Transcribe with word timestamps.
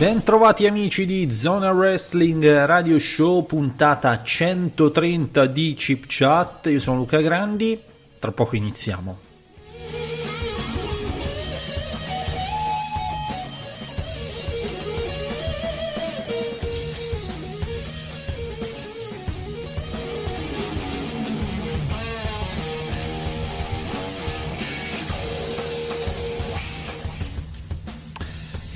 Bentrovati 0.00 0.66
amici 0.66 1.04
di 1.04 1.30
Zona 1.30 1.72
Wrestling 1.72 2.64
Radio 2.64 2.98
Show, 2.98 3.44
puntata 3.44 4.22
130 4.22 5.44
di 5.44 5.74
Chip 5.74 6.04
Chat. 6.06 6.68
Io 6.68 6.80
sono 6.80 6.96
Luca 6.96 7.20
Grandi, 7.20 7.78
tra 8.18 8.32
poco 8.32 8.56
iniziamo. 8.56 9.29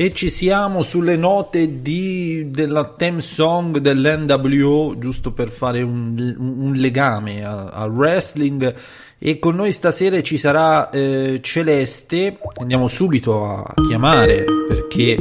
E 0.05 0.13
ci 0.13 0.29
siamo 0.29 0.83
sulle 0.83 1.17
note 1.17 1.81
di, 1.81 2.51
della 2.51 2.93
theme 2.95 3.23
song 3.23 3.79
dell'NWO, 3.79 4.99
giusto 4.99 5.33
per 5.33 5.49
fare 5.49 5.81
un, 5.81 6.37
un 6.39 6.75
legame 6.75 7.43
al 7.43 7.91
wrestling. 7.91 8.75
E 9.19 9.39
con 9.39 9.55
noi 9.55 9.73
stasera 9.73 10.21
ci 10.21 10.37
sarà 10.37 10.91
eh, 10.91 11.41
Celeste. 11.43 12.39
Andiamo 12.61 12.87
subito 12.87 13.47
a 13.47 13.73
chiamare 13.89 14.45
perché 14.69 15.17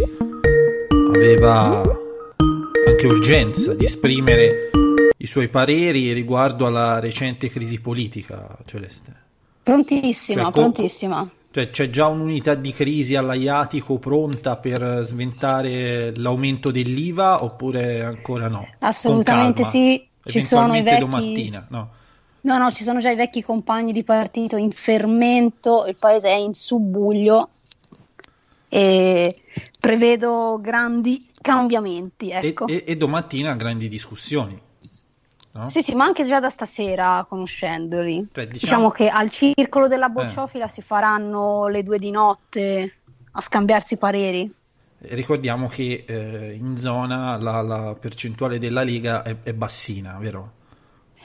aveva 1.16 1.82
anche 2.86 3.08
urgenza 3.08 3.74
di 3.76 3.86
esprimere 3.86 4.70
i 5.16 5.26
suoi 5.26 5.48
pareri 5.48 6.12
riguardo 6.12 6.66
alla 6.66 7.00
recente 7.00 7.50
crisi 7.50 7.80
politica, 7.80 8.58
Celeste. 8.66 9.14
Prontissima, 9.64 10.44
Cioè, 10.44 10.52
prontissima. 10.52 11.30
Cioè, 11.54 11.70
c'è 11.70 11.92
già 11.92 12.08
un'unità 12.08 12.56
di 12.56 12.72
crisi 12.72 13.16
all'Aiatico 13.16 14.00
pronta 14.00 14.58
per 14.58 15.02
sventare 15.04 16.12
l'aumento 16.16 16.72
dell'IVA 16.72 17.44
oppure 17.44 18.04
ancora 18.04 18.48
no? 18.48 18.68
Assolutamente 18.80 19.64
sì, 19.64 20.04
ci 20.26 20.42
sono 20.42 20.76
i 20.76 20.82
vecchi... 20.82 21.00
domattina, 21.02 21.68
no? 21.70 21.90
No, 22.42 22.58
no, 22.58 22.72
ci 22.72 22.84
sono 22.84 23.00
già 23.00 23.12
i 23.12 23.16
vecchi 23.16 23.44
compagni 23.44 23.92
di 23.92 24.04
partito 24.04 24.58
in 24.58 24.72
fermento, 24.72 25.86
il 25.86 25.96
paese 25.96 26.30
è 26.30 26.38
in 26.38 26.56
subbuglio 26.56 27.50
e 28.70 29.36
prevedo 29.80 30.58
grandi 30.60 31.30
cambiamenti, 31.40 32.32
E, 32.32 32.48
ecco. 32.48 32.66
e- 32.66 32.84
e 32.88 32.98
domattina 32.98 33.54
grandi 33.54 33.88
discussioni. 33.88 34.60
No? 35.54 35.70
Sì, 35.70 35.82
sì, 35.82 35.96
ma 35.96 36.06
anche 36.06 36.26
già 36.26 36.40
da 36.40 36.50
stasera, 36.50 37.26
conoscendoli. 37.28 38.28
Cioè, 38.32 38.48
diciamo... 38.48 38.90
diciamo- 38.90 38.90
che 38.92 39.10
al 39.10 39.30
circolo 39.32 39.88
della 39.88 40.10
bocciofila 40.10 40.68
si 40.68 40.82
faranno 40.82 41.68
le 41.68 41.84
due 41.84 42.00
di 42.00 42.12
notte 42.12 42.98
a 43.32 43.42
scambiarsi 43.42 43.98
pareri. 43.98 44.54
Ricordiamo 45.06 45.68
che 45.68 46.06
eh, 46.08 46.54
in 46.54 46.78
zona 46.78 47.38
la, 47.38 47.62
la 47.62 47.96
percentuale 48.00 48.58
della 48.58 48.84
Lega 48.84 49.22
è, 49.24 49.36
è 49.44 49.54
bassina, 49.54 50.18
vero? 50.18 50.52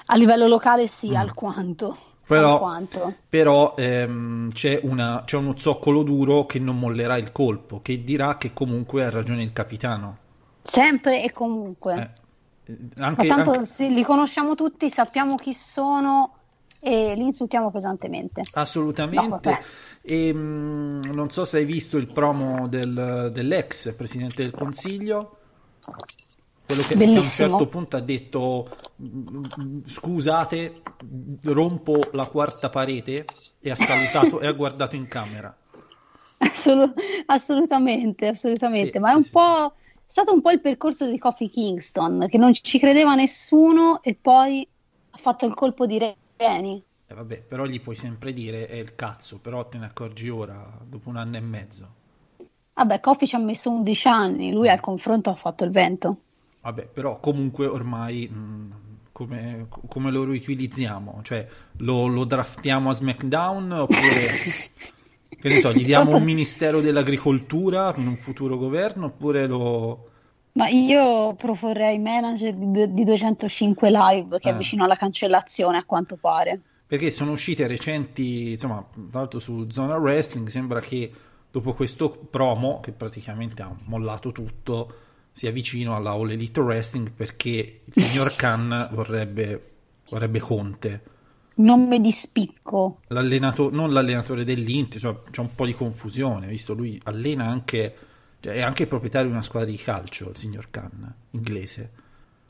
A 0.07 0.17
livello 0.17 0.49
locale 0.49 0.87
sì, 0.87 1.15
alquanto. 1.15 1.97
Mm. 1.99 2.17
Però, 2.27 2.53
Alquanto. 2.55 3.15
però, 3.29 3.75
ehm, 3.77 4.51
c'è, 4.53 4.81
una- 4.83 5.23
c'è 5.25 5.37
uno 5.37 5.57
zoccolo 5.57 6.03
duro 6.03 6.45
che 6.47 6.59
non 6.59 6.79
mollerà 6.79 7.17
il 7.17 7.33
colpo, 7.33 7.81
che 7.81 8.05
dirà 8.05 8.37
che 8.37 8.53
comunque 8.53 9.05
ha 9.05 9.11
ragione 9.11 9.43
il 9.43 9.53
capitano. 9.53 10.19
Sempre 10.63 11.23
e 11.25 11.33
comunque. 11.33 11.95
Eh, 11.97 12.18
Ma 12.97 13.07
anche, 13.07 13.27
tanto 13.27 13.53
anche- 13.53 13.67
sì, 13.67 13.93
li 13.93 14.03
conosciamo 14.03 14.55
tutti, 14.55 14.91
sappiamo 14.91 15.37
chi 15.37 15.55
sono 15.55 16.35
e 16.81 17.15
li 17.15 17.25
insultiamo 17.25 17.71
pesantemente. 17.71 18.43
assolutamente. 18.53 19.49
No. 19.49 19.59
E, 20.03 20.33
mh, 20.33 21.11
non 21.13 21.31
so 21.31 21.45
se 21.45 21.59
hai 21.59 21.65
visto 21.65 21.97
il 21.97 22.07
promo 22.09 22.69
del- 22.69 23.31
dell'ex 23.33 23.95
presidente 23.95 24.43
del 24.43 24.53
Consiglio, 24.55 25.37
quello 26.67 26.83
che, 26.83 26.89
che 26.89 26.95
a 26.95 26.97
un 26.97 26.99
Bellissimo. 26.99 27.49
certo 27.49 27.67
punto 27.69 27.97
ha 27.97 28.01
detto 28.01 28.69
"Mm, 29.03 29.81
scusate, 29.85 30.83
rompo 31.45 32.11
la 32.13 32.27
quarta 32.27 32.69
parete 32.69 33.27
e 33.61 33.71
ha 33.71 33.75
salutato 33.75 34.41
e 34.41 34.47
ha 34.47 34.53
guardato 34.53 34.95
in 34.97 35.09
camera. 35.09 35.57
Assolu- 36.41 36.95
assolutamente, 37.27 38.29
assolutamente. 38.29 38.93
Sì, 38.95 38.99
Ma 39.01 39.11
è 39.11 39.13
sì, 39.13 39.19
un 39.19 39.29
po'. 39.31 39.73
Stato 40.11 40.33
un 40.33 40.41
po' 40.41 40.51
il 40.51 40.61
percorso 40.61 41.09
di 41.09 41.19
Kofi 41.19 41.49
Kingston, 41.49 42.29
che 42.31 42.39
non 42.39 42.55
ci 42.55 42.79
credeva 42.79 43.15
nessuno 43.15 44.03
e 44.03 44.15
poi 44.15 44.67
ha 45.11 45.19
fatto 45.19 45.45
il 45.45 45.53
colpo 45.53 45.85
di 45.85 45.99
Reni. 46.37 46.83
Eh, 47.07 47.15
vabbè, 47.15 47.43
però 47.43 47.67
gli 47.67 47.79
puoi 47.81 47.95
sempre 47.95 48.33
dire 48.33 48.67
è 48.67 48.77
il 48.77 48.95
cazzo, 48.95 49.39
però 49.39 49.69
te 49.69 49.77
ne 49.77 49.85
accorgi 49.85 50.31
ora, 50.31 50.79
dopo 50.83 51.11
un 51.11 51.17
anno 51.17 51.37
e 51.37 51.41
mezzo. 51.41 51.89
Vabbè, 52.73 53.01
Kofi 53.01 53.27
ci 53.27 53.37
ha 53.37 53.39
messo 53.39 53.71
11 53.71 54.09
anni, 54.09 54.51
lui 54.51 54.71
al 54.71 54.81
confronto 54.81 55.29
ha 55.29 55.35
fatto 55.35 55.65
il 55.65 55.71
vento. 55.71 56.21
Vabbè, 56.63 56.87
però 56.87 57.21
comunque 57.21 57.67
ormai 57.67 58.29
mh, 58.29 58.73
come, 59.13 59.67
come 59.69 60.11
lo 60.11 60.25
riutilizziamo? 60.25 61.21
Cioè, 61.23 61.47
lo, 61.79 62.07
lo 62.07 62.25
draftiamo 62.25 62.89
a 62.89 62.95
SmackDown 62.95 63.73
oppure, 63.73 64.27
che 65.41 65.49
ne 65.49 65.61
so, 65.61 65.73
gli 65.73 65.85
diamo 65.85 66.17
un 66.17 66.23
ministero 66.25 66.81
dell'agricoltura 66.81 67.95
in 67.97 68.07
un 68.07 68.17
futuro 68.17 68.57
governo 68.57 69.07
oppure 69.07 69.47
lo... 69.47 70.11
Ma 70.53 70.69
io 70.69 71.35
proporrei 71.35 71.99
manager 71.99 72.53
di, 72.55 72.93
di 72.93 73.05
205 73.05 73.91
live 73.91 74.39
che 74.41 74.49
Eh. 74.49 74.53
è 74.53 74.57
vicino 74.57 74.85
alla 74.85 74.97
cancellazione, 74.97 75.79
a 75.79 75.85
quanto 75.85 76.17
pare. 76.17 76.61
Perché 76.87 77.11
sono 77.11 77.33
uscite 77.33 77.67
recenti, 77.67 78.53
insomma, 78.53 78.85
tra 79.11 79.21
l'altro 79.21 79.39
su 79.39 79.69
Zona 79.71 79.97
Wrestling, 79.97 80.49
sembra 80.49 80.81
che 80.81 81.13
dopo 81.51 81.75
questo 81.75 82.11
promo, 82.11 82.81
che 82.81 82.93
praticamente 82.93 83.63
ha 83.63 83.75
mollato 83.87 84.33
tutto, 84.33 84.95
sia 85.31 85.53
vicino 85.53 85.95
alla 85.95 86.11
All 86.11 86.31
Elite 86.31 86.59
Wrestling 86.61 87.13
perché 87.13 87.83
il 87.85 87.93
signor 88.03 88.35
Khan 88.37 88.89
vorrebbe, 88.93 89.71
vorrebbe 90.11 90.41
Conte. 90.41 91.03
Non 91.59 91.87
me 91.89 92.01
di 92.01 92.13
spicco. 92.13 93.01
L'allenato- 93.09 93.71
non 93.71 93.93
l'allenatore 93.93 94.45
dell'Inter, 94.45 95.01
cioè, 95.01 95.17
c'è 95.31 95.41
un 95.41 95.55
po' 95.55 95.67
di 95.67 95.73
confusione, 95.73 96.47
visto 96.47 96.73
lui 96.75 97.01
allena 97.05 97.47
anche, 97.47 97.95
cioè, 98.41 98.55
è 98.55 98.61
anche 98.61 98.87
proprietario 98.87 99.27
di 99.29 99.33
una 99.35 99.43
squadra 99.43 99.69
di 99.71 99.77
calcio, 99.77 100.31
il 100.31 100.37
signor 100.37 100.69
Khan, 100.71 101.15
inglese. 101.33 101.91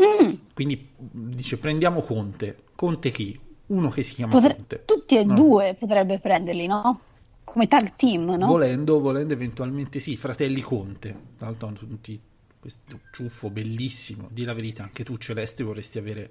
Mm, 0.03 0.33
Quindi 0.55 0.89
dice 0.97 1.57
prendiamo 1.59 2.03
Conte. 2.03 2.65
Conte 2.75 3.11
chi? 3.11 3.39
Uno 3.69 3.89
che 3.89 4.03
si 4.03 4.15
chiama 4.15 4.33
potre- 4.33 4.55
Conte. 4.55 4.83
tutti 4.85 5.17
e 5.17 5.25
No. 5.25 5.35
due 5.35 5.75
potrebbe 5.79 6.19
prenderli, 6.19 6.67
no? 6.67 7.01
Come 7.45 7.67
tag 7.67 7.95
team, 7.97 8.31
no? 8.37 8.47
Volendo, 8.47 9.01
volendo 9.01 9.33
eventualmente 9.33 9.99
sì, 10.01 10.17
fratelli 10.17 10.61
Conte. 10.61 11.17
Tra 11.39 11.47
l'altro 11.47 11.69
hanno 11.69 11.79
tutti 11.79 12.21
questo 12.61 13.01
ciuffo 13.11 13.49
bellissimo. 13.51 14.29
Di 14.31 14.45
la 14.45 14.53
verità, 14.53 14.83
anche 14.83 15.03
tu 15.03 15.17
Celeste 15.17 15.65
vorresti 15.65 15.99
avere 15.99 16.31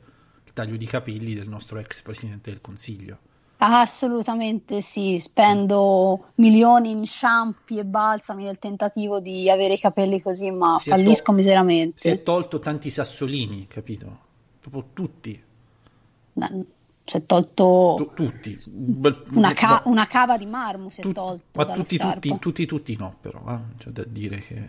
taglio 0.57 0.75
di 0.75 0.87
capelli 0.87 1.35
del 1.35 1.47
nostro 1.47 1.77
ex 1.77 2.01
presidente 2.01 2.49
del 2.49 2.61
Consiglio. 2.61 3.17
Assolutamente 3.59 4.81
sì, 4.81 5.19
spendo 5.19 6.31
milioni 6.35 6.89
in 6.91 7.05
shampoo 7.05 7.77
e 7.79 7.85
balsami 7.85 8.43
nel 8.43 8.57
tentativo 8.57 9.19
di 9.19 9.49
avere 9.51 9.73
i 9.73 9.79
capelli 9.79 10.19
così, 10.19 10.49
ma 10.49 10.77
Si 10.79 10.89
fallisco 10.89 11.11
to- 11.11 11.23
Si 11.23 11.31
è 11.31 11.33
miseramente. 11.33 12.23
tolto 12.23 12.57
tanti 12.59 12.89
sassolini, 12.89 13.67
capito? 13.67 14.17
Proprio 14.59 14.85
tutti, 14.93 15.43
No, 16.33 16.65
Si 17.03 17.17
è 17.17 17.25
tolto 17.25 17.95
tu- 17.97 18.13
tutti. 18.25 18.59
Una, 19.33 19.53
ca- 19.53 19.81
una 19.85 20.05
cava 20.05 20.37
di 20.37 20.45
marmo, 20.45 20.89
si 20.89 20.99
è 20.99 21.03
tut- 21.03 21.15
tolto 21.15 21.43
ma 21.53 21.65
tutti, 21.65 21.97
tutti, 21.97 22.37
tutti, 22.39 22.65
tutti 22.65 22.95
no, 22.97 23.15
però, 23.21 23.41
eh, 23.47 23.59
c'è 23.79 23.89
da 23.91 24.03
dire 24.05 24.39
che... 24.39 24.63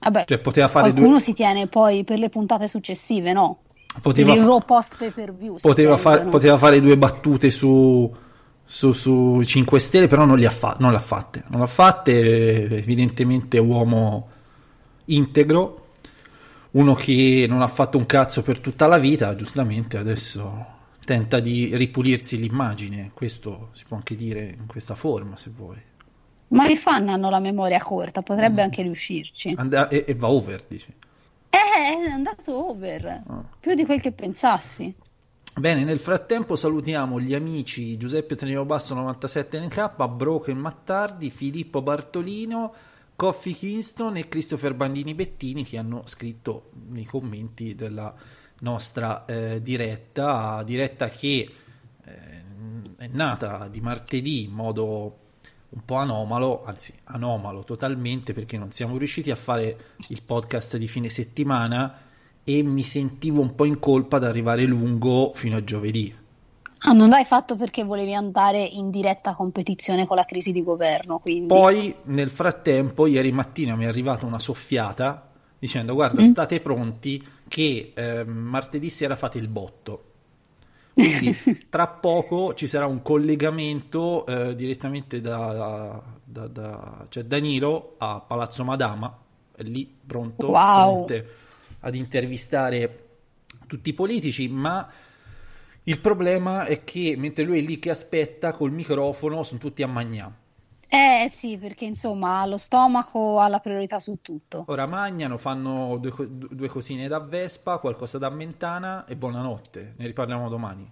Vabbè, 0.00 0.24
Cioè, 0.26 0.38
poteva 0.38 0.68
fare 0.68 0.90
qualcuno 0.90 1.16
due... 1.16 1.20
si 1.20 1.32
tiene 1.34 1.66
poi 1.66 2.04
per 2.04 2.18
le 2.18 2.28
puntate 2.28 2.66
successive, 2.68 3.32
no? 3.32 3.58
Poteva, 4.00 4.34
fa- 4.34 4.58
post 4.60 4.96
pay 4.96 5.10
per 5.10 5.34
view. 5.34 5.58
poteva, 5.60 5.96
fare, 5.96 6.24
poteva 6.24 6.56
fare 6.58 6.80
due 6.80 6.96
battute 6.96 7.50
su, 7.50 8.10
su, 8.64 8.92
su 8.92 9.42
5 9.42 9.78
Stelle, 9.78 10.08
però 10.08 10.24
non, 10.24 10.36
li 10.38 10.44
ha 10.44 10.50
fa- 10.50 10.76
non 10.78 10.92
l'ha 10.92 10.98
fatte. 10.98 11.44
Non 11.48 11.60
l'ha 11.60 11.66
fatte, 11.66 12.68
evidentemente 12.78 13.58
uomo 13.58 14.28
integro, 15.06 15.86
uno 16.72 16.94
che 16.94 17.46
non 17.48 17.62
ha 17.62 17.68
fatto 17.68 17.96
un 17.98 18.06
cazzo 18.06 18.42
per 18.42 18.60
tutta 18.60 18.86
la 18.86 18.98
vita, 18.98 19.34
giustamente 19.34 19.96
adesso 19.96 20.66
tenta 21.04 21.40
di 21.40 21.70
ripulirsi 21.74 22.36
l'immagine, 22.38 23.10
questo 23.14 23.70
si 23.72 23.84
può 23.88 23.96
anche 23.96 24.14
dire 24.14 24.54
in 24.58 24.66
questa 24.66 24.94
forma 24.94 25.36
se 25.36 25.50
vuoi. 25.54 25.76
Ma 26.48 26.66
i 26.66 26.76
fan 26.76 27.08
hanno 27.08 27.30
la 27.30 27.40
memoria 27.40 27.78
corta, 27.82 28.20
Mm. 28.20 28.24
potrebbe 28.24 28.62
anche 28.62 28.82
riuscirci. 28.82 29.54
And- 29.56 29.88
e, 29.90 30.04
e 30.06 30.14
va 30.14 30.28
over, 30.28 30.64
dici. 30.68 30.92
Eh, 31.50 32.06
è 32.06 32.10
andato 32.10 32.68
over, 32.68 33.22
Ah. 33.26 33.44
più 33.58 33.74
di 33.74 33.84
quel 33.84 34.00
che 34.00 34.12
pensassi. 34.12 34.94
Bene, 35.56 35.82
nel 35.82 35.98
frattempo 35.98 36.54
salutiamo 36.54 37.18
gli 37.20 37.34
amici 37.34 37.96
Giuseppe 37.96 38.36
Trenino 38.36 38.64
Basso 38.64 38.94
97NK, 38.94 40.06
Broken 40.06 40.56
Mattardi, 40.56 41.30
Filippo 41.30 41.82
Bartolino, 41.82 42.72
Coffee 43.16 43.54
Kingston 43.54 44.16
e 44.16 44.28
Christopher 44.28 44.74
Bandini 44.74 45.14
Bettini 45.14 45.64
che 45.64 45.76
hanno 45.78 46.02
scritto 46.04 46.70
nei 46.90 47.04
commenti 47.04 47.74
della 47.74 48.14
nostra 48.60 49.24
eh, 49.24 49.60
diretta, 49.60 50.62
diretta 50.62 51.08
che 51.08 51.50
eh, 52.04 52.42
è 52.96 53.08
nata 53.10 53.66
di 53.66 53.80
martedì 53.80 54.44
in 54.44 54.52
modo 54.52 55.18
un 55.70 55.84
po' 55.84 55.96
anomalo, 55.96 56.64
anzi 56.64 56.94
anomalo 57.04 57.64
totalmente 57.64 58.32
perché 58.32 58.56
non 58.56 58.72
siamo 58.72 58.96
riusciti 58.96 59.30
a 59.30 59.36
fare 59.36 59.76
il 60.08 60.22
podcast 60.22 60.76
di 60.76 60.88
fine 60.88 61.08
settimana 61.08 61.98
e 62.42 62.62
mi 62.62 62.82
sentivo 62.82 63.40
un 63.42 63.54
po' 63.54 63.66
in 63.66 63.78
colpa 63.78 64.16
ad 64.16 64.24
arrivare 64.24 64.64
lungo 64.64 65.32
fino 65.34 65.56
a 65.56 65.64
giovedì. 65.64 66.14
Ah, 66.82 66.92
non 66.92 67.08
l'hai 67.08 67.24
fatto 67.24 67.56
perché 67.56 67.82
volevi 67.82 68.14
andare 68.14 68.62
in 68.62 68.90
diretta 68.90 69.34
competizione 69.34 70.06
con 70.06 70.16
la 70.16 70.24
crisi 70.24 70.52
di 70.52 70.62
governo, 70.62 71.18
quindi... 71.18 71.48
Poi 71.48 71.94
nel 72.04 72.30
frattempo, 72.30 73.06
ieri 73.06 73.32
mattina 73.32 73.74
mi 73.76 73.84
è 73.84 73.88
arrivata 73.88 74.24
una 74.24 74.38
soffiata 74.38 75.28
dicendo 75.58 75.94
guarda 75.94 76.22
Mm. 76.22 76.24
state 76.24 76.60
pronti 76.60 77.26
che 77.48 77.92
ehm, 77.94 78.28
martedì 78.30 78.90
sera 78.90 79.16
fate 79.16 79.38
il 79.38 79.48
botto. 79.48 80.07
Quindi 80.98 81.66
tra 81.68 81.86
poco 81.86 82.54
ci 82.54 82.66
sarà 82.66 82.86
un 82.86 83.02
collegamento 83.02 84.26
eh, 84.26 84.54
direttamente 84.54 85.20
da, 85.20 86.02
da- 86.24 86.46
da- 86.48 87.06
cioè 87.08 87.24
Danilo 87.24 87.94
a 87.98 88.20
Palazzo 88.20 88.64
Madama, 88.64 89.16
è 89.54 89.62
lì 89.62 89.88
pronto 90.06 90.48
Wow. 90.48 91.06
ad 91.80 91.94
intervistare 91.94 93.04
tutti 93.66 93.90
i 93.90 93.94
politici, 93.94 94.48
ma 94.48 94.90
il 95.84 95.98
problema 96.00 96.64
è 96.64 96.82
che 96.84 97.14
mentre 97.16 97.44
lui 97.44 97.58
è 97.58 97.62
lì 97.62 97.78
che 97.78 97.90
aspetta 97.90 98.52
col 98.52 98.72
microfono 98.72 99.42
sono 99.44 99.60
tutti 99.60 99.82
a 99.82 99.86
magnà. 99.86 100.34
Eh 100.90 101.26
sì, 101.28 101.58
perché 101.58 101.84
insomma 101.84 102.46
lo 102.46 102.56
stomaco 102.56 103.38
ha 103.38 103.48
la 103.48 103.58
priorità 103.58 103.98
su 103.98 104.18
tutto. 104.22 104.64
Ora 104.68 104.86
mangiano, 104.86 105.36
fanno 105.36 105.98
due, 105.98 106.12
due 106.30 106.68
cosine 106.68 107.08
da 107.08 107.20
Vespa, 107.20 107.76
qualcosa 107.78 108.16
da 108.16 108.30
Mentana 108.30 109.04
e 109.04 109.14
buonanotte. 109.14 109.94
Ne 109.98 110.06
riparliamo 110.06 110.48
domani. 110.48 110.90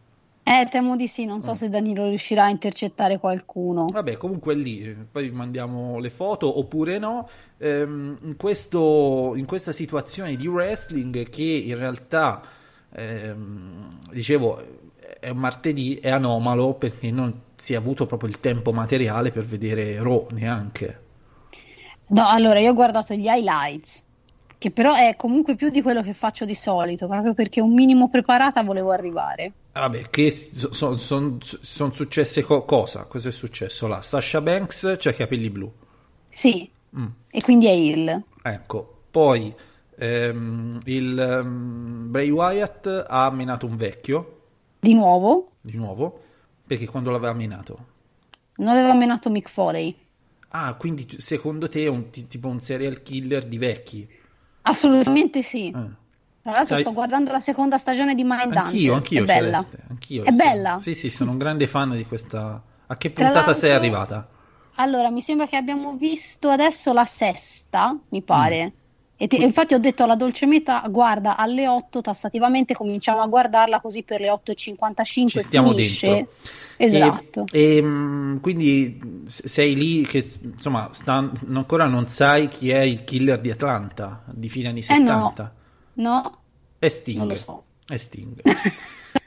Eh, 0.49 0.69
temo 0.71 0.95
di 0.97 1.09
sì, 1.09 1.25
non 1.25 1.41
so 1.43 1.53
Mm. 1.53 1.55
se 1.55 1.69
Danilo 1.71 2.07
riuscirà 2.09 2.45
a 2.45 2.49
intercettare 2.51 3.19
qualcuno. 3.19 3.87
Vabbè, 3.87 4.17
comunque 4.17 4.55
lì, 4.55 4.95
poi 5.11 5.31
mandiamo 5.31 5.99
le 5.99 6.11
foto 6.11 6.59
oppure 6.59 6.99
no. 6.99 7.29
Ehm, 7.59 8.17
in, 8.23 8.37
questo- 8.37 9.33
in 9.35 9.45
questa 9.47 9.73
situazione 9.73 10.37
di 10.37 10.47
wrestling 10.47 11.29
che 11.31 11.43
in 11.43 11.77
realtà, 11.77 12.43
ehm, 12.95 13.89
dicevo, 14.13 14.63
è 15.21 15.29
un 15.29 15.39
martedì, 15.39 15.97
è 15.97 16.11
anomalo 16.11 16.75
perché 16.75 17.11
non 17.11 17.43
si 17.57 17.73
è 17.73 17.77
avuto 17.77 18.07
proprio 18.07 18.29
il 18.29 18.41
tempo 18.41 18.73
materiale 18.73 19.31
per 19.31 19.45
vedere 19.45 20.03
Raw 20.03 20.29
neanche. 20.31 21.01
No, 22.09 22.27
allora 22.29 22.59
io 22.59 22.71
ho 22.71 22.75
guardato 22.75 23.15
gli 23.15 23.27
highlights 23.27 24.05
che 24.59 24.71
però 24.71 24.95
è 24.95 25.17
comunque 25.17 25.55
più 25.55 25.69
di 25.69 25.83
quello 25.83 26.03
che 26.03 26.15
faccio 26.15 26.45
di 26.45 26.55
solito, 26.55 27.07
proprio 27.07 27.35
perché 27.35 27.61
un 27.61 27.75
minimo 27.75 28.09
preparata 28.09 28.63
volevo 28.63 28.91
arrivare. 28.91 29.53
Vabbè, 29.73 30.09
che 30.09 30.31
sono 30.31 30.97
son, 30.97 31.39
son 31.41 31.93
successe 31.93 32.43
co- 32.43 32.65
cosa? 32.65 33.05
Cosa 33.05 33.29
è 33.29 33.33
successo 33.33 33.87
là? 33.87 34.01
Sasha 34.01 34.41
Banks 34.41 34.97
c'ha 34.99 35.11
i 35.11 35.15
capelli 35.15 35.51
blu. 35.51 35.71
Sì, 36.31 36.69
e 37.31 37.43
quindi 37.43 37.67
è 37.67 37.73
il. 37.73 38.23
Ecco, 38.43 39.03
poi 39.11 39.55
ehm, 39.99 40.81
il 40.85 41.41
um, 41.43 42.11
Bray 42.11 42.31
Wyatt 42.31 43.05
ha 43.07 43.31
menato 43.31 43.67
un 43.67 43.77
vecchio, 43.77 44.36
Di 44.87 44.95
nuovo, 44.95 45.53
di 45.61 45.77
nuovo, 45.77 46.21
perché 46.67 46.87
quando 46.87 47.11
l'aveva 47.11 47.33
menato? 47.33 47.95
non 48.59 48.69
aveva 48.69 48.95
menato 48.95 49.31
Mick 49.31 49.51
Foley. 49.51 49.95
Ah, 50.51 50.75
quindi 50.75 51.07
secondo 51.19 51.69
te 51.69 51.83
è 51.83 51.89
un, 51.89 52.11
ti- 52.11 52.27
tipo 52.27 52.49
un 52.49 52.61
serial 52.61 53.03
killer 53.03 53.45
di 53.45 53.59
vecchi? 53.59 54.09
Assolutamente 54.63 55.43
sì. 55.43 55.69
Eh. 55.69 55.73
Tra 56.43 56.53
l'altro 56.53 56.77
Sai- 56.77 56.83
sto 56.83 56.93
guardando 56.93 57.33
la 57.33 57.41
seconda 57.41 57.79
stagione 57.79 58.15
di 58.15 58.23
Mindhunter. 58.23 58.59
Anch'io, 58.59 58.95
anch'io, 58.95 59.23
è 59.23 59.27
bella. 59.27 59.67
Anch'io. 59.89 60.23
È 60.25 60.31
sì. 60.31 60.37
bella? 60.37 60.79
Sì, 60.79 60.95
sì, 60.95 61.11
sono 61.11 61.33
un 61.33 61.39
grande 61.39 61.67
fan 61.67 61.97
di 61.97 62.05
questa... 62.07 62.63
A 62.87 62.97
che 62.97 63.11
puntata 63.11 63.53
sei 63.53 63.73
arrivata? 63.73 64.29
Allora, 64.77 65.11
mi 65.11 65.21
sembra 65.21 65.47
che 65.47 65.57
abbiamo 65.57 65.97
visto 65.97 66.49
adesso 66.49 66.93
la 66.93 67.05
sesta, 67.05 67.99
mi 68.11 68.23
pare. 68.23 68.67
Mm. 68.67 68.86
E 69.19 69.29
te- 69.29 69.37
infatti 69.37 69.73
ho 69.73 69.79
detto 69.79 70.03
alla 70.03 70.15
dolce 70.15 70.45
meta, 70.45 70.83
guarda, 70.91 71.37
alle 71.39 71.67
8 71.67 72.03
tassativamente 72.03 72.75
cominciamo 72.75 73.21
a 73.23 73.27
guardarla 73.27 73.81
così 73.81 74.03
per 74.03 74.21
le 74.21 74.29
8.55 74.29 75.29
Ci 75.29 75.39
stiamo 75.39 75.71
finisce. 75.71 76.07
dentro. 76.07 76.33
Esatto. 76.77 77.45
E, 77.51 77.77
e, 77.79 77.83
mh, 77.83 78.41
quindi 78.43 79.23
sei 79.27 79.75
lì 79.75 80.03
che 80.03 80.23
insomma 80.43 80.91
sta- 80.93 81.31
ancora 81.53 81.87
non 81.87 82.09
sai 82.09 82.49
chi 82.49 82.69
è 82.69 82.81
il 82.81 83.05
killer 83.05 83.41
di 83.41 83.51
Atlanta 83.51 84.23
di 84.27 84.51
fine 84.51 84.69
anni 84.69 84.81
Eh 84.87 84.99
no, 84.99 85.33
70. 85.33 85.55
no, 85.95 86.39
È 86.79 86.89
Sting. 86.89 87.17
non 87.19 87.29
lo 87.29 87.37
so. 87.37 87.65
È 87.87 87.97
Sting. 87.97 88.41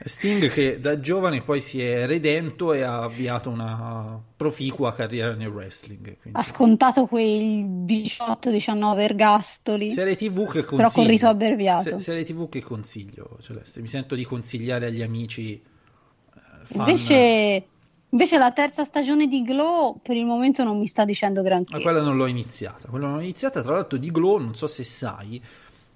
Sting 0.04 0.50
che 0.50 0.80
da 0.80 1.00
giovane 1.00 1.42
poi 1.42 1.60
si 1.62 1.82
è 1.82 2.06
redento 2.06 2.74
e 2.74 2.82
ha 2.82 3.04
avviato 3.04 3.50
una 3.50 4.22
proficua 4.36 4.94
carriera 4.94 5.34
nel 5.34 5.48
wrestling. 5.48 6.18
quindi- 6.20 6.39
Ha 6.39 6.44
scontato 6.44 7.06
quei 7.06 7.63
18-19 7.86 9.04
ergastoli. 9.04 9.92
Serie 9.92 10.16
TV 10.16 10.46
che 10.50 10.63
Però 10.63 10.78
consiglio. 10.78 10.92
con 10.92 11.08
rito 11.08 11.28
abbreviato. 11.28 11.84
Se- 11.84 12.00
serie 12.00 12.24
TV 12.24 12.50
che 12.50 12.62
consiglio, 12.62 13.38
Celeste. 13.42 13.82
Mi 13.82 13.88
sento 13.88 14.16
di 14.16 14.24
consigliare 14.24 14.88
agli 14.88 15.01
amici 15.01 15.54
eh. 15.54 16.75
Invece, 16.75 17.66
invece 18.10 18.38
la 18.38 18.51
terza 18.51 18.84
stagione 18.84 19.28
di 19.28 19.42
Glow 19.42 20.00
per 20.04 20.16
il 20.16 20.25
momento 20.25 20.63
non 20.63 20.78
mi 20.80 20.88
sta 20.88 21.04
dicendo 21.06 21.42
granché. 21.42 21.75
Ma 21.75 21.82
quella 21.82 22.01
non 22.01 22.16
l'ho 22.16 22.28
iniziata. 22.28 22.88
Quella 22.89 23.08
non 23.08 23.16
l'ho 23.16 23.22
iniziata, 23.24 23.62
tra 23.63 23.74
l'altro 23.74 23.98
di 23.98 24.12
Glow, 24.12 24.38
non 24.38 24.54
so 24.56 24.68
se 24.68 24.84
sai, 24.84 25.42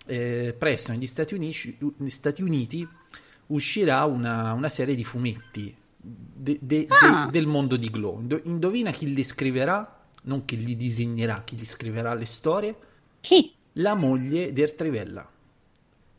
eh, 0.06 0.56
presto 0.58 0.92
negli 0.92 1.06
Stati 1.06 1.34
Uniti, 1.34 1.78
negli 1.98 2.10
Stati 2.10 2.42
Uniti 2.42 2.88
uscirà 3.48 4.04
una, 4.06 4.54
una 4.54 4.70
serie 4.70 4.96
di 4.96 5.04
fumetti 5.04 5.76
de- 5.96 6.58
de- 6.62 6.86
de- 6.86 6.88
Ah. 6.90 7.28
del 7.32 7.48
mondo 7.48 7.76
di 7.78 7.90
Glow. 7.90 8.20
Indo- 8.20 8.42
indovina 8.44 8.92
chi 8.92 9.14
li 9.14 9.24
scriverà? 9.24 10.02
Non 10.24 10.46
chi 10.46 10.58
li 10.64 10.76
disegnerà, 10.76 11.42
chi 11.46 11.56
li 11.58 11.66
scriverà 11.66 12.14
le 12.14 12.26
storie? 12.26 12.76
Chi? 13.22 13.54
La 13.74 13.94
moglie 13.96 14.54
di 14.54 14.62
Ertrivella. 14.62 15.30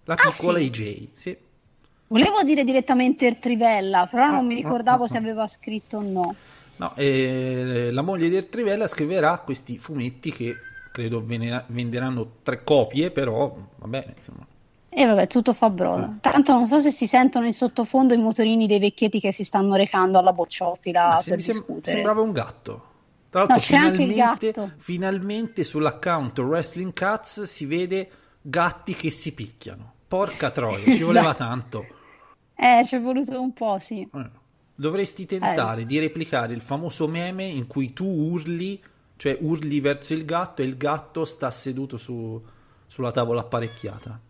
La 0.04 0.14
Ah, 0.14 0.28
piccola 0.28 0.58
sì? 0.58 0.64
AJ, 0.64 1.08
sì. 1.14 1.36
Volevo 2.08 2.42
dire 2.42 2.64
direttamente 2.64 3.26
Ertrivella, 3.26 4.06
però 4.10 4.30
non 4.30 4.46
mi 4.46 4.52
Ah, 4.54 4.56
ricordavo 4.56 5.04
ah, 5.04 5.08
se 5.08 5.16
ah. 5.16 5.20
aveva 5.20 5.46
scritto 5.46 5.98
o 5.98 6.02
no. 6.02 6.34
No, 6.76 6.94
eh, 6.96 7.90
la 7.92 8.02
moglie 8.02 8.28
di 8.28 8.36
Ertrivella 8.36 8.86
scriverà 8.86 9.38
questi 9.38 9.78
fumetti 9.78 10.30
che 10.32 10.54
credo 10.94 11.24
venderanno 11.26 12.34
tre 12.44 12.62
copie, 12.62 13.10
però 13.10 13.52
va 13.78 13.86
bene, 13.88 14.14
insomma. 14.16 14.46
E 14.88 15.04
vabbè, 15.06 15.26
tutto 15.26 15.52
fa 15.52 15.70
brodo. 15.70 16.04
Ah. 16.04 16.12
Tanto 16.20 16.52
non 16.52 16.68
so 16.68 16.78
se 16.78 16.92
si 16.92 17.08
sentono 17.08 17.46
in 17.46 17.52
sottofondo 17.52 18.14
i 18.14 18.16
motorini 18.18 18.68
dei 18.68 18.78
vecchietti 18.78 19.18
che 19.18 19.32
si 19.32 19.42
stanno 19.42 19.74
recando 19.74 20.20
alla 20.20 20.32
bocciofila 20.32 21.18
se- 21.20 21.30
per 21.30 21.38
discutere. 21.38 21.96
sembrava 21.96 22.20
un 22.20 22.30
gatto. 22.30 22.84
Tra 23.28 23.40
l'altro, 23.40 23.56
No, 23.56 23.62
c'è 23.62 23.76
anche 23.76 24.02
il 24.04 24.14
gatto. 24.14 24.70
finalmente 24.76 25.64
sull'account 25.64 26.38
Wrestling 26.38 26.92
Cats 26.92 27.42
si 27.42 27.66
vede 27.66 28.08
gatti 28.40 28.94
che 28.94 29.10
si 29.10 29.34
picchiano. 29.34 29.92
Porca 30.06 30.52
troia, 30.52 30.84
ci 30.92 31.02
voleva 31.02 31.30
Esatto. 31.30 31.36
tanto. 31.38 31.86
Eh, 32.54 32.84
ci 32.84 32.94
è 32.94 33.00
voluto 33.00 33.40
un 33.40 33.52
po', 33.52 33.78
sì. 33.80 34.08
Eh, 34.14 34.30
Dovresti 34.76 35.26
tentare 35.26 35.80
Eh. 35.82 35.86
di 35.86 35.98
replicare 35.98 36.54
il 36.54 36.60
famoso 36.60 37.08
meme 37.08 37.42
in 37.44 37.66
cui 37.66 37.92
tu 37.92 38.06
urli, 38.06 38.80
cioè 39.16 39.36
urli 39.40 39.80
verso 39.80 40.12
il 40.14 40.24
gatto 40.24 40.62
e 40.62 40.64
il 40.64 40.76
gatto 40.76 41.24
sta 41.24 41.50
seduto 41.50 41.96
su- 41.96 42.40
sulla 42.86 43.12
tavola 43.12 43.40
apparecchiata. 43.40 44.20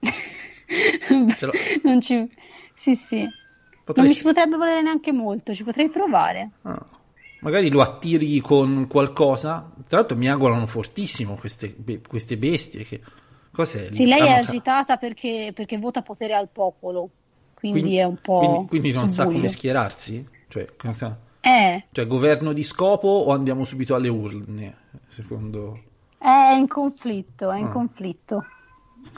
Non 1.82 2.00
ci... 2.00 2.28
Sì, 2.74 2.94
sì. 2.94 3.18
Non 3.20 3.26
mi 3.28 3.82
Potresti- 3.84 4.14
ci 4.16 4.22
potrebbe 4.22 4.56
volere 4.56 4.82
neanche 4.82 5.12
molto, 5.12 5.54
ci 5.54 5.62
potrei 5.64 5.88
provare. 5.88 6.50
Ah. 6.62 6.84
Magari 7.40 7.68
lo 7.68 7.82
attiri 7.82 8.40
con 8.40 8.86
qualcosa. 8.88 9.70
Tra 9.86 9.98
l'altro 9.98 10.16
miagolano 10.16 10.66
fortissimo 10.66 11.34
queste, 11.34 11.68
be- 11.76 12.00
queste 12.06 12.36
bestie. 12.38 12.84
Che... 12.84 13.00
Cos'è? 13.52 13.88
Sì, 13.92 14.06
lei 14.06 14.20
è 14.26 14.32
agitata 14.32 14.96
perché, 14.96 15.52
perché 15.54 15.76
vota 15.78 16.02
potere 16.02 16.34
al 16.34 16.48
popolo, 16.50 17.10
quindi, 17.54 17.80
Quindi, 17.80 17.98
è 17.98 18.04
un 18.04 18.18
po' 18.20 18.38
quindi- 18.38 18.66
quindi 18.68 18.92
non 18.92 19.10
sa 19.10 19.26
come 19.26 19.48
schierarsi? 19.48 20.26
Cioè, 20.48 20.66
cosa- 20.76 21.16
Eh, 21.46 21.84
cioè, 21.92 22.06
governo 22.06 22.54
di 22.54 22.62
scopo 22.62 23.06
o 23.06 23.32
andiamo 23.32 23.64
subito 23.64 23.94
alle 23.94 24.08
urne? 24.08 24.76
Secondo... 25.08 25.78
è 26.16 26.54
in 26.56 26.66
conflitto, 26.66 27.50
è 27.50 27.58
in 27.58 27.66
Ah. 27.66 27.68
conflitto. 27.68 28.46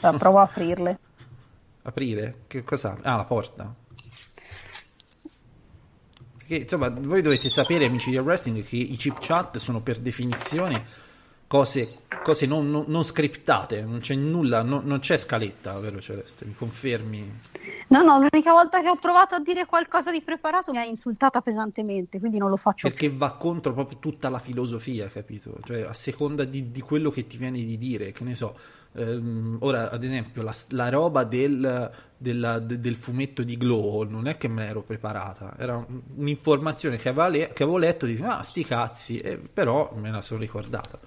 Allora, 0.01 0.17
provo 0.17 0.39
a 0.39 0.41
aprirle. 0.41 0.99
Aprire? 1.83 2.43
Che 2.47 2.63
cosa? 2.65 2.97
Ah, 3.01 3.15
la 3.15 3.23
porta. 3.23 3.73
Perché, 6.37 6.55
insomma, 6.55 6.89
voi 6.89 7.21
dovete 7.21 7.47
sapere, 7.49 7.85
amici 7.85 8.11
del 8.11 8.19
wrestling, 8.19 8.61
che 8.63 8.75
i 8.75 8.97
chip 8.97 9.19
chat 9.19 9.57
sono 9.57 9.79
per 9.79 9.99
definizione 9.99 10.85
cose, 11.47 12.01
cose 12.23 12.45
non, 12.45 12.69
non- 12.69 12.85
non 12.87 13.03
scriptate, 13.03 13.81
non 13.81 13.99
c'è 13.99 14.15
nulla, 14.15 14.61
non, 14.63 14.81
non 14.85 14.99
c'è 14.99 15.17
scaletta, 15.17 15.79
vero 15.79 15.99
Celeste? 16.01 16.45
Mi 16.45 16.53
confermi? 16.53 17.39
No, 17.87 18.03
no, 18.03 18.17
l'unica 18.19 18.51
volta 18.51 18.81
che 18.81 18.89
ho 18.89 18.97
provato 18.97 19.35
a 19.35 19.39
dire 19.39 19.65
qualcosa 19.65 20.11
di 20.11 20.21
preparato 20.21 20.71
mi 20.71 20.77
ha 20.77 20.83
insultata 20.85 21.41
pesantemente, 21.41 22.19
quindi 22.19 22.37
non 22.37 22.49
lo 22.49 22.57
faccio 22.57 22.89
più. 22.89 22.97
Perché 22.97 23.15
va 23.15 23.31
contro 23.31 23.73
proprio 23.73 23.97
tutta 23.99 24.29
la 24.29 24.39
filosofia, 24.39 25.07
capito? 25.07 25.57
Cioè, 25.63 25.81
a 25.83 25.93
seconda 25.93 26.43
di, 26.43 26.69
di 26.71 26.81
quello 26.81 27.09
che 27.09 27.27
ti 27.27 27.37
viene 27.37 27.57
di 27.57 27.77
dire, 27.77 28.11
che 28.11 28.23
ne 28.23 28.35
so. 28.35 28.57
ehm, 28.93 29.57
ora, 29.61 29.89
ad 29.91 30.03
esempio, 30.03 30.41
la, 30.41 30.53
la 30.69 30.89
roba 30.89 31.23
del, 31.23 31.91
della- 32.17 32.59
de- 32.59 32.79
del 32.79 32.95
fumetto 32.95 33.43
di 33.43 33.55
Glow 33.57 34.03
non 34.03 34.27
è 34.27 34.37
che 34.37 34.47
me 34.47 34.65
l'ero 34.65 34.81
preparata, 34.81 35.53
era 35.57 35.75
un- 35.77 36.01
un'informazione 36.15 36.97
che 36.97 37.09
avevo, 37.09 37.27
le- 37.27 37.47
che 37.53 37.63
avevo 37.63 37.77
letto 37.77 38.05
dicevo, 38.05 38.29
ah, 38.29 38.41
sti 38.43 38.63
cazzi, 38.65 39.17
e 39.19 39.37
però 39.37 39.93
me 39.95 40.09
la 40.11 40.21
sono 40.21 40.39
ricordata. 40.39 40.99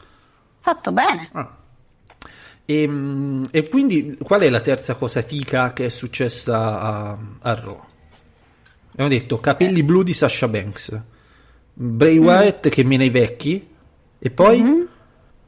Fatto 0.61 0.93
bene. 0.93 1.29
Ah. 1.33 1.57
E, 2.65 2.87
mm, 2.87 3.45
e 3.51 3.69
quindi, 3.69 4.17
qual 4.23 4.43
è 4.43 4.49
la 4.49 4.61
terza 4.61 4.95
cosa 4.95 5.23
fica 5.23 5.73
che 5.73 5.87
è 5.87 5.89
successa 5.89 6.81
a, 6.81 7.19
a 7.41 7.55
Raw? 7.55 7.81
Abbiamo 8.93 9.11
detto 9.11 9.41
capelli 9.41 9.83
blu 9.83 10.03
di 10.03 10.13
Sasha 10.13 10.47
Banks, 10.47 11.03
Bray 11.73 12.19
Wyatt 12.19 12.69
che 12.69 12.85
mena 12.85 13.03
i 13.03 13.11
vecchi, 13.11 13.67
e 14.19 14.31
poi, 14.31 14.87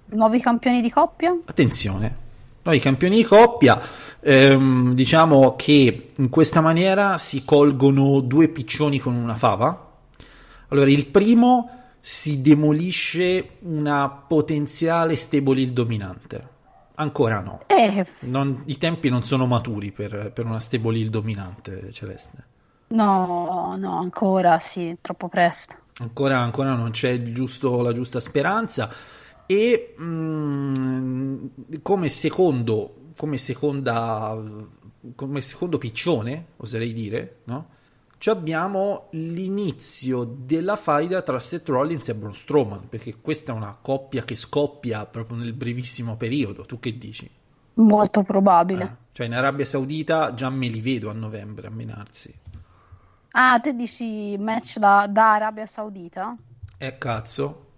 Nuovi 0.07 0.41
campioni 0.41 0.81
di 0.81 0.91
coppia? 0.91 1.37
attenzione, 1.45 2.17
noi 2.63 2.81
campioni 2.81 3.17
di 3.17 3.25
coppia, 3.25 3.81
ehm, 4.21 4.95
diciamo 4.95 5.55
che 5.57 6.13
in 6.17 6.29
questa 6.29 6.61
maniera 6.61 7.19
si 7.19 7.45
colgono 7.45 8.21
due 8.21 8.49
piccioni 8.49 8.99
con 8.99 9.15
una 9.15 9.35
fava. 9.35 9.91
Allora, 10.69 10.91
il 10.91 11.07
primo 11.07 11.82
si 12.05 12.41
demolisce 12.43 13.59
una 13.61 14.09
potenziale 14.09 15.15
stable 15.15 15.61
il 15.61 15.73
dominante. 15.73 16.49
Ancora 16.97 17.39
no. 17.41 17.61
Eh, 17.69 18.05
Non- 18.23 18.65
I 18.67 18.77
tempi 18.77 19.09
non 19.09 19.23
sono 19.23 19.47
maturi 19.47 19.93
per, 19.93 20.33
per 20.35 20.45
una 20.45 20.59
stable 20.59 20.99
il 20.99 21.11
dominante, 21.11 21.93
Celeste. 21.93 22.45
no, 22.89 23.77
no, 23.79 23.99
ancora 23.99 24.59
sì, 24.59 24.97
troppo 25.01 25.29
presto. 25.29 25.77
Ancora, 26.01 26.39
ancora 26.41 26.75
non 26.75 26.91
c'è 26.91 27.11
il 27.11 27.33
giusto- 27.33 27.81
la 27.83 27.93
giusta 27.93 28.19
speranza. 28.19 28.93
E 29.47 29.95
mm, 30.01 31.45
come 31.83 32.09
secondo, 32.09 32.95
come 33.17 33.39
seconda, 33.39 34.37
come 35.15 35.41
secondo 35.41 35.79
piccione, 35.79 36.47
oserei 36.57 36.93
dire, 36.93 37.37
no? 37.45 37.69
Ci 38.23 38.31
abbiamo 38.31 39.09
l'inizio 39.15 40.23
della 40.23 40.77
faida 40.77 41.23
tra 41.23 41.41
Seth 41.41 41.69
Rollins 41.69 42.09
e 42.09 42.15
Braun 42.15 42.37
Strowman, 42.37 42.89
perché 42.89 43.17
questa 43.21 43.51
è 43.51 43.55
una 43.57 43.77
coppia 43.83 44.23
che 44.23 44.37
scoppia 44.37 45.05
proprio 45.07 45.39
nel 45.39 45.53
brevissimo 45.55 46.15
periodo. 46.17 46.65
Tu 46.65 46.79
che 46.79 46.97
dici? 46.97 47.29
Molto 47.75 48.23
probabile. 48.23 48.85
Eh, 48.85 48.97
Cioè 49.11 49.27
in 49.27 49.35
Arabia 49.35 49.65
Saudita 49.65 50.35
già 50.35 50.51
me 50.51 50.69
li 50.69 50.81
vedo 50.81 51.11
a 51.11 51.13
novembre 51.13 51.67
a 51.67 51.71
menarsi. 51.71 52.33
Ah, 53.33 53.59
te 53.59 53.75
dici 53.75 54.37
match 54.39 54.79
da, 54.79 55.09
da 55.11 55.33
Arabia 55.33 55.67
Saudita? 55.67 56.37
Eh 56.79 56.99
cazzo. 56.99 57.72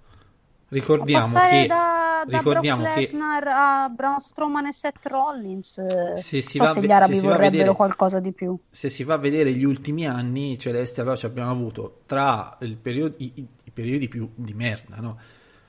Ricordiamo 0.69 1.27
che 1.27 1.67
da- 1.67 1.75
da, 1.75 2.25
da 2.25 2.25
Brock 2.27 2.45
ricordiamo 2.47 2.83
che 2.85 3.01
Lesnar 3.01 3.49
a 3.49 3.89
Braun 3.91 4.21
Strowman 4.21 4.67
e 4.67 4.73
Seth 4.73 5.07
Rollins. 5.07 5.79
eh, 5.79 6.17
se 6.17 6.41
si 6.41 6.57
so 6.57 6.65
va 6.65 6.71
a 6.71 6.73
se 6.73 6.81
gli 6.83 6.91
arabi 6.91 7.15
se 7.17 7.21
vorrebbero 7.23 7.51
vedere- 7.51 7.75
qualcosa 7.75 8.19
di 8.21 8.33
più. 8.33 8.57
se 8.71 8.89
si 8.91 9.05
va 9.05 9.15
a 9.15 9.19
vedere 9.19 9.53
gli 9.53 9.65
ultimi 9.65 10.07
anni, 10.07 10.59
Celeste, 10.59 11.01
allora 11.03 11.17
ci 11.17 11.27
abbiamo 11.27 11.51
avuto 11.51 12.01
tra 12.07 12.57
il 12.63 12.77
periodo, 12.77 13.15
i, 13.19 13.33
i- 13.37 13.47
i 13.65 13.71
periodi 13.71 14.09
più 14.09 14.29
di 14.35 14.55
merda, 14.55 14.97
no? 14.97 15.19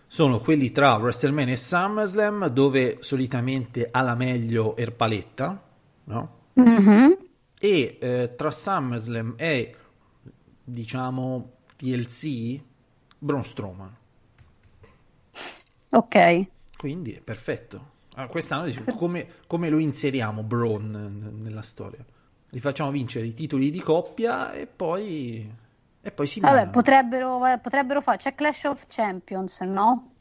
Sono 0.08 0.40
quelli 0.40 0.72
tra 0.72 0.94
WrestleMania 0.96 1.54
e 1.54 1.58
SummerSlam, 1.58 2.48
dove 2.48 2.98
solitamente 3.02 3.90
ha 3.92 4.02
la 4.02 4.16
meglio 4.16 4.76
Erpaletta, 4.78 5.62
no? 6.06 6.30
Mhm. 6.54 7.18
E 7.60 7.98
eh, 8.00 8.34
tra 8.36 8.50
SummerSlam 8.52 9.34
e, 9.36 9.74
diciamo, 10.64 11.52
TLC, 11.76 12.60
Braun 13.18 13.44
Strowman. 13.44 13.96
Ok. 15.96 16.16
Quindi 16.78 17.14
è 17.14 17.22
perfetto. 17.22 17.94
Ah, 18.16 18.28
quest'anno 18.28 18.66
dici, 18.66 18.84
come, 18.96 19.28
come 19.48 19.70
lo 19.70 19.78
inseriamo 19.78 20.44
Braun 20.44 21.40
nella 21.42 21.62
storia? 21.62 22.04
Li 22.50 22.60
facciamo 22.60 22.92
vincere 22.92 23.26
i 23.26 23.34
titoli 23.34 23.72
di 23.72 23.80
coppia 23.82 24.54
e 24.54 24.68
poi, 24.68 25.52
e 26.02 26.12
poi 26.12 26.28
si 26.28 26.40
Vabbè, 26.40 26.70
potrebbero, 26.70 27.40
potrebbero 27.62 28.00
fare. 28.02 28.18
C'è 28.18 28.36
Clash 28.36 28.64
of 28.66 28.86
Champions, 28.88 29.60
no? 29.62 30.12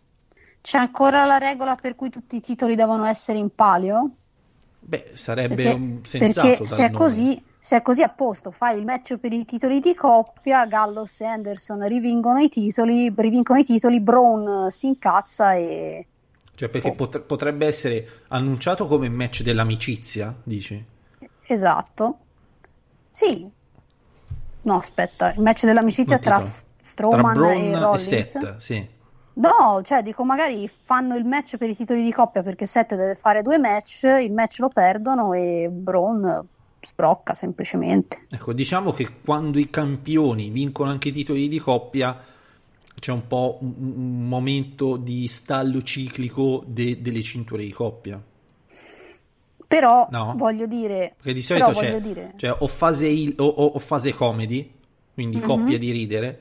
C'è 0.61 0.79
ancora 0.79 1.25
la 1.25 1.39
regola 1.39 1.77
per 1.77 1.95
cui 1.95 2.11
tutti 2.11 2.37
i 2.37 2.41
titoli 2.41 2.75
devono 2.75 3.05
essere 3.05 3.39
in 3.39 3.55
palio? 3.55 4.17
Beh, 4.79 5.13
sarebbe 5.15 5.65
Perché, 5.65 5.73
un 5.73 6.05
sensato 6.05 6.65
perché 6.65 6.67
se 6.67 6.85
è 6.87 6.89
nome. 6.89 6.99
così, 6.99 7.43
se 7.65 7.77
è 7.79 7.81
così 7.81 8.03
a 8.03 8.11
posto, 8.11 8.51
fai 8.51 8.79
il 8.79 8.85
match 8.85 9.17
per 9.17 9.33
i 9.33 9.47
titoli 9.47 9.81
di 9.81 9.95
coppia, 9.95 10.67
Gallows 10.67 11.23
e 11.23 11.25
Anderson 11.25 11.89
rivincono 11.89 12.39
i 12.39 12.51
titoli, 12.51 13.11
rivincono 13.17 13.59
i 13.59 13.65
titoli, 13.65 14.03
Braun 14.03 14.71
si 14.71 14.89
incazza 14.89 15.55
e 15.55 16.07
Cioè, 16.55 16.69
perché 16.69 16.91
Oh. 16.91 16.95
pot- 16.95 17.21
potrebbe 17.21 17.65
essere 17.67 18.07
annunciato 18.29 18.87
come 18.87 19.09
match 19.09 19.41
dell'amicizia, 19.41 20.35
dici? 20.45 20.85
esatto. 21.47 22.19
Sì. 23.11 23.49
No, 24.61 24.77
aspetta, 24.77 25.33
il 25.33 25.41
match 25.41 25.65
dell'amicizia 25.65 26.19
tra 26.19 26.39
Strowman 26.83 27.35
Tra 27.35 27.53
e 27.55 27.71
e 27.71 27.79
Rollins. 27.79 28.29
Seth, 28.31 28.57
sì. 28.59 28.87
No, 29.37 29.81
cioè 29.83 30.03
dico 30.03 30.23
magari 30.23 30.69
fanno 30.69 31.17
il 31.17 31.25
match 31.25 31.57
per 31.57 31.71
i 31.71 31.75
titoli 31.75 32.03
di 32.05 32.13
coppia 32.13 32.43
perché 32.43 32.67
Seth 32.67 32.95
deve 32.95 33.15
fare 33.15 33.41
due 33.41 33.57
match, 33.57 34.03
il 34.03 34.33
match 34.33 34.59
lo 34.59 34.69
perdono 34.69 35.33
e 35.33 35.69
Braun 35.71 36.47
sbrocca 36.85 37.35
semplicemente. 37.35 38.27
Ecco, 38.31 38.53
diciamo 38.53 38.93
che 38.93 39.09
quando 39.25 39.59
i 39.59 39.71
campioni 39.71 40.51
vincono 40.51 40.91
anche 40.91 41.09
i 41.09 41.13
titoli 41.13 41.49
di 41.49 41.59
coppia 41.59 42.23
c'è 42.99 43.13
un 43.13 43.27
po' 43.27 43.59
un, 43.61 43.75
un 43.77 44.29
momento 44.29 44.97
di 44.97 45.27
stallo 45.29 45.83
ciclico 45.83 46.63
de- 46.67 47.01
delle 47.01 47.23
cinture 47.23 47.65
di 47.65 47.73
coppia. 47.73 48.23
Però 49.67 50.09
No? 50.11 50.35
voglio 50.37 50.67
dire, 50.67 51.15
Perché 51.17 51.33
di 51.33 51.43
solito 51.43 51.71
c'è, 51.71 52.01
dire, 52.01 52.33
c'è 52.37 52.55
o, 52.57 52.67
fase 52.67 53.09
il- 53.09 53.35
o- 53.39 53.45
o- 53.45 53.67
o 53.75 53.79
fase 53.79 54.13
comedy, 54.15 54.73
quindi 55.13 55.39
Mhm. 55.39 55.43
coppia 55.43 55.79
di 55.79 55.91
ridere, 55.91 56.41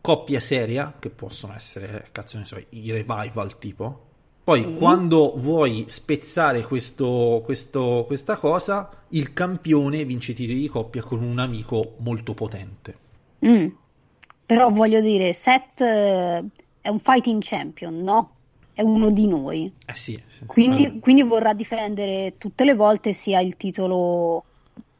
coppia 0.00 0.40
seria, 0.40 0.94
che 0.98 1.08
possono 1.10 1.54
essere, 1.54 2.08
cazzo 2.12 2.38
ne 2.38 2.44
so, 2.44 2.62
i 2.70 2.90
revival 2.90 3.58
tipo. 3.58 4.05
Poi 4.46 4.62
Sì. 4.62 4.74
quando 4.74 5.32
vuoi 5.34 5.86
spezzare 5.88 6.62
questo, 6.62 7.42
questo- 7.44 8.04
questa 8.06 8.36
cosa, 8.36 8.88
il 9.08 9.32
campione 9.32 10.04
vince 10.04 10.30
i 10.30 10.34
titoli 10.36 10.60
di 10.60 10.68
coppia 10.68 11.02
con 11.02 11.20
un 11.20 11.40
amico 11.40 11.96
molto 11.98 12.32
potente. 12.32 12.96
Mm. 13.44 13.66
Però 14.46 14.70
voglio 14.70 15.00
dire, 15.00 15.32
Seth 15.32 15.80
eh, 15.80 16.44
è 16.80 16.88
un 16.88 17.00
fighting 17.00 17.42
champion, 17.44 18.00
no? 18.04 18.30
È 18.72 18.82
uno 18.82 19.10
di 19.10 19.26
noi. 19.26 19.72
Eh 19.84 19.94
sì, 19.96 20.12
sì, 20.26 20.38
sì. 20.38 20.46
Quindi, 20.46 21.00
quindi 21.00 21.24
vorrà 21.24 21.52
difendere 21.52 22.34
tutte 22.38 22.64
le 22.64 22.74
volte 22.74 23.14
sia 23.14 23.40
il 23.40 23.56
titolo 23.56 24.44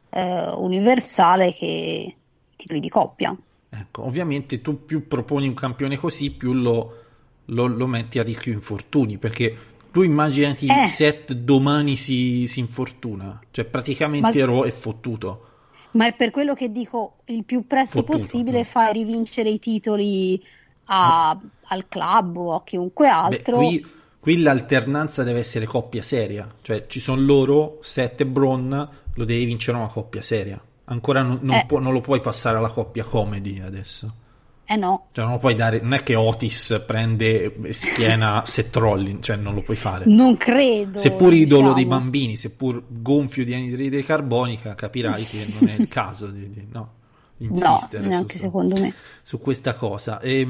eh, 0.09 0.49
universale 0.57 1.53
che 1.53 1.65
i 1.65 2.55
titoli 2.57 2.81
di 2.81 2.89
coppia. 2.89 3.33
Ecco, 3.69 4.03
ovviamente 4.03 4.61
tu 4.61 4.83
più 4.83 5.07
proponi 5.07 5.47
un 5.47 5.53
campione 5.53 5.95
così, 5.95 6.31
più 6.31 6.51
lo, 6.51 6.95
lo- 7.47 7.67
lo 7.67 7.87
metti 7.87 8.19
a 8.19 8.23
rischio 8.23 8.51
infortuni, 8.53 9.17
perché 9.17 9.55
tu 9.91 10.01
immaginati 10.01 10.67
Eh. 10.67 10.85
Seth 10.85 11.33
domani 11.33 11.95
si, 11.95 12.45
si 12.47 12.59
infortuna, 12.59 13.39
cioè 13.51 13.65
praticamente 13.65 14.45
Ma- 14.45 14.65
è 14.65 14.71
fottuto. 14.71 15.41
Ma 15.91 16.05
è 16.07 16.13
per 16.13 16.29
quello 16.31 16.53
che 16.53 16.71
dico 16.71 17.17
il 17.25 17.43
più 17.43 17.65
presto 17.65 17.99
Fottuto, 17.99 18.17
possibile 18.17 18.59
mm. 18.59 18.63
fai 18.63 18.93
rivincere 18.93 19.49
i 19.49 19.57
titoli 19.59 20.41
a- 20.85 21.39
al 21.69 21.87
club 21.87 22.37
o 22.37 22.53
a 22.55 22.63
chiunque 22.63 23.07
Beh, 23.07 23.11
altro. 23.13 23.57
qui, 23.57 23.85
qui 24.19 24.39
l'alternanza 24.41 25.23
deve 25.23 25.39
essere 25.39 25.65
coppia 25.65 26.01
seria, 26.01 26.47
cioè 26.61 26.85
ci 26.87 26.99
sono 26.99 27.21
loro, 27.21 27.77
Seth 27.81 28.21
e 28.21 28.25
Braun, 28.25 28.89
lo 29.13 29.25
devi 29.25 29.45
vincere 29.45 29.77
una 29.77 29.87
coppia 29.87 30.21
seria. 30.21 30.61
Ancora 30.85 31.21
non, 31.23 31.39
non 31.41 31.55
Eh. 31.55 31.65
può- 31.65 31.79
non 31.79 31.91
lo 31.93 32.01
puoi 32.01 32.21
passare 32.21 32.57
alla 32.57 32.69
coppia 32.69 33.03
comedy 33.03 33.59
adesso. 33.59 34.13
Eh 34.69 34.75
no, 34.75 35.07
Cioè 35.13 35.23
non 35.25 35.39
puoi 35.39 35.55
dare, 35.55 35.79
non 35.79 35.93
è 35.93 36.03
che 36.03 36.15
Otis 36.15 36.83
prende 36.85 37.55
schiena 37.71 38.43
Seth 38.45 38.75
Rollins, 38.75 39.25
cioè 39.25 39.37
non 39.37 39.53
lo 39.53 39.61
puoi 39.61 39.77
fare. 39.77 40.05
non 40.07 40.35
credo. 40.35 40.97
Seppur 40.99 41.33
idolo 41.33 41.73
diciamo. 41.73 41.73
dei 41.73 41.85
bambini, 41.85 42.35
seppur 42.35 42.83
gonfio 42.87 43.45
di 43.45 43.53
anidride 43.53 44.03
carbonica, 44.03 44.75
capirai 44.75 45.23
che 45.23 45.45
non 45.59 45.69
è 45.69 45.75
il 45.79 45.87
caso 45.87 46.27
di, 46.27 46.49
di- 46.51 46.67
no, 46.69 46.93
di 47.37 47.47
No, 47.47 47.53
insistere 47.53 48.05
neanche 48.07 48.35
su, 48.35 48.39
secondo 48.39 48.79
me. 48.81 48.93
su 49.23 49.39
questa 49.39 49.73
cosa. 49.75 50.19
E, 50.19 50.45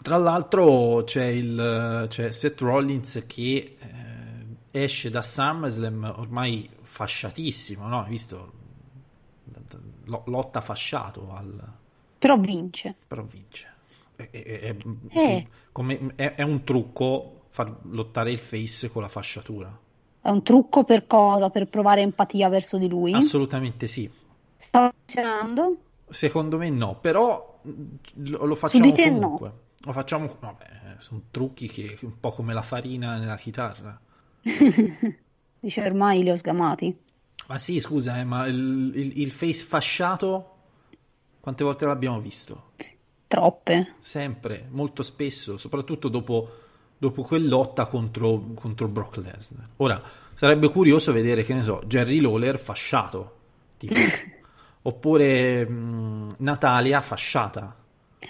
tra 0.00 0.16
l'altro 0.16 1.02
c'è, 1.04 1.24
il, 1.26 2.06
c'è 2.08 2.30
Seth 2.30 2.60
Rollins 2.60 3.22
che 3.26 3.76
eh, 3.78 4.80
esce 4.82 5.10
da 5.10 5.20
SummerSlam 5.20 6.14
ormai 6.16 6.68
fasciatissimo, 6.80 7.86
no? 7.86 8.00
Hai 8.02 8.08
visto? 8.10 8.52
Lo- 10.04 10.22
Lotta 10.26 10.60
fasciato 10.60 11.34
al, 11.36 11.60
Però 12.18 12.38
vince. 12.38 12.94
però 13.06 13.22
vince. 13.22 13.72
È, 14.16 14.28
è- 14.30 14.42
è- 14.60 14.76
Eh. 15.10 15.46
come- 15.72 16.12
è- 16.16 16.42
un 16.42 16.64
trucco 16.64 17.44
far 17.50 17.74
lottare 17.90 18.30
il 18.32 18.38
face 18.38 18.90
con 18.90 19.02
la 19.02 19.08
fasciatura. 19.08 19.78
È 20.22 20.28
un 20.30 20.42
trucco 20.42 20.84
per 20.84 21.06
cosa? 21.06 21.50
Per 21.50 21.68
provare 21.68 22.00
empatia 22.00 22.48
verso 22.48 22.78
di 22.78 22.88
lui? 22.88 23.12
Assolutamente 23.12 23.86
sì. 23.86 24.10
Sta 24.56 24.92
funzionando? 24.96 25.76
Secondo 26.08 26.56
me 26.56 26.70
no, 26.70 26.98
però 27.00 27.60
lo, 28.14 28.44
lo 28.44 28.54
facciamo 28.54 28.90
comunque. 28.92 29.52
Lo 29.80 29.92
facciamo, 29.92 30.34
vabbè, 30.40 30.94
sono 30.98 31.22
trucchi 31.30 31.68
che 31.68 31.96
un 32.02 32.18
po' 32.18 32.32
come 32.32 32.54
la 32.54 32.62
farina 32.62 33.16
nella 33.18 33.36
chitarra. 33.36 34.00
Dice 35.60 35.80
ormai 35.82 36.22
li 36.22 36.30
ho 36.30 36.36
sgamati. 36.36 36.96
Ma 37.48 37.58
sì, 37.58 37.80
scusa, 37.80 38.18
eh, 38.18 38.24
ma 38.24 38.46
il, 38.46 38.92
il- 38.94 39.20
il 39.20 39.30
face 39.30 39.64
fasciato 39.64 40.55
quante 41.46 41.62
volte 41.62 41.86
l'abbiamo 41.86 42.18
visto? 42.20 42.72
Troppe. 43.28 43.74
Sempre, 43.98 44.66
molto 44.70 45.02
spesso, 45.04 45.56
soprattutto 45.56 46.08
dopo, 46.08 46.50
dopo 46.98 47.22
quell'lotta 47.22 47.86
contro, 47.86 48.40
contro 48.54 48.88
Brock 48.88 49.16
Lesnar. 49.18 49.68
Ora, 49.76 50.02
sarebbe 50.32 50.68
curioso 50.70 51.12
vedere, 51.12 51.44
che 51.44 51.54
ne 51.54 51.62
so, 51.62 51.80
Jerry 51.86 52.18
Lawler 52.20 52.58
fasciato, 52.58 53.36
tipo. 53.76 54.18
oppure 54.82 55.64
mh, 55.68 56.34
Natalia 56.38 57.00
fasciata. 57.00 57.76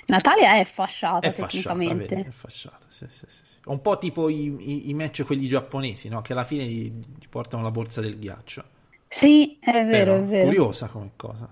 Natalia 0.07 0.57
è 0.59 0.65
fasciata 0.65 1.21
È 1.21 1.31
fasciata, 1.31 1.75
tecnicamente. 1.75 2.21
è 2.23 2.31
fasciata, 2.31 2.85
sì, 2.89 3.07
sì, 3.09 3.25
sì, 3.29 3.45
sì. 3.45 3.57
Un 3.67 3.81
po' 3.81 3.99
tipo 3.99 4.29
i, 4.29 4.45
i- 4.59 4.89
i 4.91 4.95
match 4.95 5.25
quelli 5.25 5.49
giapponesi, 5.49 6.09
no? 6.09 6.23
Che 6.23 6.33
alla 6.33 6.45
fine 6.45 6.67
gli, 6.67 6.91
gli 6.91 7.29
portano 7.29 7.63
la 7.63 7.71
borsa 7.71 8.01
del 8.01 8.19
ghiaccio. 8.19 8.65
Sì, 9.09 9.59
è 9.61 9.85
vero, 9.85 10.15
Però, 10.15 10.17
è 10.17 10.25
vero. 10.25 10.47
Curiosa 10.47 10.87
come 10.89 11.11
cosa. 11.17 11.49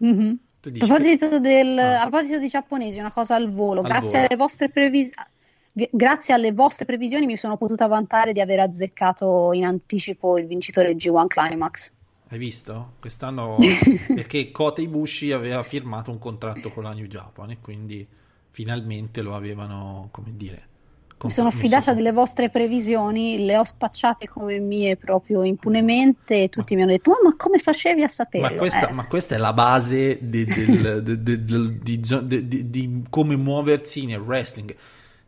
Mhm. 0.00 0.38
Tu 0.62 0.68
A 0.68 0.70
dici 0.72 0.86
proposito, 0.86 1.38
del, 1.40 1.76
Ah. 1.78 2.02
a 2.02 2.08
proposito 2.08 2.38
dei 2.38 2.48
giapponesi, 2.48 2.98
una 3.00 3.10
cosa 3.10 3.34
al 3.34 3.52
volo. 3.52 3.80
Al 3.80 3.86
grazie, 3.88 4.10
volo. 4.12 4.26
Alle 4.28 4.36
vostre 4.36 4.68
previs- 4.68 5.10
vi- 5.72 5.88
grazie 5.90 6.34
alle 6.34 6.52
vostre 6.52 6.84
previsioni 6.84 7.26
mi 7.26 7.36
sono 7.36 7.56
potuta 7.56 7.86
vantare 7.88 8.32
di 8.32 8.40
aver 8.40 8.60
azzeccato 8.60 9.50
in 9.54 9.64
anticipo 9.64 10.38
il 10.38 10.46
vincitore 10.46 10.94
G1 10.94 11.26
Climax. 11.26 11.92
Hai 12.28 12.38
visto? 12.38 12.92
Quest'anno 13.00 13.56
perché 14.14 14.50
Kota 14.52 14.80
Ibushi 14.80 15.32
aveva 15.32 15.62
firmato 15.64 16.10
un 16.12 16.18
contratto 16.18 16.70
con 16.70 16.84
la 16.84 16.92
New 16.92 17.06
Japan 17.06 17.50
e 17.50 17.58
quindi 17.60 18.06
finalmente 18.50 19.20
lo 19.20 19.34
avevano, 19.34 20.08
come 20.12 20.32
dire, 20.36 20.68
Mi 21.26 21.32
sono 21.32 21.48
messo 21.48 21.60
fidata 21.60 21.90
su- 21.90 21.94
delle 21.96 22.12
vostre 22.12 22.50
previsioni, 22.50 23.44
le 23.44 23.56
ho 23.56 23.64
spacciate 23.64 24.28
come 24.28 24.58
mie 24.58 24.96
proprio 24.96 25.44
impunemente 25.44 26.44
e 26.44 26.48
tutti 26.48 26.74
mi 26.74 26.82
hanno 26.82 26.92
detto: 26.92 27.10
"Ma, 27.10 27.30
ma 27.30 27.36
come 27.36 27.58
facevi 27.58 28.02
a 28.02 28.08
saperlo? 28.08 28.48
Ma 28.48 28.54
questa, 28.54 28.88
Eh, 28.88 28.92
ma 28.92 29.06
questa 29.06 29.34
è 29.34 29.38
la 29.38 29.52
base 29.52 30.18
de- 30.20 30.44
del- 30.44 31.02
de- 31.02 31.22
de- 31.22 31.44
del- 31.44 31.78
di, 31.78 32.00
di- 32.48 32.70
di 32.70 33.02
come 33.10 33.36
muoversi 33.36 34.06
nel 34.06 34.20
wrestling. 34.20 34.74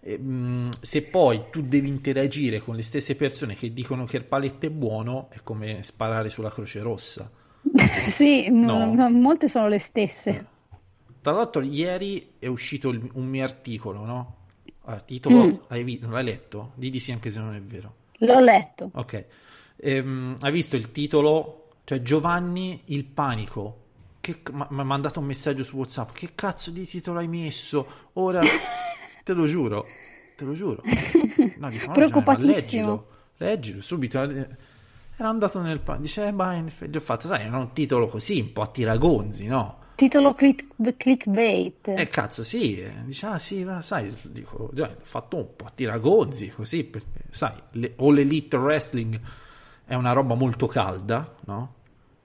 Mh, 0.06 0.68
se 0.80 1.02
poi 1.02 1.44
tu 1.50 1.62
devi 1.62 1.88
interagire 1.88 2.60
con 2.60 2.74
le 2.76 2.82
stesse 2.82 3.16
persone 3.16 3.54
che 3.54 3.72
dicono 3.72 4.04
che 4.04 4.18
il 4.18 4.24
paletto 4.24 4.66
è 4.66 4.70
buono, 4.70 5.28
è 5.30 5.38
come 5.42 5.82
sparare 5.82 6.28
sulla 6.28 6.50
Croce 6.50 6.80
Rossa. 6.80 7.30
sì, 8.08 8.50
m- 8.50 8.64
No. 8.66 8.92
m- 8.94 9.20
molte 9.20 9.48
sono 9.48 9.68
le 9.68 9.78
stesse. 9.78 10.46
Tra 11.22 11.32
l'altro, 11.32 11.62
ieri 11.62 12.32
è 12.38 12.46
uscito 12.48 12.90
il- 12.90 13.08
un 13.14 13.24
mio 13.26 13.44
articolo, 13.44 14.04
no? 14.04 14.36
Allora, 14.84 15.00
titolo, 15.02 15.46
Mm. 15.46 15.52
hai 15.68 15.98
non 16.02 16.10
l'hai 16.12 16.24
letto? 16.24 16.72
Di 16.74 16.90
di 16.90 17.00
sì 17.00 17.12
anche 17.12 17.30
se 17.30 17.38
non 17.38 17.54
è 17.54 17.60
vero. 17.60 17.94
L'ho 18.18 18.40
letto. 18.40 18.90
Ok. 18.94 19.24
Ehm, 19.76 20.36
hai 20.40 20.52
visto 20.52 20.76
il 20.76 20.92
titolo? 20.92 21.68
Cioè 21.84 22.02
Giovanni 22.02 22.82
il 22.86 23.04
panico. 23.04 23.80
Che 24.20 24.40
ma- 24.52 24.66
mi 24.70 24.80
ha 24.80 24.84
mandato 24.84 25.20
un 25.20 25.26
messaggio 25.26 25.64
su 25.64 25.76
WhatsApp. 25.76 26.12
Che 26.12 26.30
cazzo 26.34 26.70
di 26.70 26.86
titolo 26.86 27.18
hai 27.18 27.28
messo? 27.28 27.86
Ora 28.14 28.40
te 29.22 29.32
lo 29.32 29.46
giuro. 29.46 29.86
Te 30.36 30.44
lo 30.44 30.52
giuro. 30.54 30.82
No, 31.56 31.70
dico, 31.70 31.86
no, 31.86 31.92
Preoccupatissimo. 31.92 32.52
leggilo. 32.52 33.08
Leggilo 33.36 33.80
subito. 33.82 34.22
eh, 34.22 34.48
Era 35.16 35.28
andato 35.28 35.60
nel 35.60 35.80
panico. 35.80 36.02
Dice, 36.04 36.26
eh, 36.26 36.32
ma 36.32 36.54
in 36.54 36.66
effetti 36.66 36.96
ho 36.96 37.00
fatto, 37.00 37.26
sai, 37.28 37.44
era 37.46 37.56
un 37.58 37.72
titolo 37.72 38.06
così, 38.06 38.40
un 38.40 38.52
po' 38.52 38.62
a 38.62 38.66
tiragonzi, 38.68 39.46
no? 39.46 39.78
Titolo 39.94 40.34
click- 40.34 40.96
clickbait. 40.96 41.88
Eh 41.88 42.08
cazzo 42.08 42.42
sì, 42.42 42.80
eh. 42.80 42.92
dice 43.04 43.26
ah 43.26 43.38
sì, 43.38 43.64
ma 43.64 43.80
sai, 43.80 44.12
dico, 44.22 44.70
già, 44.72 44.86
ho 44.88 44.96
fatto 45.02 45.36
un 45.36 45.46
po' 45.56 45.66
a 45.66 45.72
tiragonzi 45.74 46.48
così, 46.50 46.82
perché 46.84 47.24
sai, 47.30 47.54
le, 47.72 47.94
All 47.98 48.18
Elite 48.18 48.56
Wrestling 48.56 49.20
è 49.84 49.94
una 49.94 50.12
roba 50.12 50.34
molto 50.34 50.66
calda, 50.66 51.34
no? 51.44 51.74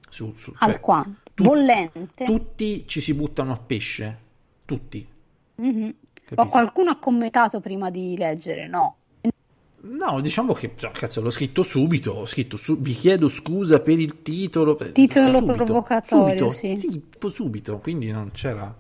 Su, 0.10 0.34
su- 0.36 0.52
cioè, 0.58 0.70
Alquanto. 0.70 1.20
tu- 1.36 1.44
Bollente. 1.44 2.26
Tutti 2.26 2.88
ci 2.88 3.02
si 3.02 3.14
buttano 3.14 3.54
a 3.54 3.58
pesce, 3.58 4.20
tutti. 4.66 5.08
Mhm. 5.56 5.94
O 6.36 6.48
qualcuno 6.48 6.92
ha 6.92 6.98
commentato 6.98 7.60
prima 7.60 7.90
di 7.90 8.16
leggere, 8.18 8.68
no? 8.68 8.96
No, 9.82 10.20
diciamo 10.20 10.54
che, 10.54 10.74
cioè, 10.76 10.92
cazzo, 10.92 11.22
l'ho 11.22 11.30
scritto 11.30 11.64
subito, 11.64 12.12
ho 12.12 12.26
scritto, 12.26 12.58
su- 12.58 12.80
vi 12.80 12.94
chiedo 12.94 13.28
scusa 13.30 13.80
per 13.80 13.98
il 14.00 14.22
titolo. 14.22 14.76
per- 14.76 14.92
Titolo 14.92 15.38
subito, 15.40 15.54
provocatorio, 15.64 16.52
subito, 16.52 16.78
sì. 16.80 16.90
tipo 16.90 17.30
subito, 17.30 17.78
quindi 17.80 18.12
non 18.12 18.32
c'era... 18.32 18.76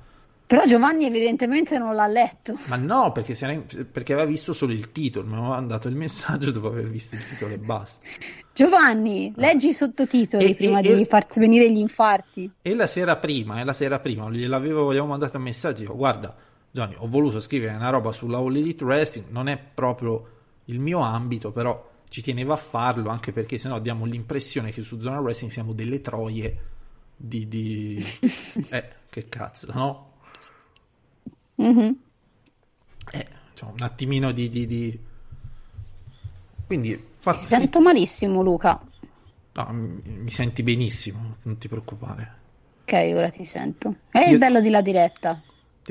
Però 0.49 0.65
Giovanni 0.65 1.05
evidentemente 1.05 1.77
non 1.77 1.93
l'ha 1.93 2.07
letto. 2.07 2.57
Ma 2.65 2.75
no, 2.75 3.11
perché, 3.11 3.35
ne- 3.45 3.65
perché 3.89 4.13
aveva 4.13 4.27
visto 4.27 4.51
solo 4.51 4.73
il 4.73 4.91
titolo, 4.91 5.27
mi 5.27 5.33
aveva 5.33 5.49
mandato 5.49 5.87
il 5.87 5.95
messaggio 5.95 6.49
dopo 6.51 6.67
aver 6.67 6.89
visto 6.89 7.15
il 7.15 7.21
titolo 7.29 7.53
e 7.53 7.59
basta. 7.59 8.05
Giovanni, 8.53 9.31
leggi 9.37 9.69
i 9.69 9.73
sottotitoli 9.73 10.49
E- 10.49 10.55
prima 10.55 10.79
e- 10.79 10.81
di 10.81 11.01
e- 11.01 11.05
farti 11.05 11.39
venire 11.39 11.71
gli 11.71 11.77
infarti. 11.77 12.51
E 12.61 12.75
la 12.75 12.87
sera 12.87 13.15
prima, 13.17 13.61
e 13.61 13.63
la 13.63 13.73
sera 13.73 13.99
prima, 13.99 14.29
gliel'avevo, 14.29 14.87
gli 14.87 14.97
avevo 14.97 15.05
mandato 15.05 15.37
un 15.37 15.43
messaggio, 15.43 15.81
dico, 15.81 15.95
guarda, 15.95 16.35
Gianni, 16.71 16.95
ho 16.97 17.07
voluto 17.07 17.39
scrivere 17.39 17.75
una 17.75 17.89
roba 17.89 18.11
sulla 18.11 18.37
All 18.39 18.55
Elite 18.55 18.83
Wrestling, 18.83 19.27
non 19.29 19.47
è 19.47 19.57
proprio 19.57 20.27
il 20.69 20.79
mio 20.79 20.99
ambito, 20.99 21.51
però 21.51 21.87
ci 22.09 22.21
tenevo 22.21 22.53
a 22.53 22.57
farlo, 22.57 23.09
anche 23.09 23.31
perché 23.31 23.57
sennò 23.57 23.79
diamo 23.79 24.05
l'impressione 24.05 24.71
che 24.71 24.81
su 24.81 24.99
Zona 24.99 25.19
Wrestling 25.19 25.51
siamo 25.51 25.73
delle 25.73 26.01
troie 26.01 26.57
di... 27.15 27.47
di... 27.47 27.97
eh, 28.69 28.89
che 29.09 29.29
cazzo, 29.29 29.67
no? 29.73 30.07
Mhm. 31.57 31.95
Eh, 33.11 33.27
cioè, 33.53 33.69
un 33.71 33.81
attimino 33.81 34.31
di... 34.31 34.49
di, 34.49 34.65
di... 34.67 34.99
Quindi, 36.65 37.07
Ti 37.31 37.45
sento 37.45 37.81
malissimo, 37.81 38.41
Luca. 38.41 38.79
no, 39.53 39.67
mi, 39.73 40.01
mi 40.03 40.31
senti 40.31 40.63
benissimo, 40.63 41.37
non 41.43 41.57
ti 41.57 41.67
preoccupare. 41.67 42.37
Ok, 42.83 42.93
ora 43.15 43.29
ti 43.29 43.45
sento. 43.45 43.95
È 44.09 44.19
il 44.19 44.31
Io- 44.31 44.37
bello 44.37 44.59
di 44.61 44.69
la 44.69 44.81
diretta. 44.81 45.41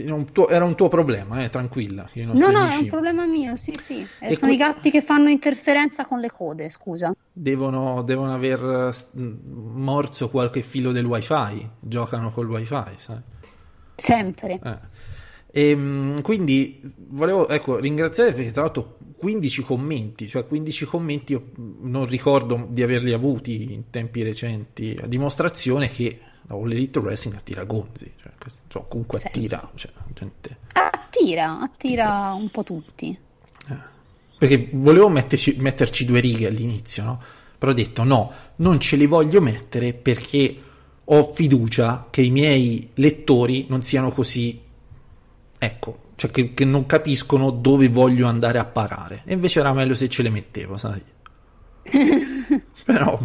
Era 0.03 0.15
un 0.15 0.33
tuo, 0.33 0.49
era 0.49 0.65
un 0.65 0.75
tuo 0.77 0.89
problema, 0.89 1.43
eh, 1.43 1.49
tranquilla. 1.51 2.09
i 2.15 2.23
No, 2.25 2.33
no, 2.35 2.49
è 2.49 2.53
amici 2.53 2.83
un 2.85 2.89
problema 2.89 3.27
mio, 3.27 3.57
sì, 3.57 3.73
sì. 3.75 4.07
E 4.21 4.33
E 4.33 4.37
sono 4.37 4.53
i 4.53 4.57
que- 4.57 4.65
gatti 4.67 4.91
che 4.91 5.03
fanno 5.03 5.29
interferenza 5.29 6.05
con 6.07 6.21
le 6.21 6.31
code, 6.31 6.71
scusa. 6.71 7.13
devono, 7.33 8.03
devono 8.03 8.33
aver 8.33 8.93
eh, 8.93 9.21
morso 9.53 10.29
qualche 10.31 10.61
filo 10.63 10.93
del 10.93 11.05
wifi, 11.05 11.69
giocano 11.81 12.31
col 12.33 12.49
wifi, 12.49 12.95
sai? 12.97 13.21
Sempre. 13.95 14.61
Eh. 14.63 14.79
Ehm, 15.51 16.21
quindi 16.23 16.81
volevo 17.09 17.49
ecco, 17.49 17.79
ringraziare 17.79 18.33
perché 18.33 18.53
tra 18.53 18.63
l'altro 18.63 18.99
15 19.17 19.63
commenti, 19.63 20.29
cioè 20.29 20.47
15 20.47 20.85
commenti 20.85 21.33
io 21.33 21.51
non 21.81 22.07
ricordo 22.07 22.67
di 22.71 22.83
averli 22.83 23.13
avuti 23.13 23.73
in 23.73 23.91
tempi 23.91 24.23
recenti, 24.23 24.97
a 25.03 25.07
dimostrazione 25.07 25.89
che 25.89 26.21
la 26.49 26.55
All 26.57 26.71
Elite 26.73 26.99
Wrestling 26.99 27.37
attira 27.37 27.63
gonzi, 27.65 28.13
cioè, 28.21 28.33
questo- 28.39 28.63
cioè, 28.69 28.83
comunque 28.89 29.19
Sì. 29.19 29.27
attira, 29.29 29.71
cioè, 29.75 29.93
gente... 30.15 30.57
Attira, 30.73 31.61
attira 31.61 32.33
un 32.33 32.51
po' 32.51 32.65
tutti. 32.65 33.19
Perché 34.39 34.69
volevo 34.73 35.09
metterci, 35.09 35.57
metterci 35.59 36.05
due 36.05 36.21
righe 36.21 36.47
all'inizio, 36.47 37.03
no? 37.05 37.23
Però 37.59 37.73
ho 37.73 37.75
detto 37.75 38.05
no, 38.05 38.33
non 38.57 38.79
ce 38.79 38.95
le 38.97 39.09
voglio 39.09 39.41
mettere 39.41 39.93
perché 39.95 40.63
ho 41.05 41.33
fiducia 41.33 42.07
che 42.09 42.23
i 42.23 42.31
miei 42.31 42.91
lettori 42.95 43.67
non 43.69 43.83
siano 43.83 44.11
così, 44.13 44.61
ecco, 45.59 45.99
cioè 46.15 46.31
che, 46.31 46.55
che 46.55 46.65
non 46.65 46.87
capiscono 46.87 47.51
dove 47.51 47.89
voglio 47.89 48.29
andare 48.29 48.59
a 48.59 48.65
parare. 48.65 49.23
E 49.25 49.33
invece 49.33 49.59
era 49.59 49.73
meglio 49.73 49.95
se 49.97 50.09
ce 50.09 50.23
le 50.23 50.31
mettevo, 50.31 50.77
sai? 50.77 51.03
Però, 52.85 53.19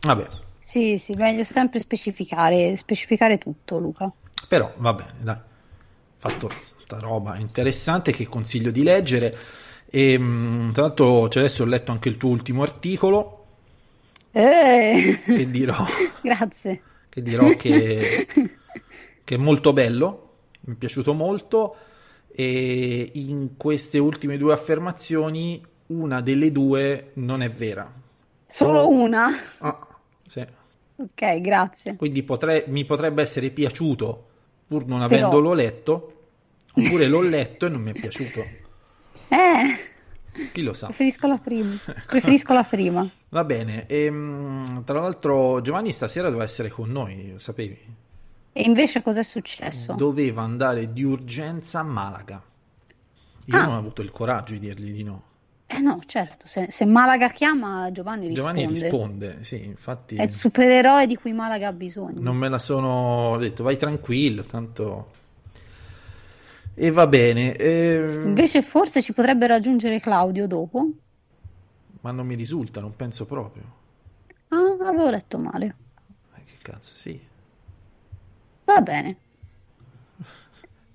vabbè, 0.00 0.28
Sì, 0.64 0.96
sì, 0.96 1.14
meglio 1.14 1.42
sempre 1.44 1.78
specificare, 1.80 2.76
specificare 2.76 3.36
tutto, 3.38 3.78
Luca. 3.78 4.10
però 4.46 4.72
va 4.76 4.92
bene, 4.94 5.14
dai. 5.20 5.36
Fatto 6.16 6.46
questa 6.46 7.00
roba 7.00 7.36
interessante 7.36 8.12
che 8.12 8.28
consiglio 8.28 8.70
di 8.70 8.84
leggere. 8.84 9.36
E, 9.90 10.16
mh, 10.16 10.72
tra 10.72 10.82
l'altro, 10.82 11.28
cioè, 11.28 11.42
adesso 11.42 11.64
ho 11.64 11.66
letto 11.66 11.90
anche 11.90 12.08
il 12.08 12.16
tuo 12.16 12.30
ultimo 12.30 12.62
articolo. 12.62 13.38
Eh, 14.30 15.20
che 15.24 15.50
dirò 15.50 15.84
grazie. 16.22 16.82
che, 17.08 17.20
dirò 17.22 17.54
che, 17.56 18.26
che 19.24 19.34
è 19.34 19.38
molto 19.38 19.72
bello, 19.72 20.34
mi 20.62 20.74
è 20.74 20.76
piaciuto 20.78 21.12
molto 21.12 21.76
e 22.34 23.10
in 23.14 23.56
queste 23.58 23.98
ultime 23.98 24.38
due 24.38 24.52
affermazioni 24.54 25.62
una 25.88 26.20
delle 26.22 26.50
due 26.52 27.10
non 27.14 27.42
è 27.42 27.50
vera. 27.50 27.92
Solo 28.46 28.88
una? 28.88 29.28
Ah, 29.58 29.86
sì. 30.32 30.46
Ok, 30.96 31.40
grazie. 31.40 31.96
Quindi 31.96 32.22
potrei- 32.22 32.64
mi 32.68 32.84
potrebbe 32.84 33.20
essere 33.22 33.50
piaciuto 33.50 34.28
pur 34.66 34.86
non 34.86 35.06
Però- 35.06 35.18
avendolo 35.26 35.52
letto, 35.52 36.22
oppure 36.74 37.06
l'ho 37.08 37.20
letto 37.22 37.66
e 37.66 37.68
non 37.68 37.82
mi 37.82 37.90
è 37.92 37.94
piaciuto. 38.00 38.60
Eh, 39.32 40.48
Chi 40.52 40.62
lo 40.62 40.72
sa? 40.74 40.86
preferisco 40.86 41.26
la 41.26 41.38
prima. 41.38 41.74
Preferisco 42.06 42.52
la 42.52 42.64
prima. 42.64 43.08
Va 43.30 43.44
bene, 43.44 43.86
ehm, 43.86 44.84
tra 44.84 45.00
l'altro 45.00 45.60
Giovanni 45.62 45.90
stasera 45.92 46.26
doveva 46.28 46.44
essere 46.44 46.68
con 46.68 46.90
noi, 46.90 47.32
lo 47.32 47.38
sapevi? 47.38 47.78
E 48.52 48.62
invece 48.62 49.00
cos'è 49.02 49.22
successo? 49.22 49.94
doveva 49.94 50.42
andare 50.42 50.92
di 50.92 51.02
urgenza 51.02 51.80
a 51.80 51.82
Malaga. 51.82 52.42
Io 53.46 53.56
Ah. 53.56 53.64
non 53.64 53.74
ho 53.74 53.78
avuto 53.78 54.02
il 54.02 54.10
coraggio 54.10 54.52
di 54.52 54.58
dirgli 54.60 54.92
di 54.92 55.02
no. 55.02 55.22
Eh 55.74 55.80
no, 55.80 56.00
certo, 56.04 56.46
se, 56.46 56.66
se 56.70 56.84
Malaga 56.84 57.30
chiama 57.30 57.90
Giovanni 57.92 58.26
risponde. 58.28 58.60
Giovanni 58.62 58.80
risponde, 58.80 59.42
sì, 59.42 59.64
infatti 59.64 60.16
È 60.16 60.22
il 60.22 60.30
supereroe 60.30 61.06
di 61.06 61.16
cui 61.16 61.32
Malaga 61.32 61.68
ha 61.68 61.72
bisogno. 61.72 62.20
non 62.20 62.36
me 62.36 62.48
la 62.50 62.58
sono 62.58 63.30
ho 63.30 63.36
detto, 63.38 63.62
vai 63.62 63.76
tranquillo, 63.76 64.42
tanto... 64.44 65.10
E 66.74 66.90
va 66.90 67.06
bene, 67.06 67.54
eh, 67.56 68.20
Invece 68.24 68.62
forse 68.62 69.02
ci 69.02 69.12
potrebbe 69.12 69.46
raggiungere 69.46 69.98
Claudio 70.00 70.46
dopo. 70.46 70.86
ma 72.00 72.10
non 72.10 72.26
mi 72.26 72.34
risulta, 72.34 72.80
non 72.80 72.94
penso 72.96 73.24
proprio. 73.26 73.62
Ah, 74.48 74.88
avevo 74.88 75.08
letto 75.10 75.38
male. 75.38 75.76
Eh, 76.36 76.42
che 76.44 76.56
cazzo, 76.62 76.94
sì. 76.94 77.18
Va 78.64 78.80
bene. 78.80 79.16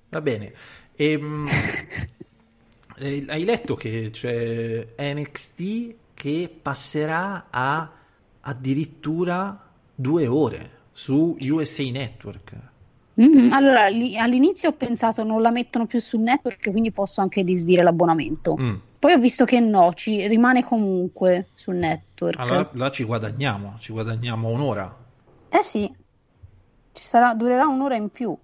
Va 0.10 0.22
bene. 0.22 0.54
Ehm, 0.96 1.48
eh, 2.98 3.26
hai 3.28 3.44
letto 3.44 3.76
che 3.76 4.10
c'è 4.12 4.88
NXT 4.98 5.96
che 6.14 6.58
passerà 6.62 7.48
a 7.50 7.92
addirittura 8.42 9.70
due 9.94 10.28
ore 10.28 10.72
su 10.92 11.38
USA 11.40 11.84
Network. 11.84 12.56
Mm, 13.22 13.52
allora, 13.52 13.86
all'inizio 13.86 14.70
ho 14.70 14.74
pensato 14.74 15.24
non 15.24 15.42
la 15.42 15.52
mettono 15.52 15.86
più 15.86 16.00
sul 16.00 16.22
network, 16.22 16.70
quindi 16.72 16.92
posso 16.92 17.22
anche 17.22 17.44
disdire 17.44 17.84
l'abbonamento. 17.84 18.56
Mm. 18.60 18.76
Poi 19.00 19.14
ho 19.14 19.20
visto 19.20 19.46
che 19.46 19.60
no, 19.60 19.94
ci 19.94 20.28
rimane 20.28 20.64
comunque 20.64 21.50
sul 21.54 21.76
network. 21.76 22.40
Allora 22.40 22.70
là 22.74 22.90
ci 22.90 23.04
guadagniamo, 23.04 23.76
ci 23.80 23.92
guadagniamo 23.92 24.50
un'ora. 24.50 24.96
Eh 25.50 25.62
sì, 25.64 25.92
ci 26.92 27.04
sarà, 27.04 27.34
durerà 27.36 27.68
un'ora 27.68 27.96
in 27.96 28.10
più. 28.10 28.36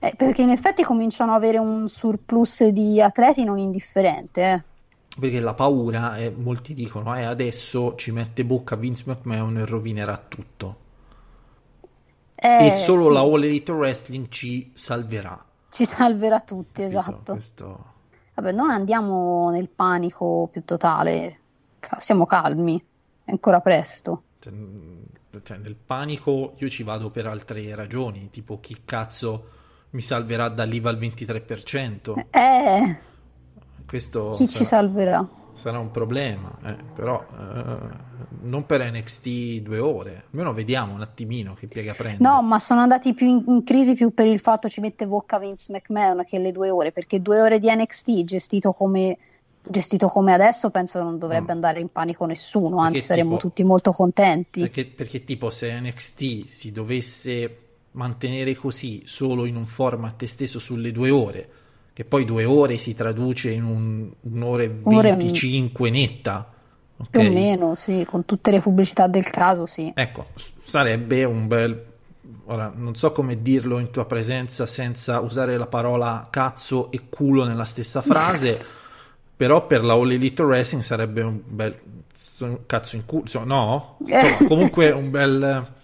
Eh, 0.00 0.14
perché 0.16 0.42
in 0.42 0.50
effetti 0.50 0.84
cominciano 0.84 1.32
ad 1.32 1.38
avere 1.38 1.58
un 1.58 1.88
surplus 1.88 2.64
di 2.68 3.00
atleti 3.00 3.44
non 3.44 3.58
indifferente. 3.58 4.42
eh. 4.52 4.62
Perché 5.18 5.40
la 5.40 5.54
paura, 5.54 6.16
è, 6.16 6.30
molti 6.30 6.74
dicono, 6.74 7.16
eh, 7.16 7.24
adesso 7.24 7.96
ci 7.96 8.12
mette 8.12 8.44
bocca 8.44 8.76
Vince 8.76 9.04
McMahon 9.06 9.58
e 9.58 9.64
rovinerà 9.64 10.16
tutto. 10.16 10.86
Eh, 12.36 12.66
e 12.66 12.70
solo 12.70 13.06
sì, 13.06 13.12
la 13.12 13.20
All 13.20 13.42
Elite 13.42 13.72
Wrestling 13.72 14.28
ci 14.28 14.70
salverà. 14.74 15.44
ci 15.70 15.84
salverà 15.84 16.40
tutti, 16.40 16.82
capito? 16.82 16.98
esatto. 16.98 17.32
Questo... 17.32 17.84
Vabbè, 18.34 18.52
non 18.52 18.70
andiamo 18.70 19.50
nel 19.50 19.68
panico 19.68 20.48
più 20.52 20.62
totale, 20.64 21.40
siamo 21.98 22.24
calmi, 22.24 22.80
è 23.24 23.32
ancora 23.32 23.58
presto. 23.58 24.22
Cioè, 24.38 24.52
cioè, 25.42 25.56
nel 25.56 25.74
panico 25.74 26.52
io 26.58 26.68
ci 26.68 26.84
vado 26.84 27.10
per 27.10 27.26
altre 27.26 27.74
ragioni, 27.74 28.30
tipo 28.30 28.60
chi 28.60 28.82
cazzo 28.84 29.56
mi 29.90 30.00
salverà 30.00 30.48
dall'IVA 30.48 30.90
al 30.90 30.98
23%. 30.98 32.14
Eh, 32.30 32.98
questo 33.86 34.30
Chi 34.30 34.46
sarà, 34.46 34.58
ci 34.58 34.64
salverà? 34.64 35.28
sarà 35.52 35.78
un 35.78 35.90
problema, 35.90 36.56
eh, 36.62 36.76
però 36.94 37.24
eh, 37.36 38.06
non 38.42 38.64
per 38.66 38.90
NXT 38.92 39.28
due 39.62 39.78
ore, 39.78 40.24
almeno 40.30 40.52
vediamo 40.52 40.92
un 40.94 41.00
attimino 41.00 41.54
che 41.54 41.66
piega 41.66 41.94
prende. 41.94 42.18
No, 42.22 42.42
ma 42.42 42.58
sono 42.58 42.80
andati 42.80 43.14
più 43.14 43.26
in, 43.26 43.42
in 43.46 43.64
crisi 43.64 43.94
più 43.94 44.12
per 44.14 44.26
il 44.26 44.38
fatto 44.40 44.68
ci 44.68 44.80
mette 44.80 45.06
bocca 45.06 45.38
Vince 45.38 45.72
McMahon 45.72 46.22
che 46.24 46.38
le 46.38 46.52
due 46.52 46.70
ore, 46.70 46.92
perché 46.92 47.20
due 47.20 47.40
ore 47.40 47.58
di 47.58 47.68
NXT 47.74 48.22
gestito 48.24 48.72
come, 48.72 49.16
gestito 49.62 50.06
come 50.06 50.32
adesso 50.32 50.70
penso 50.70 51.02
non 51.02 51.18
dovrebbe 51.18 51.46
No. 51.48 51.52
andare 51.54 51.80
in 51.80 51.88
panico 51.90 52.24
nessuno, 52.26 52.76
Perché 52.76 52.86
anzi 52.86 53.00
saremmo 53.00 53.36
tipo- 53.36 53.48
tutti 53.48 53.64
molto 53.64 53.92
contenti. 53.92 54.60
Perché, 54.60 54.84
perché 54.84 55.24
tipo 55.24 55.48
se 55.50 55.80
NXT 55.80 56.44
si 56.46 56.70
dovesse 56.70 57.62
mantenere 57.92 58.54
così 58.54 59.02
solo 59.06 59.44
in 59.44 59.56
un 59.56 59.66
format 59.66 60.22
esteso 60.22 60.58
sulle 60.58 60.92
due 60.92 61.10
ore, 61.10 61.48
che 61.92 62.04
poi 62.04 62.24
due 62.24 62.44
ore 62.44 62.78
si 62.78 62.94
traduce 62.94 63.50
in 63.50 63.64
un- 63.64 64.10
un'ora 64.20 64.62
e 64.62 64.70
Un'ora 64.82 65.08
e- 65.08 65.10
25 65.12 65.90
netta? 65.90 66.52
Più 67.10 67.20
o 67.20 67.22
meno, 67.30 67.74
sì, 67.76 68.04
con 68.04 68.24
tutte 68.24 68.50
le 68.50 68.60
pubblicità 68.60 69.06
del 69.06 69.30
caso, 69.30 69.66
sì. 69.66 69.92
Ecco, 69.94 70.26
s- 70.34 70.52
sarebbe 70.56 71.24
un 71.24 71.46
bel... 71.46 71.84
Ora, 72.46 72.72
non 72.74 72.94
so 72.94 73.12
come 73.12 73.40
dirlo 73.42 73.78
in 73.78 73.90
tua 73.90 74.04
presenza 74.06 74.66
senza 74.66 75.20
usare 75.20 75.56
la 75.56 75.66
parola 75.66 76.28
cazzo 76.30 76.90
e 76.90 77.02
culo 77.08 77.44
nella 77.44 77.64
stessa 77.64 78.02
frase, 78.02 78.58
però 79.36 79.66
per 79.66 79.84
la 79.84 79.92
All 79.94 80.10
Elite 80.10 80.42
Wrestling 80.42 80.82
sarebbe 80.82 81.22
un 81.22 81.40
bel... 81.46 81.78
cazzo 82.66 82.96
in 82.96 83.04
culo, 83.04 83.44
no? 83.44 83.96
Insomma, 84.00 84.48
comunque 84.48 84.90
un 84.90 85.10
bel... 85.10 85.76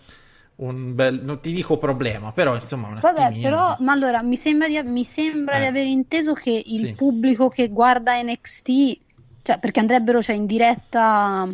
Un 0.57 0.95
bel... 0.95 1.23
non 1.25 1.41
ti 1.41 1.53
dico 1.53 1.79
problema, 1.79 2.33
però 2.33 2.55
insomma 2.57 2.89
un 2.89 2.97
Vabbè, 3.01 3.21
attimino... 3.21 3.41
però, 3.41 3.77
ma 3.81 3.93
allora 3.93 4.23
mi 4.23 4.37
sembra 4.37 4.67
di, 4.69 4.81
mi 4.83 5.05
sembra 5.05 5.59
di 5.59 5.65
Eh. 5.65 5.69
aver 5.69 5.87
inteso 5.87 6.33
che 6.33 6.51
il 6.65 6.81
Sì. 6.81 6.95
pubblico 6.95 7.49
che 7.49 7.69
guarda 7.69 8.21
NXT, 8.23 9.01
cioè 9.43 9.59
perché 9.59 9.81
andrebbero 9.81 10.23
cioè, 10.23 10.35
in 10.37 10.47
diretta, 10.47 11.47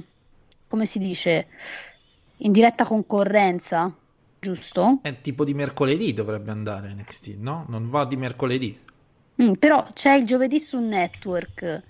come 0.69 0.87
si 0.87 0.99
dice, 0.99 1.49
in 2.39 2.53
diretta 2.53 2.85
concorrenza, 2.85 3.93
giusto? 4.39 5.03
È 5.03 5.21
tipo 5.21 5.45
di 5.45 5.53
mercoledì 5.53 6.15
dovrebbe 6.15 6.51
andare 6.53 6.95
NXT, 6.95 7.37
no? 7.37 7.67
Non 7.69 7.91
va 7.91 8.07
di 8.07 8.17
mercoledì. 8.17 8.79
Mm, 9.43 9.55
però 9.55 9.87
c'è 9.93 10.15
il 10.15 10.25
giovedì 10.27 10.61
su 10.61 10.79
network. 10.79 11.83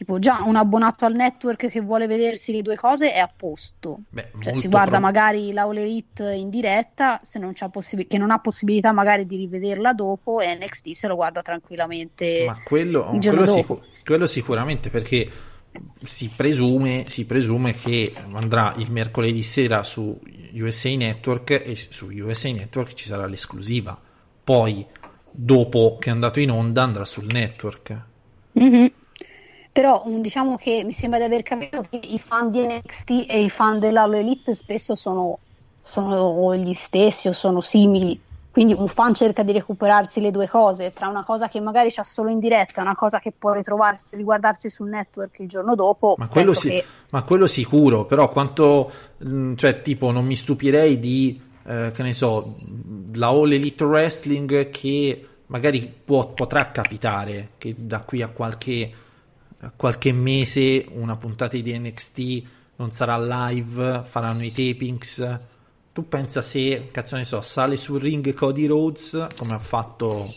Tipo, 0.00 0.18
già 0.18 0.40
un 0.46 0.56
abbonato 0.56 1.04
al 1.04 1.12
network 1.12 1.68
che 1.68 1.82
vuole 1.82 2.06
vedersi 2.06 2.52
le 2.52 2.62
due 2.62 2.74
cose 2.74 3.12
è 3.12 3.18
a 3.18 3.30
posto. 3.36 3.98
Beh, 4.08 4.30
Cioè, 4.40 4.54
si 4.54 4.66
guarda 4.66 4.92
prob- 4.92 5.02
magari 5.02 5.52
la 5.52 5.64
All 5.64 5.76
Elite 5.76 6.32
in 6.32 6.48
diretta, 6.48 7.20
se 7.22 7.38
non 7.38 7.52
c'ha 7.52 7.68
possib- 7.68 8.06
che 8.06 8.16
non 8.16 8.30
ha 8.30 8.38
possibilità 8.38 8.92
magari 8.92 9.26
di 9.26 9.36
rivederla 9.36 9.92
dopo, 9.92 10.40
e 10.40 10.54
NXT 10.54 10.92
se 10.92 11.06
lo 11.06 11.16
guarda 11.16 11.42
tranquillamente 11.42 12.44
Ma 12.46 12.62
quello, 12.64 13.10
giorno 13.18 13.42
quello 13.42 13.46
sicu- 13.46 13.82
quello 14.02 14.26
sicuramente 14.26 14.88
perché 14.88 15.30
si 16.02 16.30
presume, 16.34 17.04
si 17.06 17.26
presume 17.26 17.74
che 17.74 18.14
andrà 18.32 18.72
il 18.78 18.90
mercoledì 18.90 19.42
sera 19.42 19.82
su 19.82 20.18
USA 20.54 20.96
Network 20.96 21.50
e 21.50 21.76
su 21.76 22.08
USA 22.10 22.50
Network 22.50 22.94
ci 22.94 23.04
sarà 23.04 23.26
l'esclusiva. 23.26 24.00
Poi, 24.42 24.86
dopo 25.30 25.98
che 26.00 26.08
è 26.08 26.12
andato 26.12 26.40
in 26.40 26.50
onda, 26.50 26.84
andrà 26.84 27.04
sul 27.04 27.26
network. 27.26 28.00
Mhm. 28.52 28.92
Però 29.72 30.02
um, 30.04 30.20
diciamo 30.20 30.56
che 30.56 30.82
mi 30.84 30.92
sembra 30.92 31.18
di 31.18 31.24
aver 31.24 31.42
capito 31.42 31.84
che 31.88 32.00
i 32.02 32.18
fan 32.18 32.50
di 32.50 32.66
NXT 32.66 33.26
e 33.28 33.42
i 33.42 33.50
fan 33.50 33.78
dell'All 33.78 34.14
Elite 34.14 34.54
spesso 34.54 34.94
sono, 34.94 35.38
sono 35.80 36.54
gli 36.56 36.74
stessi 36.74 37.28
o 37.28 37.32
sono 37.32 37.60
simili. 37.60 38.20
Quindi 38.50 38.72
un 38.72 38.88
fan 38.88 39.14
cerca 39.14 39.44
di 39.44 39.52
recuperarsi 39.52 40.20
le 40.20 40.32
due 40.32 40.48
cose, 40.48 40.92
tra 40.92 41.06
una 41.06 41.24
cosa 41.24 41.46
che 41.48 41.60
magari 41.60 41.90
c'ha 41.92 42.02
solo 42.02 42.30
in 42.30 42.40
diretta 42.40 42.80
e 42.80 42.82
una 42.82 42.96
cosa 42.96 43.20
che 43.20 43.32
può 43.36 43.52
ritrovarsi, 43.52 44.16
riguardarsi 44.16 44.68
sul 44.68 44.88
network 44.88 45.38
il 45.38 45.46
giorno 45.48 45.76
dopo. 45.76 46.16
Ma 46.18 46.26
quello, 46.26 46.52
sì- 46.52 46.68
che- 46.68 46.84
ma 47.10 47.22
quello 47.22 47.46
sicuro, 47.46 48.06
però 48.06 48.28
quanto, 48.28 48.90
mh, 49.18 49.54
cioè, 49.54 49.82
tipo, 49.82 50.10
non 50.10 50.26
mi 50.26 50.34
stupirei 50.34 50.98
di, 50.98 51.40
eh, 51.64 51.92
che 51.94 52.02
ne 52.02 52.12
so, 52.12 52.56
la 53.12 53.28
All 53.28 53.52
Elite 53.52 53.84
Wrestling 53.84 54.68
che 54.70 55.28
magari 55.46 55.86
può- 56.04 56.26
potrà 56.32 56.72
capitare 56.72 57.50
che 57.56 57.72
da 57.78 58.00
qui 58.00 58.20
a 58.20 58.28
qualche, 58.28 58.90
qualche 59.76 60.12
mese 60.12 60.86
una 60.92 61.16
puntata 61.16 61.56
di 61.56 61.78
NXT 61.78 62.42
non 62.76 62.90
sarà 62.90 63.18
live, 63.18 64.02
faranno 64.04 64.42
i 64.42 64.52
tapings. 64.52 65.38
Tu 65.92 66.08
pensa 66.08 66.40
se, 66.40 66.88
cazzo 66.90 67.16
ne 67.16 67.24
so, 67.24 67.40
sale 67.40 67.76
sul 67.76 68.00
ring 68.00 68.32
Cody 68.32 68.66
Rhodes, 68.66 69.28
come 69.36 69.54
ha 69.54 69.58
fatto 69.58 70.28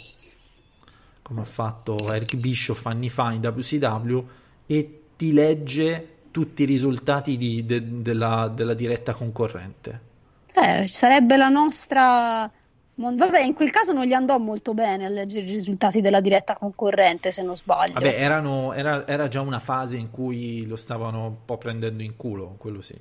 come 1.22 1.42
ha 1.42 1.46
fatto 1.46 2.12
Eric 2.12 2.36
Bischoff 2.36 2.86
anni 2.86 3.10
fa 3.10 3.32
in 3.32 3.40
WCW 3.40 4.20
e 4.68 5.02
ti 5.16 5.32
legge 5.32 6.10
tutti 6.32 6.64
i 6.64 6.66
risultati 6.66 7.38
di- 7.38 7.66
de- 7.66 8.02
della, 8.02 8.52
della 8.54 8.74
diretta 8.74 9.14
concorrente. 9.14 10.12
Eh, 10.54 10.88
sarebbe 10.88 11.38
la 11.38 11.50
nostra. 11.50 12.52
Vabbè, 12.96 13.42
in 13.42 13.54
quel 13.54 13.72
caso 13.72 13.92
non 13.92 14.06
gli 14.06 14.14
andò 14.14 14.38
molto 14.38 14.74
bene 14.74 15.06
a 15.06 15.10
leggere 15.10 15.46
i 15.48 15.50
risultati 15.50 16.00
della 16.00 16.22
diretta 16.22 16.56
concorrente, 16.56 17.32
se 17.32 17.42
non 17.42 17.58
sbaglio. 17.58 17.94
Vabbè, 17.94 18.22
erano- 18.22 18.72
era, 18.74 19.08
era 19.08 19.28
già 19.28 19.42
una 19.42 19.60
fase 19.60 19.98
in 19.98 20.12
cui 20.12 20.66
lo 20.68 20.76
stavano 20.76 21.26
un 21.26 21.36
po' 21.46 21.58
prendendo 21.58 22.04
in 22.04 22.16
culo, 22.16 22.56
quello 22.58 22.82
sì, 22.82 22.96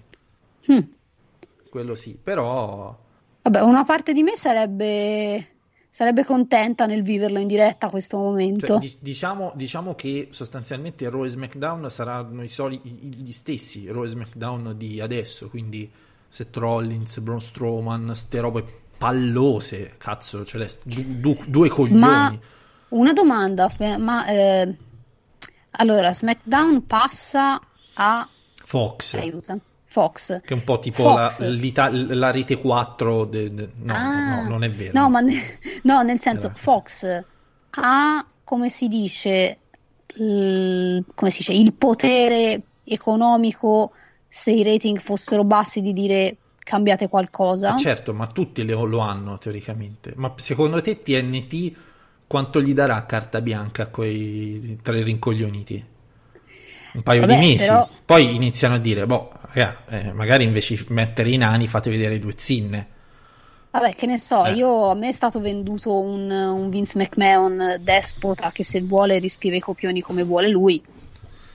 Mm. 0.73 0.79
quello 1.69 1.95
sì, 1.95 2.17
però 2.23 2.97
Vabbè, 3.43 3.61
una 3.61 3.85
parte 3.85 4.13
di 4.13 4.23
me 4.23 4.37
sarebbe, 4.37 5.47
sarebbe 5.91 6.25
contenta 6.25 6.87
nel 6.87 7.03
viverlo 7.03 7.39
in 7.39 7.49
diretta 7.49 7.89
a 7.89 7.91
questo 7.91 8.17
cioè, 8.17 8.25
momento. 8.25 8.79
di- 8.79 8.97
diciamo, 9.01 9.53
diciamo 9.55 9.95
che 9.95 10.29
sostanzialmente 10.31 11.09
Raw 11.11 11.25
e 11.25 11.29
SmackDown 11.29 11.91
saranno 11.91 12.43
i 12.43 12.49
soli, 12.49 12.81
gli 12.83 13.33
stessi 13.33 13.91
Raw 13.91 14.05
e 14.05 14.09
SmackDown 14.09 14.75
di 14.77 15.01
adesso, 15.01 15.49
quindi 15.51 15.91
Seth 16.29 16.57
Rollins, 16.57 17.19
Braun 17.19 17.41
Strowman, 17.41 18.15
ste 18.15 18.41
robe 18.41 18.81
pallose, 19.03 19.95
cazzo, 19.99 20.45
cioè, 20.45 20.65
du- 20.85 21.19
du- 21.19 21.45
due 21.47 21.69
coglioni. 21.69 21.99
Ma 21.99 22.39
una 22.91 23.13
domanda, 23.13 23.73
eh, 23.79 23.97
ma 23.97 24.25
eh, 24.27 24.77
allora 25.73 26.13
SmackDown 26.13 26.87
passa 26.87 27.61
a 27.95 28.29
Fox, 28.65 29.15
aiuta, 29.15 29.59
Fox. 29.87 30.41
che 30.43 30.55
è 30.55 30.57
un 30.57 30.63
po' 30.63 30.79
tipo 30.79 31.03
la, 31.03 31.33
la 32.15 32.31
rete 32.31 32.59
4 32.59 33.25
de- 33.25 33.53
de- 33.53 33.71
no, 33.75 33.93
Ah, 33.93 34.43
no, 34.43 34.49
non 34.49 34.63
è 34.63 34.71
vero. 34.71 34.99
No, 34.99 35.11
ma 35.11 35.21
ne- 35.21 35.59
no, 35.83 36.03
nel 36.03 36.21
senso, 36.21 36.47
Era- 36.47 36.55
Fox 36.57 37.25
ha, 37.71 38.27
come 38.45 38.69
si 38.69 38.87
dice, 38.87 39.59
il, 40.17 41.05
come 41.15 41.31
si 41.31 41.39
dice, 41.39 41.53
il 41.53 41.73
potere 41.75 42.63
economico 42.85 43.93
se 44.29 44.53
i 44.53 44.63
rating 44.63 44.99
fossero 45.01 45.43
bassi 45.45 45.81
di 45.83 45.93
dire 45.93 46.37
cambiate 46.63 47.09
qualcosa. 47.09 47.75
Eh, 47.75 47.79
certo, 47.79 48.13
ma 48.15 48.27
tutti 48.27 48.65
le- 48.65 48.73
lo 48.75 48.99
hanno 49.01 49.39
teoricamente. 49.39 50.13
Ma 50.17 50.33
secondo 50.37 50.81
te 50.81 51.01
TNT 51.01 51.73
quanto 52.27 52.61
gli 52.61 52.73
darà 52.75 53.05
carta 53.07 53.41
bianca 53.41 53.85
a 53.85 53.87
quei 53.87 54.79
tre 54.83 55.03
rincoglioniti? 55.03 55.85
Un 56.95 57.03
paio 57.03 57.21
Vabbè, 57.23 57.35
di 57.35 57.39
mesi. 57.41 57.67
però- 57.67 57.89
Poi 58.05 58.35
iniziano 58.35 58.75
a 58.75 58.79
dire, 58.79 59.07
boh, 59.07 59.33
eh, 59.55 60.13
magari 60.13 60.45
invece 60.45 60.75
di 60.77 60.85
mettere 60.89 61.31
i 61.31 61.37
nani 61.39 61.67
fate 61.67 61.91
vedere 61.91 62.19
due 62.19 62.35
zinne. 62.37 62.87
Vabbè, 63.71 63.95
che 63.95 64.05
ne 64.05 64.19
so, 64.19 64.45
Eh. 64.45 64.53
io, 64.53 64.91
a 64.91 64.95
me 64.95 65.09
è 65.09 65.13
stato 65.13 65.41
venduto 65.41 65.99
un, 65.99 66.31
un 66.31 66.69
Vince 66.69 66.99
McMahon 66.99 67.77
despota 67.81 68.51
che 68.53 68.63
se 68.65 68.83
vuole 68.83 69.19
riscrive 69.19 69.57
i 69.57 69.61
copioni 69.61 70.03
come 70.03 70.23
vuole 70.23 70.49
lui. 70.49 70.83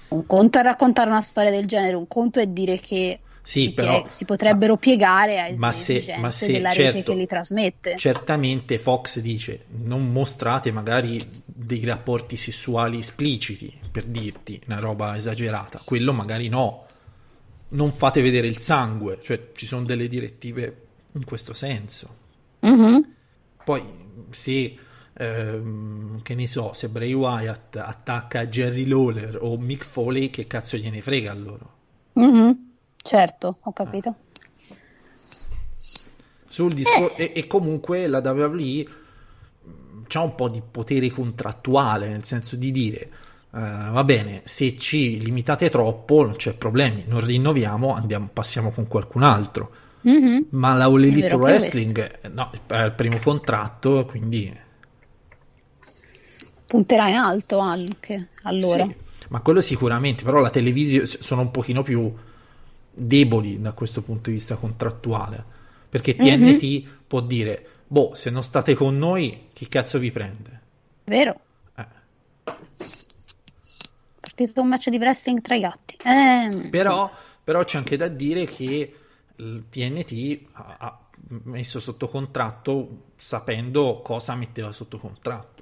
Un 0.10 0.26
conto 0.26 0.58
è 0.58 0.64
raccontare 0.64 1.10
una 1.12 1.22
storia 1.22 1.52
del 1.52 1.68
genere, 1.68 1.96
un 1.96 2.08
conto 2.08 2.40
è 2.40 2.48
dire 2.48 2.78
che 2.80 3.20
Sì, 3.48 3.62
si, 3.62 3.72
però- 3.72 4.04
si 4.10 4.26
potrebbero 4.26 4.76
piegare 4.76 5.56
Ma 5.58 5.72
se- 5.72 5.96
esigenze 5.96 6.22
ma 6.22 6.32
se- 6.32 6.52
della 6.52 6.70
rete 6.72 6.92
certo. 6.92 7.12
che 7.14 7.18
li 7.18 7.26
trasmette. 7.28 7.96
Certamente 7.96 8.78
Fox 8.78 9.20
dice 9.20 9.66
non 9.86 10.12
mostrate 10.12 10.70
magari 10.74 11.18
dei 11.46 11.86
rapporti 11.86 12.36
sessuali 12.36 12.98
espliciti, 12.98 13.74
per 13.90 14.04
dirti 14.04 14.60
una 14.68 14.80
roba 14.80 15.16
esagerata. 15.16 15.82
Quello 15.86 16.12
magari 16.12 16.50
no. 16.50 16.88
Non 17.70 17.94
fate 17.94 18.22
vedere 18.22 18.48
il 18.48 18.58
sangue, 18.58 19.20
cioè 19.22 19.52
ci 19.56 19.66
sono 19.66 19.86
delle 19.86 20.10
direttive 20.10 20.82
in 21.14 21.24
questo 21.24 21.54
senso. 21.54 22.16
Mhm. 22.60 23.14
Poi 23.64 23.82
se 24.30 24.76
ehm, 25.20 26.22
che 26.22 26.36
ne 26.36 26.48
so, 26.48 26.74
se 26.74 26.90
Bray 26.90 27.14
Wyatt 27.14 27.78
attacca 27.78 28.46
Jerry 28.48 28.86
Lawler 28.86 29.38
o 29.42 29.58
Mick 29.58 29.86
Foley, 29.86 30.30
che 30.30 30.48
cazzo 30.48 30.76
gliene 30.78 31.02
frega 31.02 31.32
a 31.32 31.36
loro? 31.36 31.72
Mhm. 32.14 32.66
Certo, 33.08 33.60
ho 33.62 33.72
capito. 33.72 34.16
Sul 36.46 36.74
discor- 36.74 37.14
e, 37.16 37.32
e 37.34 37.48
comunque 37.48 38.06
la 38.08 38.20
WWE 38.20 38.86
ha 40.12 40.22
un 40.22 40.36
po' 40.36 40.50
di 40.50 40.62
potere 40.70 41.10
contrattuale, 41.10 42.10
nel 42.10 42.26
senso 42.26 42.58
di 42.58 42.70
dire 42.70 43.00
eh, 43.00 43.60
va 43.92 44.04
bene, 44.04 44.42
se 44.44 44.76
ci 44.76 45.22
limitate 45.22 45.70
troppo 45.70 46.22
non 46.26 46.36
c'è 46.36 46.54
problemi, 46.54 47.06
non 47.08 47.26
rinnoviamo, 47.26 47.94
andiamo, 47.94 48.28
passiamo 48.34 48.72
con 48.72 48.88
qualcun 48.88 49.24
altro. 49.24 49.72
Mhm. 50.02 50.48
Ma 50.50 50.74
la 50.74 50.86
All 50.86 51.02
Elite 51.02 51.34
Wrestling 51.34 52.20
eh, 52.22 52.28
no, 52.28 52.50
è 52.68 52.84
il 52.84 52.92
primo 52.92 53.20
contratto, 53.24 54.04
quindi 54.04 54.54
punterà 56.66 57.08
in 57.08 57.16
alto 57.16 57.60
anche 57.60 58.32
allora. 58.42 58.84
Sì, 58.84 58.96
ma 59.30 59.40
quello 59.40 59.62
sicuramente, 59.62 60.26
però 60.26 60.42
la 60.42 60.50
televisione 60.50 61.06
sono 61.06 61.40
un 61.40 61.52
pochino 61.52 61.84
più 61.84 62.14
deboli 62.98 63.62
da 63.62 63.74
questo 63.74 64.02
punto 64.02 64.30
di 64.30 64.38
vista 64.38 64.56
contrattuale, 64.56 65.44
perché 65.88 66.16
TNT 66.16 66.64
mm-hmm. 66.64 66.94
può 67.06 67.22
dire, 67.22 67.66
boh, 67.86 68.16
se 68.16 68.30
non 68.30 68.44
state 68.44 68.74
con 68.74 68.98
noi, 68.98 69.50
chi 69.54 69.68
cazzo 69.68 70.00
vi 70.00 70.12
prende? 70.12 70.62
Vero. 71.06 71.40
Eh. 71.76 71.86
Partito 74.20 74.62
un 74.62 74.68
match 74.68 74.90
di 74.90 74.98
wrestling 74.98 75.42
tra 75.42 75.56
i 75.56 75.60
gatti. 75.60 75.98
Eh. 76.04 76.70
Però, 76.70 77.10
però 77.44 77.64
c'è 77.64 77.78
anche 77.78 77.98
da 77.98 78.08
dire 78.08 78.46
che 78.46 78.94
il 79.36 79.66
TNT 79.70 80.48
ha, 80.54 80.76
ha 80.80 81.00
messo 81.44 81.80
sotto 81.80 82.08
contratto 82.08 83.12
sapendo 83.16 84.02
cosa 84.04 84.36
metteva 84.36 84.72
sotto 84.72 84.98
contratto. 84.98 85.56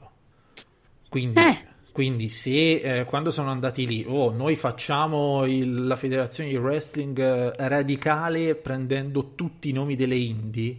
Quindi, 1.09 1.39
eh. 1.39 1.67
Quindi 1.95 2.27
se 2.27 2.81
eh, 2.81 3.05
quando 3.05 3.31
sono 3.31 3.51
andati 3.51 3.87
lì, 3.87 4.03
oh, 4.05 4.29
noi 4.29 4.57
facciamo 4.57 5.45
il, 5.45 5.85
la 5.87 5.95
federazione 5.95 6.49
di 6.49 6.57
wrestling 6.57 7.17
eh, 7.17 7.53
radicale 7.69 8.55
prendendo 8.55 9.33
tutti 9.33 9.69
i 9.69 9.71
nomi 9.71 9.95
delle 9.95 10.17
indie, 10.17 10.77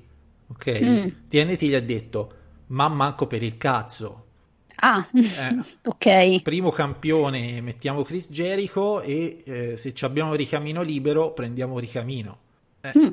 ok? 0.48 0.78
Mm. 0.84 1.06
TNT 1.26 1.62
gli 1.62 1.74
ha 1.74 1.80
detto, 1.80 2.32
ma 2.66 2.88
manco 2.88 3.26
per 3.26 3.42
il 3.42 3.56
cazzo. 3.56 4.26
Ah, 4.74 5.08
eh, 5.14 5.58
ok. 5.88 6.42
Primo 6.42 6.68
campione 6.68 7.62
mettiamo 7.62 8.02
Chris 8.02 8.30
Jericho 8.30 9.00
e 9.00 9.42
eh, 9.46 9.76
se 9.78 9.94
abbiamo 10.02 10.34
ricamino 10.34 10.82
libero 10.82 11.32
prendiamo 11.32 11.78
ricamino. 11.78 12.38
Eh. 12.82 12.92
Mm. 12.94 13.12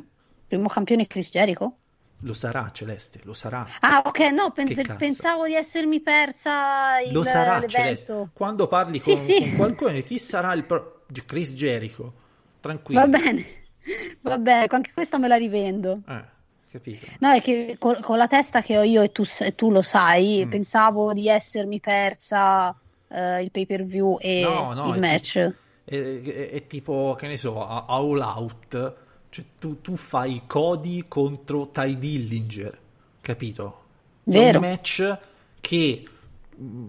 Primo 0.49 0.67
campione 0.67 1.07
Chris 1.07 1.31
Jericho? 1.31 1.77
Lo 2.23 2.33
sarà 2.33 2.69
Celeste, 2.71 3.19
lo 3.23 3.33
sarà. 3.33 3.67
Ah, 3.79 4.01
ok, 4.05 4.19
no, 4.31 4.51
pen- 4.51 4.95
pensavo 4.97 5.45
di 5.45 5.55
essermi 5.55 5.99
persa 5.99 6.99
il, 6.99 7.11
lo 7.11 7.23
sarà, 7.23 7.55
l'evento. 7.55 7.75
Celeste. 7.75 8.29
Quando 8.33 8.67
parli 8.67 8.99
con, 8.99 9.17
sì. 9.17 9.39
con, 9.41 9.55
qualcuno, 9.55 10.01
chi 10.01 10.17
sarà 10.17 10.53
il 10.53 10.63
pro- 10.63 11.03
Chris 11.25 11.51
Jericho? 11.51 12.13
Tranquillo. 12.61 13.01
Va 13.01 13.07
bene, 13.07 13.45
va 14.21 14.37
bene, 14.37 14.67
anche 14.69 14.91
questa 14.93 15.17
me 15.17 15.27
la 15.27 15.35
rivendo. 15.35 15.99
Eh, 16.07 16.23
capito. 16.71 17.05
No, 17.19 17.31
è 17.31 17.41
che 17.41 17.75
con, 17.77 17.97
con, 17.99 18.17
la 18.17 18.27
testa 18.27 18.61
che 18.61 18.77
ho 18.77 18.83
io 18.83 19.01
e 19.01 19.11
tu, 19.11 19.23
e 19.41 19.53
tu 19.53 19.69
lo 19.69 19.81
sai, 19.81 20.43
mm. 20.45 20.49
pensavo 20.49 21.11
di 21.11 21.27
essermi 21.27 21.81
persa 21.81 22.69
uh, 22.69 23.41
il 23.41 23.51
pay 23.51 23.65
per 23.65 23.83
view 23.83 24.17
e 24.21 24.43
no, 24.43 24.71
no, 24.71 24.93
il 24.93 24.99
match. 25.01 25.37
È, 25.83 25.93
è, 25.93 26.49
è, 26.51 26.67
tipo, 26.67 27.15
che 27.19 27.27
ne 27.27 27.35
so, 27.35 27.65
All 27.65 28.17
Out 28.17 29.01
cioè, 29.33 29.45
tu, 29.57 29.81
tu 29.81 29.97
fai 29.97 30.43
Cody 30.45 31.05
contro 31.07 31.69
Ty 31.71 31.97
Dillinger, 31.97 32.79
capito? 33.19 33.81
Vero. 34.25 34.59
È 34.59 34.63
un 34.63 34.69
match 34.69 35.17
che 35.59 36.07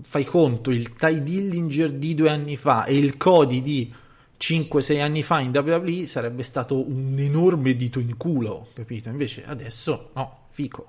fai 0.02 0.24
conto 0.24 0.70
il 0.70 0.92
Ty 0.92 1.22
Dillinger 1.22 1.92
di 1.92 2.14
due 2.14 2.28
anni 2.28 2.56
fa 2.56 2.84
e 2.84 2.98
il 2.98 3.16
Cody 3.16 3.62
di 3.62 3.90
5-6 4.38 5.00
anni 5.00 5.22
fa 5.22 5.40
in 5.40 5.56
WWE 5.56 6.04
sarebbe 6.04 6.42
stato 6.42 6.86
un 6.86 7.18
enorme 7.18 7.76
dito 7.76 7.98
in 7.98 8.14
culo, 8.18 8.68
capito? 8.74 9.08
Invece 9.08 9.46
adesso 9.46 10.10
no, 10.12 10.48
fico, 10.50 10.86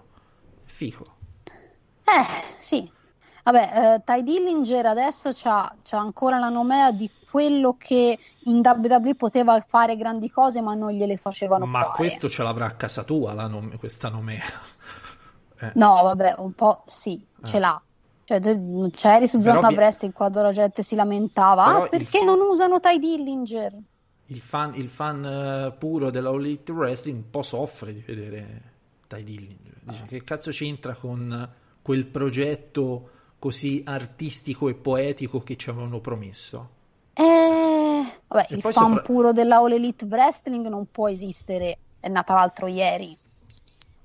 fico. 0.65 1.03
Eh, 1.45 2.53
sì. 2.57 2.91
Vabbè, 3.45 3.71
eh, 3.75 4.01
Ty 4.03 4.23
Dillinger 4.23 4.88
adesso 4.88 5.29
c'ha, 5.31 5.71
c'ha 5.84 5.99
ancora 5.99 6.39
la 6.39 6.49
nomea 6.49 6.91
di 6.91 7.08
quello 7.29 7.75
che 7.77 8.17
in 8.45 8.62
WWE 8.63 9.13
poteva 9.13 9.63
fare 9.67 9.95
grandi 9.95 10.31
cose 10.31 10.62
ma 10.62 10.73
non 10.73 10.89
gliele 10.89 11.15
facevano 11.15 11.67
ma 11.67 11.79
fare. 11.79 11.89
Ma 11.89 11.95
questo 11.95 12.27
ce 12.27 12.41
l'avrà 12.41 12.65
a 12.65 12.71
casa 12.71 13.03
tua 13.03 13.34
la 13.34 13.45
nome, 13.45 13.77
questa 13.77 14.10
nomea? 14.10 14.43
Eh. 15.58 15.71
No, 15.75 16.01
vabbè, 16.03 16.36
un 16.39 16.51
po' 16.51 16.84
sì, 16.86 17.15
eh. 17.15 17.47
ce 17.47 17.60
l'ha. 17.60 17.81
Cioè, 18.25 18.41
c'eri 18.91 19.25
su 19.25 19.39
Zona 19.39 19.69
vi... 19.69 19.75
Wrestling 19.75 20.12
quando 20.12 20.41
la 20.41 20.51
gente 20.51 20.84
si 20.84 20.95
lamentava, 20.95 21.63
ah, 21.63 21.88
perché 21.88 22.17
fan... 22.17 22.25
non 22.25 22.41
usano 22.41 22.81
Ty 22.81 22.99
Dillinger? 22.99 23.73
Il 24.25 24.41
fan, 24.41 24.75
il 24.75 24.89
fan 24.89 25.71
uh, 25.73 25.77
puro 25.77 26.10
della 26.10 26.27
All 26.27 26.41
Elite 26.41 26.73
Wrestling 26.73 27.19
un 27.19 27.29
po' 27.29 27.41
soffre 27.41 27.93
di 27.93 28.03
vedere 28.05 28.62
Ty 29.08 29.23
Dillinger. 29.23 29.79
Dice, 29.79 30.03
ah. 30.03 30.08
che 30.08 30.23
cazzo 30.25 30.51
c'entra 30.51 30.93
con 30.93 31.49
quel 31.81 32.05
progetto 32.05 33.12
così 33.45 33.84
artistico 33.86 34.69
e 34.69 34.73
poetico 34.73 35.43
che 35.43 35.55
ci 35.55 35.69
avevano 35.69 35.99
promesso? 35.99 36.69
Eh, 37.13 38.03
vabbè, 38.25 38.47
e 38.49 38.55
il 38.55 38.62
fan 38.62 38.73
sopra... 38.73 39.01
puro 39.03 39.34
della 39.34 39.58
All 39.58 39.71
Elite 39.71 40.05
Wrestling 40.05 40.65
non 40.65 40.88
può 40.89 41.08
esistere, 41.10 41.77
è 41.99 42.08
nata 42.08 42.34
l'altro 42.34 42.65
ieri. 42.65 43.15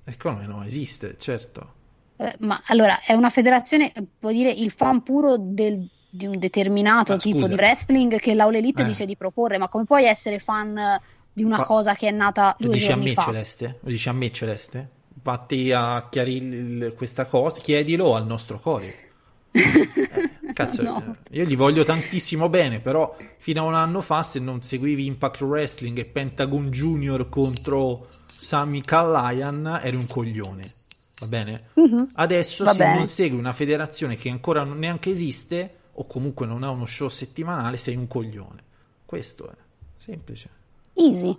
E 0.04 0.16
come 0.18 0.44
no, 0.44 0.62
esiste, 0.62 1.16
certo. 1.16 1.72
Eh, 2.18 2.36
ma 2.40 2.62
allora, 2.66 3.00
è 3.00 3.14
una 3.14 3.30
federazione, 3.30 3.94
può 4.18 4.30
dire, 4.30 4.50
il 4.50 4.70
fan 4.72 5.02
puro 5.02 5.38
del, 5.38 5.88
di 6.10 6.26
un 6.26 6.38
determinato 6.38 7.14
ah, 7.14 7.16
tipo 7.16 7.38
scusa. 7.38 7.48
di 7.48 7.54
wrestling 7.54 8.18
che 8.18 8.34
l'All 8.34 8.54
Elite 8.54 8.82
eh. 8.82 8.84
dice 8.84 9.06
di 9.06 9.16
proporre, 9.16 9.56
ma 9.56 9.68
come 9.68 9.84
puoi 9.84 10.04
essere 10.04 10.38
fan 10.38 11.00
di 11.32 11.44
una 11.44 11.56
fa... 11.56 11.64
cosa 11.64 11.94
che 11.94 12.08
è 12.08 12.12
nata 12.12 12.54
due 12.58 12.74
dici 12.74 12.88
giorni 12.88 13.04
a 13.04 13.08
me, 13.08 13.14
fa? 13.14 13.22
Celeste? 13.22 13.78
Lo 13.80 13.88
dici 13.88 14.08
a 14.10 14.12
me, 14.12 14.30
Celeste? 14.30 14.90
Vatti 15.22 15.72
a 15.72 16.08
chiarire 16.10 16.92
questa 16.92 17.24
cosa, 17.24 17.58
chiedilo 17.60 18.14
al 18.14 18.26
nostro 18.26 18.60
core. 18.60 19.08
Eh, 19.52 20.52
cazzo, 20.54 20.82
no. 20.82 21.16
io 21.30 21.44
gli 21.44 21.56
voglio 21.56 21.82
tantissimo 21.82 22.48
bene, 22.48 22.80
però 22.80 23.16
fino 23.38 23.62
a 23.62 23.64
un 23.64 23.74
anno 23.74 24.00
fa 24.00 24.22
se 24.22 24.38
non 24.38 24.62
seguivi 24.62 25.06
Impact 25.06 25.40
Wrestling 25.42 25.98
e 25.98 26.04
Pentagon 26.04 26.70
Junior 26.70 27.28
contro 27.28 28.08
Sami 28.36 28.82
Callahan 28.82 29.80
eri 29.82 29.96
un 29.96 30.06
coglione. 30.06 30.72
Va 31.20 31.26
bene? 31.26 31.68
Mm-hmm. 31.78 32.02
Adesso 32.14 32.64
Va 32.64 32.72
se 32.72 32.78
bene. 32.78 32.94
non 32.96 33.06
segui 33.06 33.38
una 33.38 33.52
federazione 33.52 34.16
che 34.16 34.30
ancora 34.30 34.64
non 34.64 34.78
neanche 34.78 35.10
esiste 35.10 35.74
o 35.92 36.06
comunque 36.06 36.46
non 36.46 36.62
ha 36.62 36.70
uno 36.70 36.86
show 36.86 37.08
settimanale, 37.08 37.76
sei 37.76 37.96
un 37.96 38.06
coglione. 38.06 38.62
Questo 39.04 39.50
è 39.50 39.54
semplice. 39.96 40.48
Easy. 40.94 41.38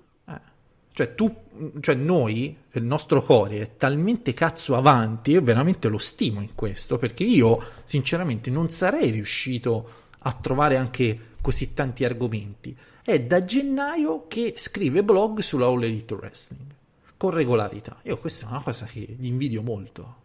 Cioè, 1.01 1.15
tu, 1.15 1.35
cioè 1.79 1.95
noi, 1.95 2.55
il 2.73 2.83
nostro 2.83 3.23
core 3.23 3.59
è 3.59 3.75
talmente 3.75 4.35
cazzo 4.35 4.75
avanti, 4.75 5.31
io 5.31 5.41
veramente 5.41 5.87
lo 5.87 5.97
stimo 5.97 6.41
in 6.41 6.53
questo, 6.53 6.99
perché 6.99 7.23
io 7.23 7.59
sinceramente 7.85 8.51
non 8.51 8.69
sarei 8.69 9.09
riuscito 9.09 9.93
a 10.19 10.31
trovare 10.33 10.77
anche 10.77 11.19
così 11.41 11.73
tanti 11.73 12.05
argomenti. 12.05 12.77
È 13.01 13.19
da 13.19 13.43
gennaio 13.43 14.27
che 14.27 14.53
scrive 14.57 15.03
blog 15.03 15.39
sulla 15.39 15.65
All 15.65 15.81
Elite 15.81 16.13
Wrestling, 16.13 16.69
con 17.17 17.31
regolarità. 17.31 17.97
Io 18.03 18.19
questa 18.19 18.45
è 18.45 18.49
una 18.51 18.61
cosa 18.61 18.85
che 18.85 18.99
gli 18.99 19.25
invidio 19.25 19.63
molto. 19.63 20.15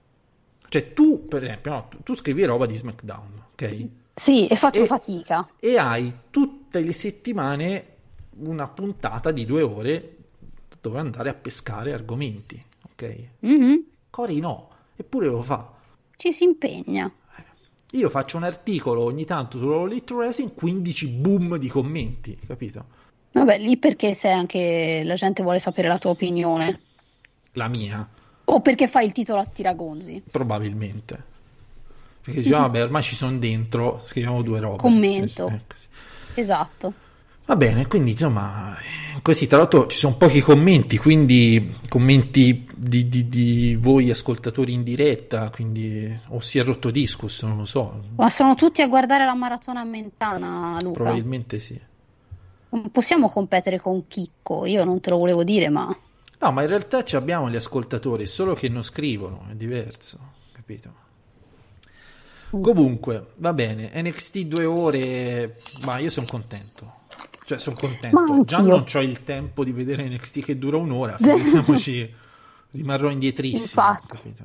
Cioè 0.69 0.93
tu, 0.93 1.25
per 1.25 1.43
esempio, 1.43 1.71
no, 1.71 1.87
tu, 1.89 2.03
tu, 2.03 2.15
scrivi 2.15 2.45
roba 2.45 2.67
di 2.67 2.77
SmackDown, 2.77 3.45
ok? 3.53 3.87
Sì, 4.12 4.47
e 4.47 4.57
faccio 4.57 4.83
e, 4.83 4.87
fatica. 4.87 5.49
E 5.59 5.79
hai 5.79 6.12
tutte 6.29 6.81
le 6.81 6.93
settimane 6.93 7.95
una 8.39 8.69
puntata 8.69 9.31
di 9.31 9.47
due 9.47 9.62
ore 9.62 10.15
dove 10.88 11.01
andare 11.01 11.29
a 11.29 11.35
pescare 11.35 11.92
argomenti, 11.92 12.62
ok? 12.92 13.16
Mm-hmm. 13.44 13.77
Cori 14.11 14.38
no, 14.38 14.70
eppure 14.94 15.27
lo 15.27 15.42
fa. 15.42 15.72
Ci 16.16 16.33
si 16.33 16.44
impegna. 16.44 17.11
Eh. 17.37 17.96
Io 17.99 18.09
faccio 18.09 18.37
un 18.37 18.44
articolo 18.44 19.03
ogni 19.03 19.25
tanto 19.25 19.59
sull'Elite 19.59 20.14
Racing, 20.14 20.55
15 20.55 21.07
boom 21.09 21.57
di 21.57 21.68
commenti, 21.68 22.38
capito? 22.46 22.85
Vabbè, 23.33 23.59
lì 23.59 23.77
perché 23.77 24.14
se 24.14 24.31
anche 24.31 25.03
la 25.05 25.14
gente 25.14 25.42
vuole 25.42 25.59
sapere 25.59 25.88
la 25.88 25.99
tua 25.99 26.11
opinione. 26.11 26.81
La 27.53 27.68
mia. 27.68 28.09
O 28.44 28.61
perché 28.61 28.87
fai 28.87 29.07
il 29.07 29.12
titolo 29.12 29.40
a 29.40 29.44
tiragonzi. 29.44 30.22
Probabilmente. 30.31 31.25
Perché 32.22 32.40
diciamo, 32.42 32.62
vabbè, 32.62 32.85
ormai 32.85 33.03
ci 33.03 33.16
sono 33.16 33.37
dentro, 33.38 34.01
scriviamo 34.05 34.40
due 34.42 34.61
robe. 34.61 34.77
Commento. 34.79 35.49
Eh, 35.49 35.61
esatto. 36.40 37.05
Va 37.47 37.55
bene, 37.55 37.87
quindi 37.87 38.11
insomma, 38.11 38.77
così 39.23 39.47
tra 39.47 39.59
l'altro 39.59 39.87
ci 39.87 39.99
sono 39.99 40.17
pochi 40.17 40.41
commenti, 40.41 40.99
quindi 40.99 41.77
commenti 41.89 42.67
di, 42.75 43.09
di, 43.09 43.29
di 43.29 43.79
voi 43.81 44.11
ascoltatori 44.11 44.73
in 44.73 44.83
diretta, 44.83 45.49
quindi 45.51 46.21
o 46.31 46.41
si 46.41 46.59
è 46.59 46.65
rotto 46.65 46.91
discus, 46.91 47.45
non 47.45 47.57
lo 47.59 47.65
so. 47.65 48.03
Ma 48.17 48.29
sono 48.31 48.57
tutti 48.57 48.83
a 48.83 48.88
guardare 48.88 49.25
la 49.25 49.35
maratona 49.35 49.83
a 49.83 49.85
Mentana, 49.85 50.77
Luca. 50.81 51.03
Probabilmente 51.03 51.61
sì. 51.61 51.81
Non 52.71 52.90
possiamo 52.90 53.31
competere 53.31 53.79
con 53.79 54.09
Chicco, 54.09 54.67
io 54.67 54.83
non 54.83 54.99
te 54.99 55.11
lo 55.11 55.19
volevo 55.19 55.44
dire, 55.44 55.69
ma... 55.69 55.97
No, 56.38 56.51
ma 56.51 56.63
in 56.63 56.69
realtà 56.69 57.05
abbiamo 57.13 57.49
gli 57.49 57.57
ascoltatori, 57.57 58.27
solo 58.27 58.55
che 58.55 58.69
non 58.69 58.83
scrivono, 58.83 59.47
è 59.49 59.55
diverso, 59.55 60.19
capito? 60.51 60.90
Mm. 62.57 62.61
Comunque, 62.61 63.27
va 63.37 63.53
bene, 63.53 63.92
NXT 63.94 64.38
due 64.40 64.65
ore, 64.65 65.61
ma 65.85 65.99
io 65.99 66.11
sono 66.11 66.27
contento 66.29 67.05
cioè, 67.47 67.59
sono 67.59 67.77
contento. 67.79 68.44
Già 68.44 68.61
non 68.61 68.85
ho 68.92 69.01
il 69.01 69.23
tempo 69.23 69.63
di 69.63 69.71
vedere 69.71 70.09
NXT 70.09 70.40
che 70.40 70.59
dura 70.59 70.79
un'ora, 70.79 71.17
figuriamoci, 71.23 72.13
rimarrò 72.73 73.09
indietrissimo. 73.09 73.63
Infatti. 73.63 74.17
Capito? 74.17 74.44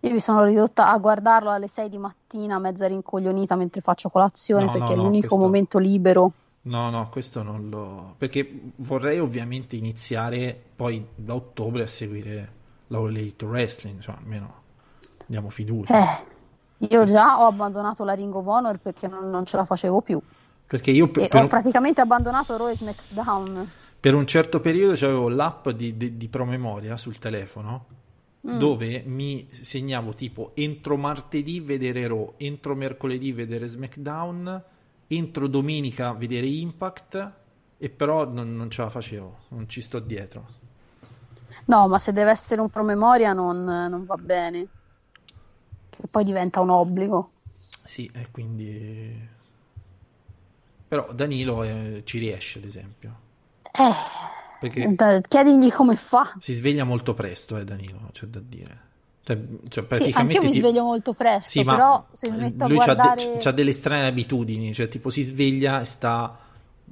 Io 0.00 0.12
mi 0.12 0.20
sono 0.20 0.44
ridotta 0.44 0.92
a 0.92 0.98
guardarlo 0.98 1.50
alle 1.50 1.68
6 1.68 1.88
di 1.88 1.96
mattina, 1.96 2.58
mezza 2.58 2.86
rincoglionita 2.86 3.56
mentre 3.56 3.80
faccio 3.80 4.10
colazione, 4.10 4.66
no, 4.66 4.72
perché 4.72 4.94
no, 4.94 5.00
è 5.00 5.04
l'unico 5.04 5.28
questo... 5.28 5.38
momento 5.38 5.78
libero. 5.78 6.32
No, 6.62 6.90
no, 6.90 7.08
questo 7.08 7.42
non 7.42 7.70
lo... 7.70 8.14
Perché 8.18 8.60
vorrei 8.76 9.18
ovviamente 9.18 9.76
iniziare 9.76 10.62
poi 10.76 11.02
da 11.14 11.34
ottobre 11.34 11.84
a 11.84 11.86
seguire 11.86 12.52
la 12.88 12.98
All 12.98 13.08
Elite 13.08 13.46
Wrestling, 13.46 14.00
cioè 14.00 14.16
almeno 14.18 14.62
diamo 15.24 15.48
fiducia. 15.48 15.94
Eh, 15.94 16.86
Io 16.90 17.04
già 17.04 17.40
ho 17.40 17.46
abbandonato 17.46 18.04
la 18.04 18.12
Ring 18.12 18.34
of 18.34 18.46
Honor 18.46 18.76
perché 18.78 19.08
non, 19.08 19.30
non 19.30 19.46
ce 19.46 19.56
la 19.56 19.64
facevo 19.64 20.02
più. 20.02 20.20
Perché 20.66 20.90
io 20.90 21.08
per, 21.08 21.28
per 21.28 21.40
ho 21.40 21.42
un- 21.42 21.48
praticamente 21.48 22.00
abbandonato 22.00 22.56
Raw 22.56 22.68
e 22.68 22.76
SmackDown. 22.76 23.70
per 24.00 24.14
un 24.14 24.26
certo 24.26 24.60
periodo 24.60 24.92
avevo 24.92 25.28
l'app 25.28 25.68
di, 25.70 25.96
di- 25.96 26.16
di 26.16 26.28
promemoria 26.28 26.96
sul 26.96 27.18
telefono 27.18 27.86
Mm. 28.46 28.58
dove 28.58 29.02
mi 29.06 29.48
segnavo 29.50 30.12
tipo 30.12 30.50
entro 30.54 30.98
martedì 30.98 31.60
vedere 31.60 32.06
Raw, 32.06 32.34
entro 32.36 32.74
mercoledì 32.74 33.32
vedere 33.32 33.66
SmackDown, 33.66 34.62
entro 35.06 35.46
domenica 35.46 36.12
vedere 36.12 36.46
Impact 36.46 37.32
e 37.78 37.88
però 37.88 38.28
non, 38.28 38.54
non 38.54 38.68
ce 38.70 38.82
la 38.82 38.90
facevo, 38.90 39.36
non 39.48 39.66
ci 39.66 39.80
sto 39.80 39.98
dietro. 39.98 40.46
No, 41.66 41.88
ma 41.88 41.98
se 41.98 42.12
deve 42.12 42.30
essere 42.32 42.60
un 42.60 42.68
promemoria 42.68 43.32
non, 43.32 43.64
non 43.64 44.04
va 44.04 44.16
bene. 44.16 44.66
Che 45.88 46.06
poi 46.10 46.24
diventa 46.24 46.60
un 46.60 46.68
obbligo. 46.70 47.30
Sì, 47.82 48.10
e 48.12 48.28
quindi... 48.30 49.32
Però 50.94 51.12
Danilo 51.12 51.64
eh, 51.64 52.02
ci 52.04 52.18
riesce 52.18 52.58
ad 52.60 52.64
esempio. 52.66 53.18
Eh, 53.72 53.92
Perché 54.60 54.94
da- 54.94 55.20
chiedigli 55.20 55.72
come 55.72 55.96
fa. 55.96 56.32
si 56.38 56.52
sveglia 56.54 56.84
molto 56.84 57.14
presto, 57.14 57.56
eh, 57.56 57.64
Danilo, 57.64 58.10
c'è 58.12 58.26
da 58.26 58.40
dire. 58.40 58.82
Cioè, 59.24 59.36
cioè, 59.68 59.84
Sì, 59.84 59.86
praticamente 59.88 60.16
anche 60.16 60.36
io 60.36 60.42
mi 60.42 60.50
ti- 60.52 60.58
sveglio 60.60 60.84
molto 60.84 61.12
presto, 61.14 61.48
Sì, 61.50 61.64
però 61.64 62.06
se 62.12 62.30
mi 62.30 62.36
metto 62.38 62.64
a 62.64 62.68
guardare... 62.68 63.32
de- 63.32 63.38
c'ha 63.40 63.50
delle 63.50 63.72
strane 63.72 64.06
abitudini, 64.06 64.72
cioè 64.72 64.86
tipo 64.86 65.10
si 65.10 65.22
sveglia 65.22 65.80
e 65.80 65.84
sta 65.84 66.38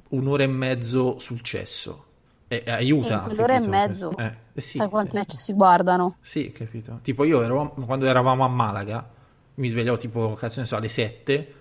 un'ora 0.09 0.43
e 0.43 0.47
mezzo 0.47 1.19
sul 1.19 1.41
cesso. 1.41 2.05
E, 2.49 2.63
e 2.65 2.71
aiuta. 2.71 3.21
Quell'ora 3.21 3.53
e 3.53 3.59
capito? 3.59 3.69
mezzo, 3.69 4.17
Eh, 4.17 4.35
eh 4.53 4.61
sì, 4.61 4.77
sai 4.79 4.89
quanti 4.89 5.11
sì. 5.11 5.17
match 5.17 5.39
si 5.39 5.53
guardano? 5.53 6.17
Sì, 6.19 6.51
capito. 6.51 6.99
Tipo 7.01 7.23
io 7.23 7.41
ero, 7.41 7.73
quando 7.85 8.05
eravamo 8.05 8.43
a 8.43 8.47
Malaga, 8.49 9.09
mi 9.55 9.67
svegliavo 9.69 9.97
tipo, 9.97 10.33
cazzo 10.33 10.59
ne 10.59 10.65
so, 10.65 10.75
alle 10.75 10.89
7, 10.89 11.53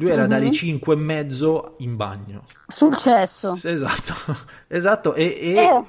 lui 0.00 0.10
era 0.10 0.22
Mhm. 0.22 0.28
dalle 0.28 0.50
5 0.50 0.94
e 0.94 0.96
mezzo 0.96 1.74
in 1.78 1.96
bagno. 1.96 2.44
Sul 2.66 2.96
cesso. 2.96 3.54
Sì, 3.54 3.68
Esatto, 3.68 4.14
esatto, 4.68 5.14
e, 5.14 5.24
e, 5.40 5.54
Eh. 5.54 5.84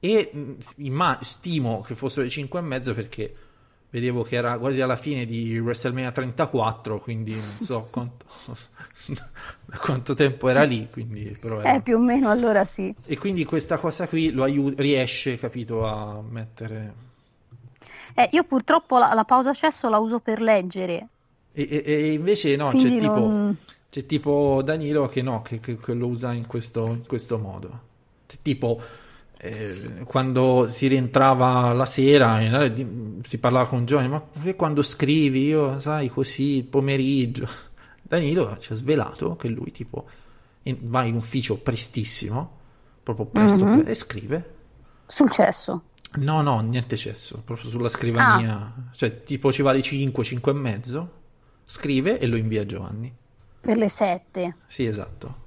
e, 0.00 0.30
mh, 0.36 0.56
imma- 0.78 1.18
stimo 1.22 1.80
che 1.80 1.94
fossero 1.94 2.22
le 2.24 2.30
5 2.30 2.58
e 2.58 2.62
mezzo 2.62 2.92
perché 2.92 3.34
vedevo 3.90 4.22
che 4.22 4.36
era 4.36 4.58
quasi 4.58 4.80
alla 4.80 4.96
fine 4.96 5.26
di 5.26 5.58
WrestleMania 5.58 6.10
34, 6.12 6.98
quindi 6.98 7.30
non 7.32 7.40
so 7.40 7.86
quanto, 7.92 8.24
da 9.66 9.76
quanto 9.78 10.14
tempo 10.14 10.48
era 10.48 10.62
lì, 10.64 10.88
quindi 10.90 11.36
era- 11.40 11.74
Eh, 11.74 11.82
più 11.82 11.96
o 11.96 12.00
meno 12.00 12.30
allora 12.30 12.64
sì. 12.64 12.92
E 13.06 13.16
quindi 13.18 13.44
questa 13.44 13.78
cosa 13.78 14.08
qui 14.08 14.30
lo 14.32 14.42
aiuta, 14.42 14.80
riesce, 14.82 15.38
capito, 15.38 15.86
a 15.86 16.20
mettere... 16.22 17.10
Eh, 18.14 18.28
io 18.32 18.44
purtroppo 18.44 18.98
la, 18.98 19.12
la 19.14 19.24
pausa 19.24 19.52
cesso 19.54 19.88
la 19.88 19.98
uso 19.98 20.18
per 20.20 20.40
leggere. 20.40 21.08
E, 21.52 21.66
e- 21.70 21.82
e 21.84 22.12
invece 22.12 22.56
no, 22.56 22.70
c'è 22.70 22.78
Quindi 22.78 23.00
tipo, 23.00 23.14
non- 23.14 23.56
c'è 23.90 24.06
tipo 24.06 24.62
Danilo 24.64 25.06
che 25.08 25.20
no, 25.22 25.42
che, 25.42 25.60
che- 25.60 25.76
che 25.76 25.92
lo 25.94 26.06
usa 26.06 26.32
in 26.32 26.46
questo, 26.46 26.86
in 26.86 27.06
questo 27.06 27.38
modo. 27.38 27.80
C'è 28.26 28.36
tipo 28.42 28.80
eh, 29.44 30.04
quando 30.06 30.66
si 30.68 30.86
rientrava 30.86 31.72
la 31.72 31.84
sera 31.84 32.40
eh, 32.62 32.72
di- 32.72 33.20
si 33.22 33.38
parlava 33.38 33.66
con 33.66 33.84
Johnny, 33.84 34.06
ma 34.08 34.22
che 34.42 34.54
quando 34.56 34.82
scrivi 34.82 35.46
io, 35.46 35.78
sai, 35.78 36.08
così 36.08 36.56
il 36.58 36.64
pomeriggio. 36.64 37.48
Danilo 38.02 38.56
ci 38.58 38.72
ha 38.72 38.76
svelato 38.76 39.36
che 39.36 39.48
lui 39.48 39.70
tipo 39.72 40.06
in- 40.64 40.78
va 40.82 41.02
in 41.04 41.16
ufficio 41.16 41.56
prestissimo, 41.56 42.58
proprio 43.02 43.26
presto, 43.26 43.64
Mhm. 43.64 43.82
e 43.86 43.94
scrive. 43.94 44.54
Sul 45.06 45.30
cesso. 45.30 45.82
No, 46.18 46.40
no, 46.42 46.60
niente 46.60 46.96
cesso, 46.96 47.42
proprio 47.44 47.68
sulla 47.68 47.88
scrivania. 47.88 48.54
Ah. 48.54 48.72
Cioè, 48.94 49.22
tipo 49.24 49.50
ci 49.50 49.62
va 49.62 49.70
alle 49.70 49.82
5, 49.82 50.22
5 50.22 50.52
e 50.52 50.54
mezzo, 50.54 51.10
scrive 51.64 52.18
e 52.18 52.26
lo 52.26 52.36
invia 52.36 52.62
a 52.62 52.66
Giovanni. 52.66 53.14
Per 53.60 53.76
le 53.76 53.88
7. 53.88 54.56
Sì, 54.66 54.84
esatto. 54.84 55.40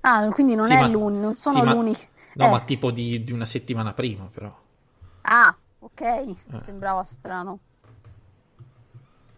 Ah, 0.00 0.28
quindi 0.30 0.54
non 0.54 0.66
Sì, 0.66 0.72
è 0.74 0.80
ma- 0.80 0.86
l'unico, 0.88 1.20
non 1.22 1.36
sono 1.36 1.58
sì, 1.58 1.64
ma- 1.64 1.72
l'unico. 1.72 2.00
No, 2.34 2.44
Eh, 2.46 2.50
ma 2.50 2.60
tipo 2.60 2.90
di, 2.90 3.24
di 3.24 3.32
una 3.32 3.44
settimana 3.46 3.92
prima, 3.94 4.28
però. 4.32 4.54
Ah, 5.22 5.56
ok, 5.80 6.00
Eh. 6.00 6.36
sembrava 6.58 7.02
strano. 7.04 7.58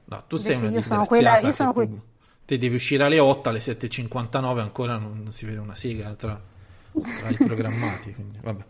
No, 0.07 0.25
tu 0.27 0.37
sei 0.37 0.55
Invece 0.57 0.67
una 0.67 0.75
io 0.77 0.81
sono 0.83 1.05
quella- 1.07 1.39
io 1.39 1.53
sono 1.53 1.73
tu- 1.73 1.79
que- 1.79 2.09
Te 2.45 2.59
devi 2.59 2.75
uscire 2.75 3.05
alle 3.05 3.21
8, 3.21 3.49
alle 3.49 3.61
7.59 3.61 4.61
ancora 4.61 4.97
non, 4.97 5.23
non 5.23 5.31
si 5.31 5.47
vede 5.47 5.59
una 5.59 5.77
sega 5.77 6.13
tra, 6.15 6.41
tra 7.15 7.31
i 7.31 7.35
programmati, 7.39 8.13
quindi 8.13 8.39
vabbè. 8.43 8.65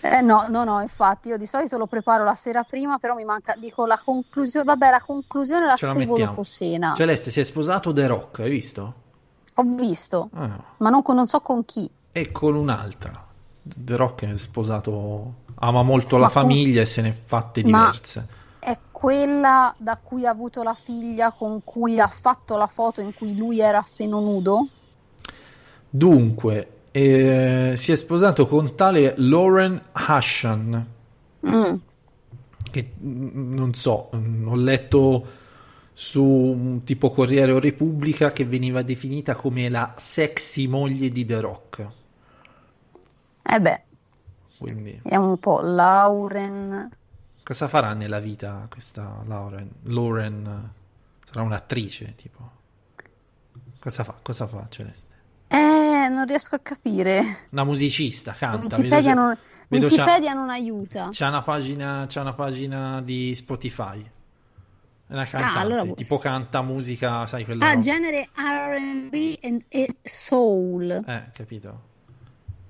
Eh, 0.00 0.20
no, 0.20 0.46
no, 0.48 0.62
no, 0.64 0.80
infatti 0.80 1.28
io 1.28 1.36
di 1.36 1.46
solito 1.46 1.78
lo 1.78 1.86
preparo 1.86 2.22
la 2.22 2.34
sera 2.36 2.62
prima, 2.62 2.98
però 2.98 3.14
mi 3.14 3.24
manca, 3.24 3.54
dico 3.58 3.86
la 3.86 4.00
conclusione, 4.02 4.64
vabbè, 4.64 4.90
la 4.90 5.00
conclusione 5.04 5.66
la 5.66 5.74
Ce 5.74 5.86
la 5.86 5.92
scrivo 5.94 6.10
mettiamo. 6.12 6.30
dopo 6.32 6.44
cena. 6.44 6.94
Celeste 6.94 7.30
si 7.30 7.40
è 7.40 7.42
sposato 7.42 7.92
The 7.92 8.06
Rock, 8.06 8.38
hai 8.40 8.50
visto? 8.50 8.94
Ho 9.54 9.62
visto, 9.64 10.28
Ah, 10.34 10.62
ma 10.78 10.90
non, 10.90 11.02
con- 11.02 11.16
non 11.16 11.26
so 11.26 11.40
con 11.40 11.64
chi. 11.64 11.90
E 12.12 12.30
con 12.30 12.54
un'altra. 12.54 13.24
The 13.62 13.96
Rock 13.96 14.24
è 14.26 14.36
sposato, 14.36 15.34
ama 15.56 15.82
molto 15.82 16.16
la 16.18 16.26
Ma 16.26 16.32
con- 16.32 16.42
famiglia 16.42 16.82
e 16.82 16.86
se 16.86 17.02
ne 17.02 17.08
è 17.08 17.12
fatte 17.12 17.62
Ma- 17.62 17.78
diverse. 17.80 18.28
È 18.60 18.78
quella 18.92 19.74
da 19.78 19.96
cui 20.00 20.26
ha 20.26 20.30
avuto 20.30 20.62
la 20.62 20.74
figlia, 20.74 21.32
con 21.32 21.62
cui 21.64 21.98
ha 21.98 22.06
fatto 22.08 22.56
la 22.56 22.66
foto 22.66 23.00
in 23.00 23.12
cui 23.14 23.36
lui 23.36 23.60
era 23.60 23.78
a 23.78 23.82
seno 23.82 24.20
nudo? 24.20 24.68
Dunque, 25.88 26.70
eh, 26.98 27.72
si 27.76 27.92
è 27.92 27.96
sposato 27.96 28.46
con 28.46 28.74
tale 28.74 29.14
Lauren 29.18 29.80
Hashan, 29.92 30.86
Mm. 31.46 31.74
che 32.70 32.92
mm, 33.00 33.54
non 33.54 33.74
so, 33.74 34.10
mm, 34.16 34.48
ho 34.48 34.54
letto 34.56 35.26
su 35.92 36.80
tipo 36.84 37.10
Corriere 37.10 37.52
o 37.52 37.58
Repubblica 37.58 38.32
che 38.32 38.44
veniva 38.44 38.82
definita 38.82 39.34
come 39.36 39.68
la 39.68 39.94
sexy 39.96 40.66
moglie 40.66 41.10
di 41.10 41.24
The 41.26 41.40
Rock. 41.40 41.88
Eh 43.42 43.60
beh, 43.60 43.82
Quindi, 44.58 45.00
è 45.04 45.16
un 45.16 45.38
po' 45.38 45.60
Lauren. 45.60 46.90
cosa 47.42 47.68
farà 47.68 47.92
nella 47.94 48.18
vita 48.18 48.66
questa 48.70 49.22
Lauren? 49.26 49.70
Lauren 49.84 50.72
sarà 51.24 51.42
un'attrice, 51.42 52.14
tipo. 52.16 52.50
Cosa 53.78 54.02
fa? 54.04 54.18
Cosa 54.22 54.46
fa 54.46 54.66
Celeste? 54.68 55.14
Eh, 55.48 56.08
non 56.10 56.24
riesco 56.26 56.54
a 56.54 56.58
capire. 56.58 57.46
Una 57.50 57.64
musicista, 57.64 58.32
canta. 58.32 58.76
Wikipedia, 58.76 58.98
vedo- 59.00 59.14
non, 59.14 59.38
vedo 59.68 59.86
Wikipedia 59.86 60.32
non 60.32 60.50
aiuta. 60.50 61.08
C'è 61.10 61.26
una 61.26 61.42
pagina, 61.42 62.04
c'è 62.08 62.20
una 62.20 62.32
pagina 62.32 63.00
di 63.02 63.34
Spotify. 63.34 64.00
È 65.08 65.12
una 65.12 65.24
cantante, 65.24 65.58
Ah, 65.58 65.60
allora- 65.60 65.84
tipo 65.94 66.18
canta 66.18 66.62
musica, 66.62 67.26
sai 67.26 67.44
quella 67.44 67.64
Ah, 67.66 67.70
roba. 67.70 67.80
genere 67.80 68.28
R&B 68.34 69.38
and- 69.42 69.64
e 69.68 69.94
soul. 70.02 70.90
Eh, 71.06 71.30
capito? 71.32 71.80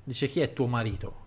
Dice 0.04 0.28
chi 0.28 0.40
è 0.40 0.52
tuo 0.52 0.66
marito? 0.66 1.24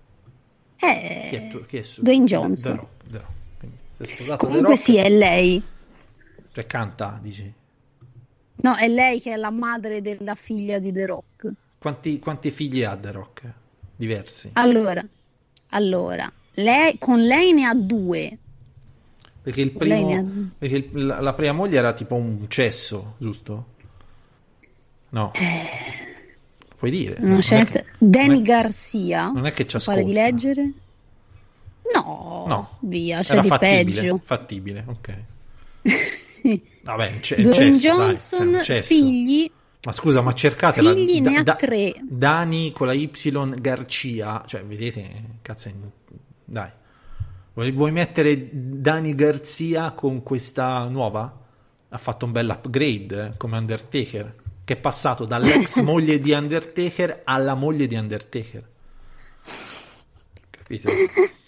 Eh, 0.81 1.27
Chi 1.29 1.35
è, 1.35 1.47
tu- 1.49 1.65
chi 1.65 1.77
è 1.77 1.81
su- 1.81 2.01
Dwayne 2.03 2.25
The- 2.25 2.31
Johnson. 2.35 2.75
The 2.75 2.79
Rock, 2.79 2.89
The 3.07 3.17
Rock. 3.17 3.31
Quindi, 3.57 3.77
sposato 4.01 4.31
The 4.37 4.37
Comunque 4.45 4.69
Rock, 4.69 4.77
sì, 4.81 4.95
è 4.97 5.09
lei. 5.09 5.63
Cioè 6.53 6.65
canta, 6.67 7.19
dici. 7.21 7.53
No, 8.61 8.75
è 8.75 8.87
lei 8.87 9.21
che 9.21 9.33
è 9.33 9.35
la 9.37 9.51
madre 9.51 10.01
della 10.01 10.35
figlia 10.35 10.79
di 10.79 10.91
The 10.91 11.05
Rock. 11.05 11.51
Quanti, 11.77 12.19
quanti 12.19 12.51
figli 12.51 12.83
ha 12.83 12.95
The 12.95 13.11
Rock? 13.11 13.43
Diversi. 13.95 14.49
Allora, 14.53 15.05
allora, 15.69 16.31
lei, 16.55 16.97
con 16.97 17.21
lei 17.21 17.53
ne 17.53 17.65
ha 17.65 17.73
due. 17.73 18.37
Perché, 19.41 19.61
il 19.61 19.71
primo, 19.71 20.13
ha- 20.15 20.23
perché 20.57 20.75
il- 20.75 21.05
la, 21.05 21.21
la 21.21 21.33
prima 21.33 21.53
moglie 21.53 21.77
era 21.77 21.93
tipo 21.93 22.15
un 22.15 22.45
cesso, 22.49 23.15
giusto? 23.17 23.65
No. 25.09 25.31
Puoi 26.77 26.91
dire. 26.91 27.15
Una 27.19 27.29
non 27.29 27.37
è 27.39 27.41
certa... 27.41 27.79
che- 27.79 27.85
Danny 27.97 28.41
Garcia. 28.41 29.29
non 29.31 29.45
è 29.45 29.53
che 29.53 29.65
ci 29.65 29.77
Mi 29.77 29.83
pare 29.83 30.03
di 30.03 30.11
ascolta. 30.11 30.29
leggere? 30.31 30.71
No, 31.95 32.45
No, 32.47 32.77
via, 32.81 33.21
c'è 33.21 33.31
era 33.33 33.41
di 33.41 33.47
fattibile, 33.47 34.01
peggio. 34.01 34.21
fattibile, 34.23 34.83
ok. 34.87 35.13
Sì. 36.39 36.61
Vabbè, 36.83 37.19
c'è, 37.19 37.41
Dwayne 37.41 37.73
cesso, 37.73 37.95
dai, 37.95 38.05
Johnson, 38.05 38.47
un 38.47 38.63
cesso. 38.63 38.93
figli, 38.93 39.51
Ma 39.83 39.91
scusa, 39.91 40.21
ma 40.21 40.33
cercatela. 40.33 40.93
Figli 40.93 41.21
ne 41.21 41.37
ha 41.37 41.55
tre. 41.55 41.93
Dani 42.01 42.71
con 42.71 42.87
la 42.87 42.93
Y 42.93 43.09
Garcia, 43.59 44.43
cioè, 44.45 44.63
vedete, 44.63 45.23
cazzo, 45.41 45.71
dai. 46.45 46.69
Vuoi, 47.53 47.71
vuoi 47.71 47.91
mettere 47.91 48.49
Dani 48.51 49.15
Garcia 49.15 49.91
con 49.91 50.23
questa 50.23 50.87
nuova? 50.87 51.37
Ha 51.89 51.97
fatto 51.97 52.25
un 52.25 52.31
bel 52.31 52.49
upgrade, 52.49 53.25
eh, 53.25 53.37
come 53.37 53.57
Undertaker, 53.57 54.35
che 54.63 54.73
è 54.73 54.79
passato 54.79 55.25
dall'ex 55.25 55.81
moglie 55.83 56.19
di 56.19 56.31
Undertaker 56.31 57.21
alla 57.23 57.55
moglie 57.55 57.87
di 57.87 57.95
Undertaker. 57.95 58.67
Capito? 60.49 60.89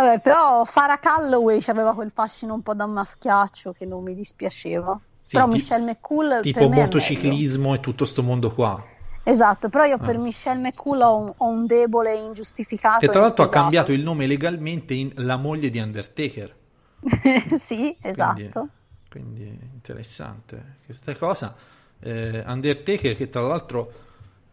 Vabbè, 0.00 0.20
però 0.20 0.64
Sara 0.66 0.98
Calloway 0.98 1.60
aveva 1.66 1.94
quel 1.94 2.10
fascino 2.10 2.52
un 2.54 2.62
po' 2.62 2.74
da 2.74 2.86
maschiaccio 2.86 3.72
che 3.72 3.86
non 3.86 4.02
mi 4.02 4.14
dispiaceva. 4.14 4.98
Sì, 5.22 5.36
però 5.36 5.48
ti- 5.48 5.52
Michelle 5.54 5.84
McCool 5.90 6.40
Tipo 6.42 6.68
motociclismo 6.68 7.74
e 7.74 7.80
tutto 7.80 8.04
sto 8.04 8.22
mondo 8.22 8.52
qua. 8.52 8.84
Esatto, 9.22 9.68
però 9.70 9.84
io 9.84 9.96
Ah. 9.96 10.04
per 10.04 10.18
Michelle 10.18 10.60
McCool 10.60 11.00
ho 11.00 11.16
un, 11.16 11.32
ho 11.36 11.48
un 11.48 11.66
debole 11.66 12.14
ingiustificato. 12.14 12.98
Che 12.98 13.08
tra 13.08 13.20
l'altro 13.20 13.44
ha 13.44 13.48
cambiato 13.48 13.90
il 13.92 14.02
nome 14.02 14.26
legalmente 14.26 14.94
in 14.94 15.12
La 15.16 15.36
moglie 15.36 15.70
di 15.70 15.78
Undertaker. 15.78 16.54
sì, 17.56 17.96
esatto. 18.02 18.68
Quindi, 19.08 19.44
quindi 19.44 19.58
interessante 19.72 20.76
questa 20.84 21.16
cosa. 21.16 21.56
Eh, 22.00 22.44
Undertaker 22.46 23.16
che 23.16 23.28
tra 23.30 23.40
l'altro 23.40 23.92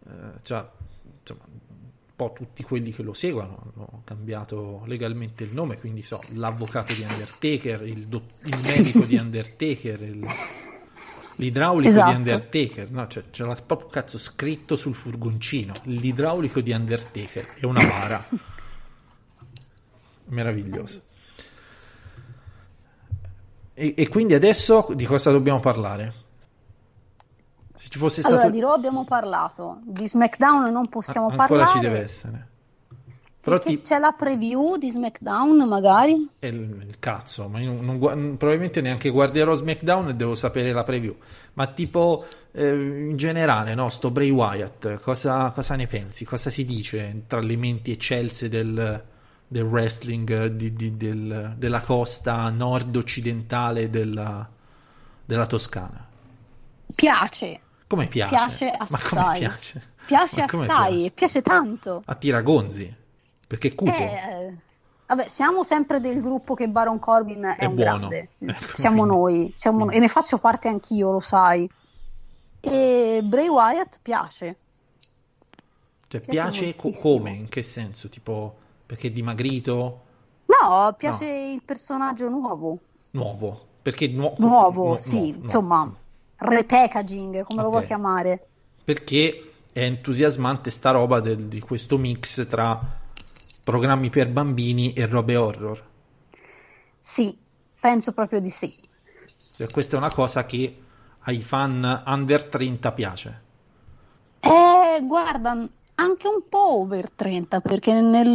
eh, 0.07 0.11
c'ha, 0.41 0.67
insomma, 1.19 1.43
po' 2.29 2.33
tutti 2.33 2.63
quelli 2.63 2.91
che 2.91 3.03
lo 3.03 3.13
seguono 3.13 3.71
hanno 3.75 4.01
cambiato 4.03 4.83
legalmente 4.85 5.43
il 5.43 5.53
nome, 5.53 5.77
quindi 5.77 6.01
so, 6.03 6.21
l'avvocato 6.33 6.93
di 6.93 7.01
Undertaker, 7.07 7.81
il, 7.87 8.07
do- 8.07 8.23
il 8.43 8.59
medico 8.63 8.99
di 9.05 9.15
Undertaker, 9.17 10.01
il- 10.01 10.25
l'idraulico 11.37 11.89
Esatto. 11.89 12.11
di 12.11 12.15
Undertaker, 12.17 12.91
no, 12.91 13.07
cioè, 13.07 13.23
ce 13.31 13.43
l'ha 13.43 13.55
proprio 13.65 13.87
cazzo 13.89 14.17
scritto 14.17 14.75
sul 14.75 14.93
furgoncino, 14.95 15.73
l'idraulico 15.83 16.61
di 16.61 16.71
Undertaker, 16.71 17.55
è 17.59 17.65
una 17.65 17.83
bara. 17.85 18.23
Meraviglioso. 20.25 21.01
E, 23.73 23.93
e 23.97 24.07
quindi 24.07 24.33
adesso 24.35 24.87
di 24.93 25.05
cosa 25.05 25.31
dobbiamo 25.31 25.59
parlare? 25.59 26.13
Se 27.83 27.89
ci 27.89 27.97
fosse 27.97 28.21
stato 28.21 28.35
Allora, 28.35 28.49
di 28.49 28.61
Raw 28.61 28.71
abbiamo 28.71 29.03
parlato, 29.03 29.79
di 29.83 30.07
SmackDown 30.07 30.71
non 30.71 30.87
possiamo 30.87 31.27
ancora 31.27 31.47
parlare. 31.47 31.69
ci 31.71 31.79
deve 31.79 32.01
essere. 32.01 32.47
Però 33.41 33.57
ti- 33.59 33.81
c'è 33.81 33.99
la 33.99 34.13
preview 34.13 34.77
di 34.77 34.89
SmackDown, 34.89 35.67
magari. 35.67 36.13
il, 36.39 36.53
il 36.87 36.95
cazzo, 36.97 37.49
ma 37.49 37.59
io 37.59 37.73
non, 37.73 37.97
non 37.99 38.37
probabilmente 38.37 38.79
neanche 38.79 39.09
guarderò 39.09 39.53
SmackDown 39.53 40.07
e 40.07 40.15
devo 40.15 40.33
sapere 40.33 40.71
la 40.71 40.83
preview. 40.85 41.13
Ma 41.55 41.67
tipo 41.67 42.25
eh, 42.53 42.71
in 43.09 43.17
generale, 43.17 43.75
no, 43.75 43.89
sto 43.89 44.11
Bray 44.11 44.29
Wyatt, 44.29 45.01
cosa, 45.01 45.51
cosa 45.51 45.75
ne 45.75 45.85
pensi? 45.85 46.23
Cosa 46.23 46.49
si 46.49 46.63
dice 46.63 47.23
tra 47.27 47.41
le 47.41 47.57
menti 47.57 47.91
eccelse 47.91 48.47
del, 48.47 49.03
del 49.45 49.63
wrestling 49.63 50.45
di- 50.45 50.71
di- 50.73 50.95
del- 50.95 51.55
della 51.57 51.81
costa 51.81 52.47
nord-occidentale 52.49 53.89
della, 53.89 54.49
della 55.25 55.45
Toscana? 55.47 56.07
Piace, 56.95 57.59
Come 57.93 58.07
piace? 58.07 58.33
piace 58.35 58.65
Ma 58.65 58.85
come 58.87 59.21
assai. 59.21 59.39
piace? 59.39 59.91
Piace 60.05 60.45
come 60.47 60.63
assai, 60.65 60.91
piace? 60.93 61.11
piace 61.11 61.41
tanto. 61.43 62.01
A 62.05 62.15
tiragonzi, 62.15 62.95
perché 63.47 63.67
è 63.69 63.75
cupo. 63.75 63.91
Eh, 63.91 64.57
vabbè, 65.05 65.27
siamo 65.29 65.63
sempre 65.63 65.99
del 65.99 66.19
gruppo 66.21 66.55
che 66.55 66.67
Baron 66.67 66.97
Corbin 66.97 67.43
è, 67.43 67.57
È 67.57 67.65
un 67.65 67.75
buono. 67.75 68.07
grande. 68.07 68.29
Ecco, 68.39 68.75
siamo 68.75 69.05
noi, 69.05 69.51
siamo- 69.55 69.91
e 69.91 69.99
ne 69.99 70.07
faccio 70.07 70.39
parte 70.39 70.67
anch'io, 70.69 71.11
lo 71.11 71.19
sai. 71.19 71.69
E 72.61 73.21
Bray 73.23 73.47
Wyatt 73.47 73.99
piace. 74.01 74.57
Cioè, 76.07 76.21
piace 76.21 76.73
piace 76.73 76.75
co- 76.75 76.91
come? 76.99 77.31
In 77.31 77.49
che 77.49 77.61
senso? 77.61 78.09
Tipo, 78.09 78.55
perché 78.85 79.07
è 79.07 79.11
dimagrito? 79.11 80.01
No, 80.45 80.93
piace 80.97 81.25
il 81.25 81.61
personaggio 81.63 82.27
nuovo. 82.29 82.79
Nuovo? 83.11 83.67
Perché 83.81 84.07
nuo- 84.07 84.33
Nuovo, 84.37 84.89
nu- 84.89 84.95
sì, 84.95 85.29
nuovo, 85.31 85.43
insomma, 85.43 85.83
no. 85.83 85.97
Repackaging, 86.43 87.43
come 87.43 87.61
lo 87.61 87.67
Ok. 87.67 87.73
vuoi 87.73 87.85
chiamare. 87.85 88.47
Perché 88.83 89.51
è 89.71 89.81
entusiasmante 89.81 90.69
sta 90.69 90.91
roba 90.91 91.19
del- 91.19 91.47
di 91.47 91.59
questo 91.59 91.97
mix 91.97 92.47
tra 92.47 92.79
programmi 93.63 94.09
per 94.09 94.29
bambini 94.29 94.93
e 94.93 95.05
robe 95.05 95.35
horror. 95.35 95.83
Sì, 96.99 97.35
penso 97.79 98.13
proprio 98.13 98.39
di 98.39 98.49
sì. 98.49 98.73
Cioè, 99.55 99.69
questa 99.69 99.95
è 99.95 99.99
una 99.99 100.11
cosa 100.11 100.45
che 100.45 100.77
ai 101.21 101.41
fan 101.41 102.03
under 102.05 102.43
30 102.45 102.91
piace. 102.91 103.41
Eh, 104.41 104.99
guarda, 105.03 105.51
anche 105.95 106.27
un 106.27 106.41
po' 106.49 106.79
over 106.81 107.09
30, 107.11 107.61
perché 107.61 107.93
nel, 108.01 108.27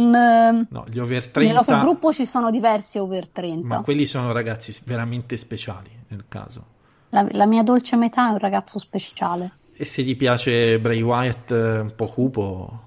No, 0.69 0.85
gli 0.87 0.97
over 0.97 1.29
nel 1.37 1.53
nostro 1.53 1.75
30, 1.75 1.79
gruppo 1.79 2.11
ci 2.13 2.25
sono 2.25 2.49
diversi 2.49 2.97
over 2.97 3.27
30. 3.27 3.67
ma 3.67 3.81
quelli 3.81 4.05
sono 4.05 4.31
ragazzi 4.31 4.75
veramente 4.85 5.37
speciali 5.37 5.89
nel 6.07 6.25
caso. 6.27 6.77
La, 7.09 7.25
la 7.31 7.45
mia 7.45 7.63
dolce 7.63 7.95
metà 7.95 8.29
è 8.29 8.31
un 8.31 8.37
ragazzo 8.37 8.77
speciale. 8.79 9.53
E 9.77 9.85
se 9.85 10.03
gli 10.03 10.15
piace 10.15 10.79
Bray 10.79 11.01
Wyatt 11.01 11.51
eh, 11.51 11.79
un 11.79 11.93
po' 11.95 12.07
cupo, 12.07 12.79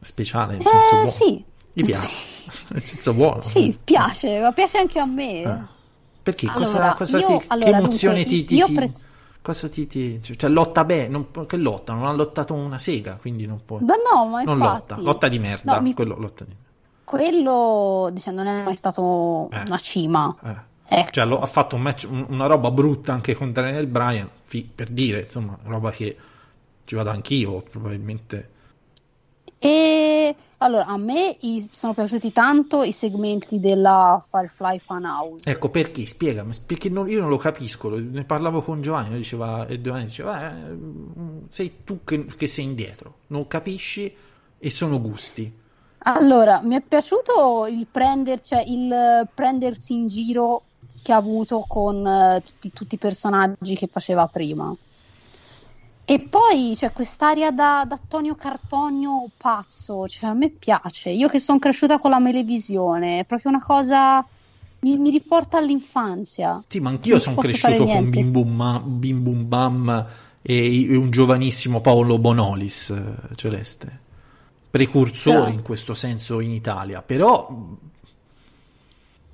speciale, 0.00 0.58
senso 0.60 0.68
Eh, 0.68 0.90
buono. 0.92 1.08
sì. 1.08 1.44
Gli 1.72 1.82
piace, 1.82 2.50
in 2.74 2.80
senso 2.82 3.12
buono. 3.14 3.40
Sì, 3.40 3.78
piace, 3.82 4.40
ma 4.40 4.52
piace 4.52 4.78
anche 4.78 4.98
a 4.98 5.04
me. 5.06 5.42
Eh. 5.42 5.74
Perché? 6.22 6.46
Cosa, 6.48 6.76
Allora, 6.78 6.94
cosa 6.94 7.18
io- 7.18 7.26
ti, 7.26 7.38
che 7.38 7.44
allora, 7.48 7.78
emozione 7.78 8.14
dunque, 8.16 8.30
ti, 8.32 8.44
ti- 8.44 8.54
io 8.56 8.66
ti- 8.66 8.72
prez- 8.74 9.08
cosa 9.42 9.68
ti, 9.68 9.86
ti- 9.86 10.20
cioè 10.36 10.50
lotta 10.50 10.84
bene, 10.84 11.08
non, 11.08 11.28
che 11.46 11.56
lotta? 11.56 11.92
Non 11.92 12.06
ha 12.06 12.12
lottato 12.12 12.52
una 12.54 12.78
sega, 12.78 13.16
quindi 13.16 13.46
non 13.46 13.60
può. 13.64 13.78
Ma 13.80 13.94
no, 14.12 14.26
ma 14.26 14.42
non 14.42 14.56
infatti. 14.58 14.90
lotta, 14.94 14.96
lotta 15.00 15.28
di 15.28 15.38
merda, 15.38 15.74
No, 15.76 15.80
mi- 15.82 15.94
quello 15.94 16.16
lotta 16.18 16.44
di 16.44 16.54
Quello, 17.04 18.08
diciamo, 18.12 18.38
non 18.42 18.46
è 18.48 18.62
mai 18.64 18.76
stato 18.76 19.48
Eh. 19.52 19.62
una 19.66 19.78
cima. 19.78 20.34
eh. 20.44 20.74
Ecco. 20.88 21.10
Cioè, 21.10 21.24
lo- 21.26 21.40
ha 21.40 21.46
fatto 21.46 21.76
un 21.76 21.82
match, 21.82 22.06
un- 22.08 22.26
una 22.28 22.46
roba 22.46 22.70
brutta 22.70 23.12
anche 23.12 23.34
con 23.34 23.52
Daniel 23.52 23.86
Bryan, 23.86 24.28
fi- 24.42 24.68
per 24.72 24.90
dire, 24.90 25.22
insomma, 25.22 25.58
roba 25.64 25.90
che 25.90 26.16
ci 26.84 26.94
vado 26.94 27.10
anch'io, 27.10 27.62
probabilmente. 27.62 28.50
E 29.58 30.34
allora, 30.58 30.86
a 30.86 30.96
me 30.96 31.36
i- 31.40 31.66
sono 31.72 31.94
piaciuti 31.94 32.30
tanto 32.32 32.82
i 32.82 32.92
segmenti 32.92 33.58
della 33.58 34.22
Firefly 34.30 34.78
Fan 34.84 35.04
House. 35.04 35.48
Ecco, 35.50 35.70
perché? 35.70 36.04
Spiegami, 36.06 36.52
perché 36.64 36.88
non- 36.88 37.08
io 37.08 37.20
non 37.20 37.30
lo 37.30 37.36
capisco, 37.38 37.88
ne 37.96 38.24
parlavo 38.24 38.62
con 38.62 38.82
Giovanni, 38.82 39.16
diceva, 39.16 39.66
e 39.66 39.80
Giovanni 39.80 40.04
diceva, 40.06 40.50
eh, 40.50 40.70
mm, 40.70 41.38
sei 41.48 41.78
tu 41.84 42.00
che, 42.04 42.24
che 42.26 42.46
sei 42.46 42.64
indietro, 42.64 43.14
non 43.28 43.46
capisci 43.48 44.14
e 44.58 44.70
sono 44.70 45.00
gusti. 45.00 45.64
Allora, 46.08 46.60
mi 46.62 46.76
è 46.76 46.82
piaciuto 46.82 47.66
il, 47.68 47.86
prender- 47.90 48.40
cioè, 48.44 48.62
il 48.66 48.92
eh, 48.92 49.26
prendersi 49.34 49.94
in 49.94 50.06
giro 50.08 50.62
che 51.06 51.12
ha 51.12 51.16
avuto 51.16 51.64
con 51.68 52.04
eh, 52.04 52.42
tutti, 52.44 52.72
tutti 52.72 52.96
i 52.96 52.98
personaggi 52.98 53.76
che 53.76 53.86
faceva 53.86 54.26
prima. 54.26 54.74
E 56.04 56.20
poi 56.20 56.72
c'è 56.74 56.90
quest'aria 56.90 57.52
da, 57.52 57.84
da 57.86 57.96
Tonio 58.08 58.34
Cartonio 58.34 59.28
pazzo, 59.36 60.08
cioè 60.08 60.30
a 60.30 60.32
me 60.32 60.50
piace. 60.50 61.10
Io 61.10 61.28
che 61.28 61.38
sono 61.38 61.60
cresciuta 61.60 61.98
con 61.98 62.10
la 62.10 62.18
Melevisione, 62.18 63.20
è 63.20 63.24
proprio 63.24 63.52
una 63.52 63.62
cosa. 63.62 64.26
Mi, 64.80 64.96
mi 64.96 65.10
riporta 65.10 65.58
all'infanzia. 65.58 66.64
Sì, 66.66 66.80
ma 66.80 66.88
anch'io 66.90 67.20
sono 67.20 67.36
cresciuto 67.36 67.84
con. 67.84 68.10
Bim 68.10 68.32
Bum, 68.32 68.50
Ma- 68.56 68.80
Bim 68.80 69.22
Bum 69.22 69.48
Bam 69.48 70.06
e, 70.42 70.90
e 70.90 70.96
un 70.96 71.10
giovanissimo 71.10 71.80
Paolo 71.80 72.18
Bonolis, 72.18 72.90
eh, 72.90 73.34
Celeste. 73.36 74.00
Precursore 74.68 75.36
Però- 75.36 75.48
in 75.50 75.62
questo 75.62 75.94
senso 75.94 76.40
in 76.40 76.50
Italia, 76.50 77.00
però 77.00 77.48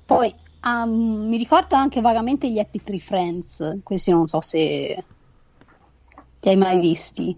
Poi 0.05 0.33
um, 0.63 1.27
mi 1.29 1.37
ricorda 1.37 1.77
anche 1.79 2.01
vagamente 2.01 2.49
gli 2.51 2.59
Happy 2.59 2.81
Tree 2.81 2.99
Friends. 2.99 3.79
Questi 3.83 4.11
non 4.11 4.27
so 4.27 4.41
se 4.41 5.07
ti 6.39 6.49
hai 6.49 6.55
mai 6.57 6.79
visti. 6.79 7.37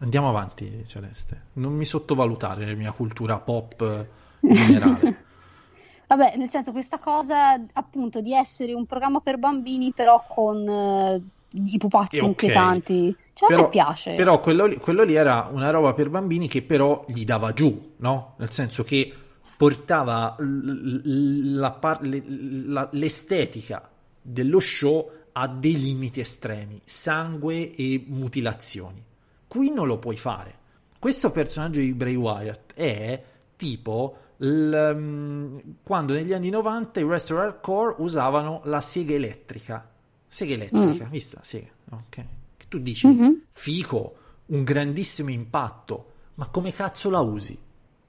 andiamo 0.00 0.28
avanti, 0.28 0.84
Celeste. 0.86 1.50
Non 1.54 1.72
mi 1.74 1.84
sottovalutare 1.84 2.66
la 2.66 2.74
mia 2.74 2.92
cultura 2.92 3.38
pop 3.38 3.80
eh, 3.82 4.10
generale. 4.50 5.16
Vabbè, 6.08 6.36
nel 6.36 6.48
senso, 6.48 6.72
questa 6.72 6.98
cosa 6.98 7.54
appunto 7.74 8.20
di 8.22 8.32
essere 8.34 8.72
un 8.74 8.86
programma 8.86 9.20
per 9.20 9.38
bambini, 9.38 9.92
però 9.92 10.24
con 10.26 10.66
eh, 10.68 11.22
i 11.50 11.76
pupazzi 11.78 12.24
Eh, 12.24 12.24
ok. 12.24 12.24
inquietanti. 12.24 13.16
Cioè, 13.34 13.50
a 13.50 13.52
me 13.52 13.66
piace. 13.66 14.14
Però 14.14 14.40
quello 14.40 14.66
lì, 14.66 14.76
quello 14.78 15.04
lì 15.04 15.14
era 15.14 15.48
una 15.52 15.70
roba 15.70 15.92
per 15.94 16.10
bambini 16.10 16.48
che 16.48 16.62
però 16.62 17.04
gli 17.06 17.24
dava 17.24 17.52
giù, 17.52 17.94
no? 17.98 18.34
Nel 18.38 18.50
senso 18.52 18.82
che 18.84 19.27
portava 19.58 20.36
la 20.38 21.76
la- 21.80 22.88
l'estetica 22.92 23.90
dello 24.22 24.60
show 24.60 25.10
a 25.32 25.48
dei 25.48 25.78
limiti 25.78 26.20
estremi, 26.20 26.80
sangue 26.84 27.74
e 27.74 28.04
mutilazioni. 28.06 29.04
Qui 29.48 29.70
non 29.72 29.86
lo 29.88 29.98
puoi 29.98 30.16
fare. 30.16 30.54
Questo 30.98 31.30
personaggio 31.32 31.80
di 31.80 31.92
Bray 31.92 32.14
Wyatt 32.14 32.74
è 32.74 33.22
tipo 33.56 34.16
l- 34.38 34.92
mm, 34.94 35.58
quando 35.82 36.12
negli 36.12 36.32
anni 36.32 36.50
90 36.50 37.00
i 37.00 37.04
wrestler 37.04 37.40
hardcore 37.40 37.96
usavano 37.98 38.60
la 38.64 38.80
sega 38.80 39.14
elettrica. 39.14 39.88
Sega 40.26 40.54
elettrica, 40.54 41.06
Mm. 41.06 41.10
vista? 41.10 41.40
Sega, 41.42 41.70
ok. 41.90 42.24
Che 42.56 42.66
tu 42.68 42.78
dici, 42.78 43.06
Mhm. 43.08 43.42
fico, 43.50 44.16
un 44.46 44.62
grandissimo 44.62 45.30
impatto, 45.30 46.12
ma 46.34 46.46
come 46.48 46.72
cazzo 46.72 47.10
la 47.10 47.20
usi? 47.20 47.58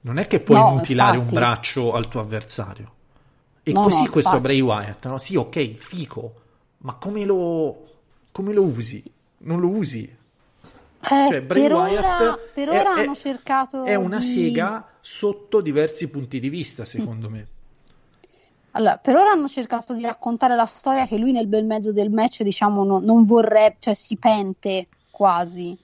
Non 0.02 0.18
è 0.18 0.26
che 0.26 0.40
puoi 0.40 0.58
No, 0.58 0.70
mutilare 0.70 1.16
infatti. 1.16 1.34
un 1.34 1.40
braccio 1.40 1.92
al 1.92 2.08
tuo 2.08 2.20
avversario. 2.20 2.92
E 3.62 3.72
No, 3.72 3.82
così 3.82 4.04
no, 4.04 4.10
questo 4.10 4.36
infatti. 4.36 4.40
Bray 4.42 4.60
Wyatt, 4.60 5.06
no? 5.06 5.18
Sì, 5.18 5.36
ok, 5.36 5.68
fico, 5.74 6.34
ma 6.78 6.94
come 6.94 7.24
lo, 7.24 7.88
come 8.32 8.52
lo 8.52 8.62
usi? 8.64 9.02
Non 9.38 9.60
lo 9.60 9.68
usi. 9.68 10.02
Eh, 10.02 11.26
Cioè, 11.28 11.42
Bray 11.42 11.62
per 11.62 11.72
Wyatt 11.74 12.20
ora, 12.20 12.38
per 12.54 12.68
è- 12.68 12.78
ora 12.80 12.94
è- 12.96 13.00
hanno 13.02 13.14
cercato 13.14 13.84
È 13.84 13.94
una 13.94 14.18
di- 14.18 14.24
sega 14.24 14.86
sotto 15.00 15.60
diversi 15.60 16.08
punti 16.08 16.40
di 16.40 16.48
vista, 16.48 16.84
secondo 16.84 17.28
me. 17.30 17.46
Allora, 18.72 18.96
per 18.98 19.16
ora 19.16 19.30
hanno 19.32 19.48
cercato 19.48 19.94
di 19.94 20.02
raccontare 20.02 20.54
la 20.54 20.66
storia 20.66 21.06
che 21.06 21.18
lui 21.18 21.32
nel 21.32 21.46
bel 21.48 21.64
mezzo 21.64 21.92
del 21.92 22.10
match, 22.10 22.42
diciamo, 22.42 22.84
no- 22.84 23.00
non 23.00 23.24
vorrebbe, 23.24 23.76
cioè 23.80 23.94
si 23.94 24.16
pente 24.16 24.86
quasi 25.10 25.76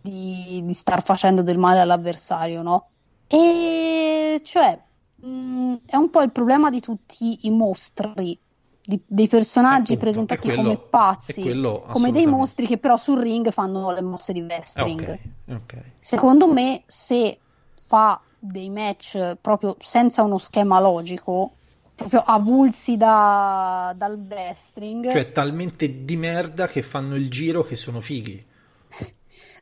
di, 0.00 0.62
di 0.64 0.74
star 0.74 1.02
facendo 1.02 1.42
del 1.42 1.58
male 1.58 1.80
all'avversario, 1.80 2.62
no? 2.62 2.86
E 3.32 4.40
cioè, 4.42 4.78
mh, 5.22 5.74
è 5.86 5.96
un 5.96 6.10
po' 6.10 6.22
il 6.22 6.32
problema 6.32 6.68
di 6.68 6.80
tutti 6.80 7.46
i 7.46 7.50
mostri 7.50 8.36
di- 8.82 9.00
dei 9.06 9.28
personaggi 9.28 9.92
Appunto, 9.92 9.98
presentati 10.00 10.48
quello- 10.48 10.62
come 10.62 10.76
pazzi, 10.78 11.40
quello 11.42 11.84
come 11.88 12.10
dei 12.10 12.26
mostri 12.26 12.66
che 12.66 12.78
però 12.78 12.96
sul 12.96 13.20
ring 13.20 13.50
fanno 13.52 13.92
le 13.92 14.02
mosse 14.02 14.32
di 14.32 14.40
Eh, 14.40 14.44
wrestling. 14.44 15.08
ok, 15.46 15.54
ok. 15.54 15.82
Secondo 16.00 16.52
me, 16.52 16.82
se 16.86 17.38
fa 17.80 18.20
dei 18.38 18.68
match 18.68 19.36
proprio 19.40 19.76
senza 19.78 20.22
uno 20.22 20.38
schema 20.38 20.80
logico, 20.80 21.52
proprio 21.94 22.20
avulsi 22.20 22.96
da- 22.96 23.94
dal 23.96 24.18
wrestling, 24.28 25.08
Cioè, 25.12 25.30
talmente 25.30 26.04
di 26.04 26.16
merda 26.16 26.66
che 26.66 26.82
fanno 26.82 27.14
il 27.14 27.30
giro 27.30 27.62
che 27.62 27.76
sono 27.76 28.00
fighi. 28.00 28.44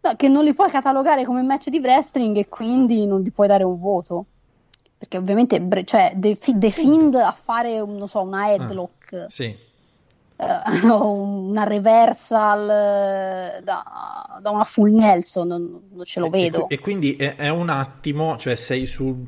No, 0.02 0.12
che 0.16 0.28
non 0.28 0.44
li 0.44 0.54
puoi 0.54 0.70
catalogare 0.70 1.24
come 1.24 1.42
match 1.42 1.68
di 1.68 1.78
wrestling 1.78 2.36
e 2.36 2.48
quindi 2.48 3.06
non 3.06 3.20
gli 3.22 3.30
puoi 3.32 3.46
dare 3.48 3.64
un 3.64 3.78
voto. 3.78 4.26
Perché 4.98 5.16
ovviamente, 5.16 5.60
bre- 5.60 5.84
cioè, 5.84 6.12
The, 6.16 6.34
Fi- 6.34 6.58
The 6.58 6.70
Fiend 6.70 7.14
a 7.14 7.32
fare, 7.32 7.78
non 7.78 8.08
so, 8.08 8.22
una 8.22 8.50
headlock, 8.52 9.26
Sì. 9.28 9.44
eh, 9.44 9.58
una 10.90 11.64
reversal 11.64 12.66
da, 13.62 14.38
da 14.40 14.50
una 14.50 14.64
full 14.64 14.90
Nelson, 14.92 15.46
non, 15.46 15.80
non 15.92 16.04
ce 16.04 16.20
lo 16.20 16.26
E- 16.26 16.30
vedo. 16.30 16.68
E, 16.68 16.78
quindi 16.78 17.14
è, 17.16 17.36
è 17.36 17.48
un 17.48 17.68
attimo, 17.68 18.36
cioè 18.36 18.56
sei 18.56 18.86
sul, 18.86 19.24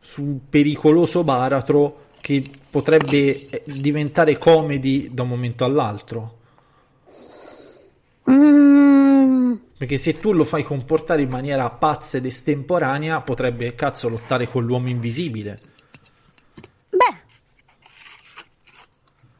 sul 0.00 0.38
pericoloso 0.48 1.24
baratro 1.24 2.04
che 2.20 2.42
potrebbe 2.70 3.48
eh, 3.48 3.62
diventare 3.66 4.36
comedy 4.38 5.12
da 5.14 5.22
un 5.22 5.28
momento 5.28 5.64
all'altro. 5.64 6.34
Mm, 8.28 9.05
Perché 9.76 9.98
se 9.98 10.18
tu 10.18 10.32
lo 10.32 10.44
fai 10.44 10.62
comportare 10.62 11.22
in 11.22 11.28
maniera 11.28 11.68
pazza 11.70 12.16
ed 12.16 12.24
estemporanea, 12.24 13.20
potrebbe 13.20 13.74
cazzo 13.74 14.08
lottare 14.08 14.48
con 14.48 14.64
l'uomo 14.64 14.88
invisibile. 14.88 15.58
beh, 16.88 17.20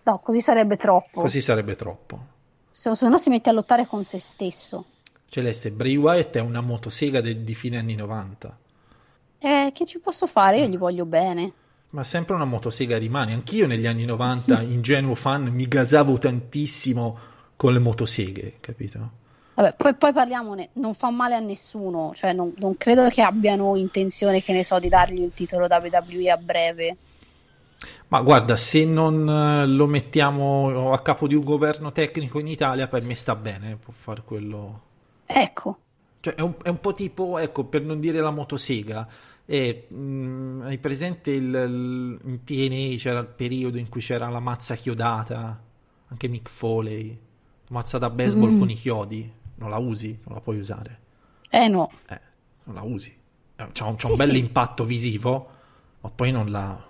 no, 0.04 0.18
così 0.18 0.40
sarebbe 0.40 0.76
troppo. 0.76 1.20
Così 1.22 1.40
sarebbe 1.40 1.74
troppo. 1.74 2.26
Se, 2.70 2.94
se 2.94 3.08
no 3.08 3.16
si 3.18 3.30
mette 3.30 3.48
a 3.48 3.52
lottare 3.52 3.86
con 3.86 4.04
se 4.04 4.18
stesso. 4.18 4.84
Celeste, 5.28 5.70
Bray 5.70 5.96
Wyatt 5.96 6.36
è 6.36 6.40
una 6.40 6.60
motosega 6.60 7.20
de- 7.20 7.42
di 7.42 7.54
fine 7.54 7.78
anni 7.78 7.94
90. 7.94 8.58
Eh, 9.38 9.70
che 9.74 9.86
ci 9.86 9.98
posso 9.98 10.26
fare? 10.26 10.58
Io 10.58 10.66
gli 10.66 10.78
voglio 10.78 11.06
bene. 11.06 11.52
Ma 11.90 12.04
sempre 12.04 12.34
una 12.34 12.44
motosega 12.44 12.98
rimane. 12.98 13.32
Anch'io 13.32 13.66
negli 13.66 13.86
anni 13.86 14.04
90, 14.04 14.60
ingenuo 14.62 15.14
fan, 15.14 15.44
mi 15.44 15.66
gasavo 15.66 16.18
tantissimo 16.18 17.18
con 17.56 17.72
le 17.72 17.78
motoseghe, 17.78 18.58
capito? 18.60 19.24
Vabbè, 19.56 19.74
poi, 19.74 19.94
poi 19.96 20.12
parliamone, 20.12 20.70
non 20.74 20.94
fa 20.94 21.10
male 21.10 21.34
a 21.34 21.40
nessuno, 21.40 22.12
cioè 22.14 22.32
non, 22.32 22.54
non 22.58 22.76
credo 22.76 23.08
che 23.08 23.22
abbiano 23.22 23.74
intenzione, 23.76 24.40
che 24.40 24.52
ne 24.52 24.62
so, 24.62 24.78
di 24.78 24.88
dargli 24.88 25.20
il 25.22 25.32
titolo 25.34 25.66
WWE 25.68 26.30
a 26.30 26.36
breve. 26.36 26.98
Ma 28.08 28.20
guarda, 28.22 28.56
se 28.56 28.84
non 28.84 29.28
eh, 29.28 29.66
lo 29.66 29.86
mettiamo 29.86 30.92
a 30.92 31.00
capo 31.02 31.26
di 31.26 31.34
un 31.34 31.44
governo 31.44 31.92
tecnico 31.92 32.38
in 32.38 32.46
Italia, 32.48 32.88
per 32.88 33.02
me 33.02 33.14
sta 33.14 33.34
bene, 33.36 33.76
può 33.76 33.92
fare 33.92 34.22
quello. 34.24 34.80
Ecco, 35.28 35.78
Cioè, 36.20 36.34
è 36.34 36.40
un, 36.40 36.54
è 36.62 36.68
un 36.68 36.80
po' 36.80 36.92
tipo, 36.92 37.38
ecco, 37.38 37.64
per 37.64 37.82
non 37.82 38.00
dire 38.00 38.20
la 38.20 38.30
motosega, 38.30 39.06
è, 39.44 39.86
mm, 39.92 40.62
hai 40.62 40.78
presente 40.78 41.30
il, 41.30 41.44
il- 41.54 42.18
in 42.24 42.44
TNA 42.44 42.96
c'era 42.96 43.20
il 43.20 43.28
periodo 43.28 43.78
in 43.78 43.88
cui 43.88 44.00
c'era 44.00 44.28
la 44.28 44.40
mazza 44.40 44.74
chiodata, 44.74 45.62
anche 46.08 46.28
Mick 46.28 46.48
Foley, 46.48 47.16
mazza 47.68 47.98
da 47.98 48.10
baseball 48.10 48.54
con 48.54 48.70
i 48.70 48.74
chiodi, 48.74 49.30
non 49.56 49.70
la 49.70 49.78
usi, 49.78 50.18
non 50.24 50.34
la 50.34 50.40
puoi 50.40 50.58
usare, 50.58 51.00
eh 51.50 51.68
no, 51.68 52.02
eh, 52.08 52.20
non 52.64 52.74
la 52.74 52.82
usi, 52.82 53.16
Eh, 53.56 53.68
c'ha 53.72 53.86
un, 53.86 53.96
c'ha 53.96 54.08
Sì, 54.08 54.08
un 54.08 54.16
bel 54.16 54.34
sì. 54.34 54.36
impatto 54.36 54.84
visivo, 54.84 55.48
ma 56.00 56.10
poi 56.10 56.30
non 56.30 56.50
la... 56.50 56.84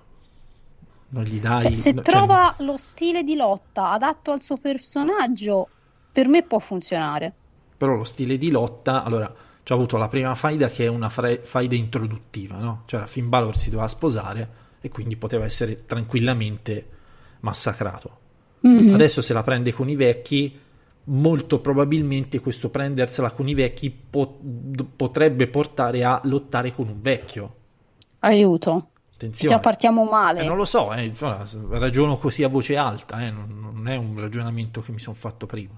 non 1.08 1.24
gli 1.24 1.38
dai... 1.40 1.70
Cioè, 1.70 1.72
se 1.74 1.92
no- 1.92 2.06
cioè, 2.06 2.22
trova 2.22 2.54
lo 2.60 2.78
stile 2.78 3.22
di 3.22 3.34
lotta 3.36 3.90
adatto 3.90 4.30
al 4.32 4.40
suo 4.42 4.56
personaggio, 4.58 5.74
per 6.10 6.28
me 6.28 6.46
può 6.46 6.58
funzionare. 6.60 7.36
però 7.76 7.94
lo 7.94 8.04
stile 8.04 8.38
di 8.38 8.50
lotta, 8.50 9.04
allora, 9.04 9.32
c'ha 9.62 9.74
avuto 9.74 9.96
la 9.98 10.08
prima 10.08 10.34
faida 10.34 10.68
che 10.68 10.84
è 10.84 10.88
una 10.88 11.08
fra- 11.08 11.38
faida 11.42 11.74
introduttiva, 11.74 12.56
no? 12.56 12.82
Cioè, 12.86 13.06
Finn 13.06 13.28
Balor 13.28 13.56
si 13.56 13.70
doveva 13.70 13.88
sposare 13.88 14.64
e 14.80 14.88
quindi 14.88 15.16
poteva 15.16 15.44
essere 15.44 15.84
tranquillamente 15.84 16.88
massacrato. 17.40 18.20
Mhm. 18.62 18.88
Adesso 18.90 19.20
se 19.20 19.32
la 19.34 19.42
prende 19.42 19.72
con 19.72 19.88
i 19.90 19.96
vecchi, 19.96 20.58
molto 21.08 21.60
probabilmente 21.60 22.40
questo 22.40 22.68
prendersela 22.68 23.30
con 23.30 23.48
i 23.48 23.54
vecchi 23.54 23.90
po- 23.90 24.38
potrebbe 24.96 25.46
portare 25.46 26.04
a 26.04 26.20
lottare 26.24 26.72
con 26.72 26.88
un 26.88 27.00
vecchio. 27.00 27.54
Aiuto. 28.20 28.90
Attenzione. 29.14 29.54
Già 29.54 29.60
partiamo 29.60 30.04
male. 30.04 30.42
Eh, 30.42 30.46
non 30.46 30.56
lo 30.56 30.64
so, 30.64 30.92
eh, 30.92 31.10
ragiono 31.70 32.16
così 32.16 32.42
a 32.42 32.48
voce 32.48 32.76
alta, 32.76 33.24
eh, 33.24 33.30
non, 33.30 33.58
non 33.72 33.88
è 33.88 33.96
un 33.96 34.20
ragionamento 34.20 34.82
che 34.82 34.92
mi 34.92 34.98
sono 34.98 35.16
fatto 35.16 35.46
prima. 35.46 35.72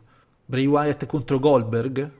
Bray 0.45 0.67
Wyatt 0.67 1.07
contro 1.07 1.39
Goldberg? 1.39 2.11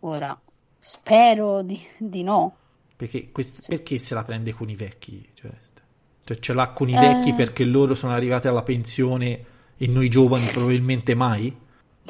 Ora, 0.00 0.38
spero 0.78 1.62
di, 1.62 1.80
di 1.98 2.22
no. 2.22 2.56
Perché, 2.94 3.30
quest- 3.32 3.66
perché 3.68 3.98
se 3.98 4.14
la 4.14 4.22
prende 4.22 4.52
con 4.52 4.68
i 4.68 4.76
vecchi? 4.76 5.28
Celeste? 5.34 5.82
Cioè, 6.24 6.38
ce 6.38 6.52
l'ha 6.52 6.68
con 6.70 6.88
i 6.88 6.94
Eh. 6.94 7.00
vecchi 7.00 7.32
perché 7.32 7.64
loro 7.64 7.94
sono 7.94 8.12
arrivati 8.12 8.48
alla 8.48 8.62
pensione 8.62 9.44
e 9.76 9.86
noi 9.88 10.08
giovani 10.08 10.46
probabilmente 10.46 11.14
mai? 11.14 11.64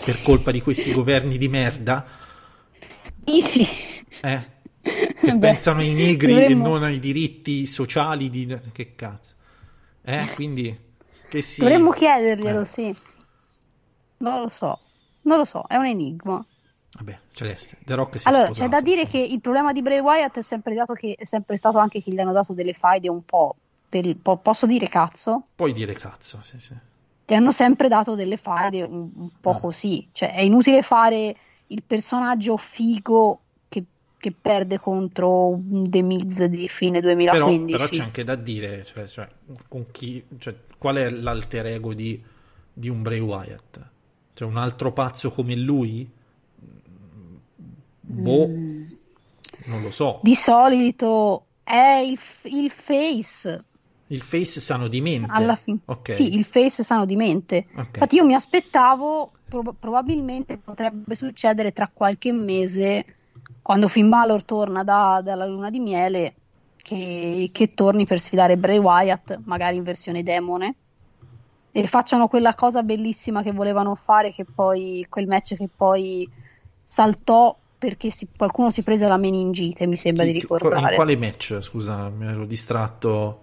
Per 0.05 0.23
colpa 0.23 0.51
di 0.51 0.61
questi 0.61 0.93
governi 0.93 1.39
di 1.39 1.49
merda? 1.49 2.07
Dici? 3.17 3.67
Eh? 4.23 4.55
Che 4.83 5.33
Beh, 5.33 5.39
pensano 5.39 5.81
ai 5.81 5.93
negri 5.93 6.33
dovremmo- 6.33 6.67
e 6.67 6.69
non 6.69 6.83
ai 6.85 6.99
diritti 7.01 7.67
sociali 7.67 8.31
di... 8.31 8.57
Che 8.73 8.95
cazzo? 8.95 9.35
Eh? 10.03 10.25
Quindi... 10.35 10.85
Che 11.29 11.43
si... 11.43 11.61
Dovremmo 11.61 11.91
chiederglielo, 11.91 12.61
Eh. 12.61 12.65
sì. 12.65 12.97
Non 14.19 14.43
lo 14.43 14.49
so, 14.49 14.79
non 15.23 15.39
lo 15.39 15.45
so, 15.45 15.65
è 15.67 15.77
un 15.77 15.87
enigma. 15.87 16.45
Vabbè, 16.93 17.19
Celeste, 17.33 17.77
The 17.85 17.95
Rock 17.95 18.19
si 18.19 18.29
Allora, 18.29 18.51
c'è 18.51 18.69
da 18.69 18.81
dire 18.81 19.07
che 19.07 19.19
il 19.19 19.41
problema 19.41 19.73
di 19.73 19.83
Bray 19.83 19.99
Wyatt 19.99 20.39
è 20.39 20.43
sempre, 20.43 20.75
dato 20.75 20.95
che, 20.95 21.15
è 21.19 21.25
sempre 21.25 21.57
stato 21.59 21.77
anche 21.79 22.03
che 22.03 22.11
gli 22.13 22.19
hanno 22.19 22.33
dato 22.33 22.55
delle 22.55 22.73
faide 22.73 23.11
un 23.11 23.25
po', 23.25 23.57
del, 23.91 24.17
po- 24.17 24.39
posso 24.39 24.65
dire 24.67 24.89
cazzo? 24.89 25.45
Puoi 25.55 25.73
dire 25.73 25.93
cazzo, 25.95 26.39
sì, 26.41 26.59
sì. 26.59 26.75
Gli 27.27 27.35
hanno 27.35 27.51
sempre 27.53 27.89
dato 27.89 28.15
delle 28.15 28.37
faide 28.37 28.83
un, 28.83 29.11
un 29.15 29.31
po' 29.41 29.51
Ah. 29.51 29.59
così. 29.59 30.09
Cioè, 30.13 30.33
è 30.33 30.43
inutile 30.43 30.83
fare 30.83 31.37
il 31.69 31.83
personaggio 31.85 32.57
figo 32.57 33.41
che, 33.69 33.83
che 34.17 34.33
perde 34.41 34.79
contro 34.79 35.49
un 35.49 35.91
The 35.91 36.03
Miz 36.03 36.45
di 36.45 36.69
fine 36.69 37.01
Però, 37.01 37.15
2015. 37.15 37.77
però 37.77 37.89
c'è 37.89 38.03
anche 38.03 38.23
da 38.25 38.37
dire, 38.37 38.85
cioè, 38.85 39.07
cioè, 39.07 39.29
con 39.69 39.87
chi, 39.91 40.25
cioè, 40.39 40.55
qual 40.79 40.97
è 40.97 41.11
l'alter 41.11 41.67
ego 41.67 41.93
di, 41.95 42.23
di 42.73 42.89
un 42.89 43.03
Bray 43.03 43.19
Wyatt? 43.19 43.81
Cioè, 44.35 44.47
un 44.49 44.57
altro 44.57 44.93
pazzo 44.93 45.33
come 45.33 45.57
lui? 45.57 46.09
Boh, 48.09 48.47
non 49.65 49.83
lo 49.83 49.91
so. 49.91 50.19
Mm. 50.19 50.21
Di 50.23 50.35
solito 50.37 51.47
è 51.65 52.01
il, 52.07 52.19
il 52.45 52.71
face. 52.71 53.65
Il 54.09 54.23
face 54.23 54.61
sano 54.61 54.87
di 54.89 55.01
mente. 55.01 55.33
alla 55.33 55.57
fine. 55.57 55.79
Ok. 55.87 56.13
Sì, 56.13 56.37
il 56.37 56.45
face 56.45 56.83
sano 56.83 57.05
di 57.05 57.17
mente. 57.17 57.67
Ok. 57.75 57.89
Infatti 57.95 58.17
io 58.17 58.25
mi 58.25 58.35
aspettavo, 58.35 59.33
prob- 59.49 59.75
probabilmente 59.79 60.59
potrebbe 60.59 61.15
succedere 61.15 61.73
tra 61.73 61.91
qualche 61.93 62.31
mese, 62.33 63.05
quando 63.63 63.89
Finn 63.89 64.09
Balor 64.09 64.45
torna 64.45 64.85
da- 64.85 65.21
dalla 65.25 65.45
luna 65.47 65.71
di 65.71 65.81
miele, 65.81 66.35
che, 66.77 67.51
che 67.53 67.75
torni 67.75 68.07
per 68.07 68.21
sfidare 68.21 68.57
Bray 68.57 68.79
Wyatt, 68.79 69.41
magari 69.45 69.77
in 69.77 69.83
versione 69.83 70.23
demone, 70.23 70.75
e 71.73 71.87
facciano 71.89 72.29
quella 72.29 72.55
cosa 72.55 72.83
bellissima 72.85 73.43
che 73.43 73.51
volevano 73.53 73.97
fare, 73.97 74.33
che 74.33 74.45
poi, 74.45 75.05
quel 75.09 75.27
match 75.27 75.57
che 75.57 75.69
poi 75.75 76.29
saltò 76.87 77.57
perché 77.77 78.11
si- 78.11 78.29
qualcuno 78.37 78.71
si 78.71 78.83
prese 78.83 79.07
la 79.09 79.17
meningite, 79.17 79.85
mi 79.87 79.97
sembra 79.97 80.25
Chi- 80.25 80.33
di 80.33 80.39
ricordare. 80.39 80.89
In 80.91 80.95
quale 80.95 81.17
match? 81.17 81.59
Scusa, 81.61 82.09
mi 82.09 82.25
ero 82.27 82.47
distratto. 82.47 83.41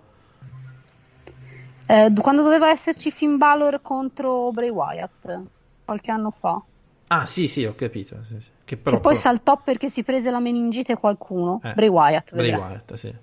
Eh, 1.87 2.11
quando 2.21 2.43
doveva 2.43 2.69
esserci 2.69 3.11
Finn 3.11 3.37
Balor 3.37 3.81
contro 3.81 4.51
Bray 4.51 4.69
Wyatt, 4.69 5.41
qualche 5.85 6.11
anno 6.11 6.31
fa. 6.37 6.61
Ah, 7.07 7.25
sì, 7.25 7.47
sì, 7.47 7.65
ho 7.65 7.75
capito. 7.75 8.23
sì, 8.23 8.39
sì. 8.39 8.49
Che 8.63 8.77
però 8.77 8.95
Che 8.95 9.01
poi 9.01 9.15
saltò 9.15 9.61
perché 9.61 9.89
si 9.89 10.03
prese 10.03 10.31
la 10.31 10.39
meningite 10.39 10.95
qualcuno. 10.95 11.61
Eh, 11.63 11.73
Bray 11.73 11.89
Wyatt, 11.89 12.33
Bray 12.33 12.51
vedrai. 12.51 12.69
Wyatt, 12.69 12.93
sì. 12.93 13.13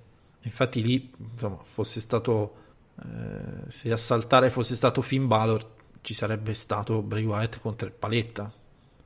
Infatti 0.42 0.82
lì, 0.82 1.10
insomma, 1.18 1.58
fosse 1.62 2.00
stato 2.00 2.54
eh, 3.02 3.70
se 3.70 3.90
a 3.90 3.96
saltare 3.96 4.50
fosse 4.50 4.74
stato 4.74 5.00
Finn 5.02 5.26
Balor, 5.26 5.66
ci 6.02 6.14
sarebbe 6.14 6.54
stato 6.54 7.02
Bray 7.02 7.24
Wyatt 7.24 7.60
contro 7.60 7.86
il 7.86 7.92
Paletta. 7.92 8.52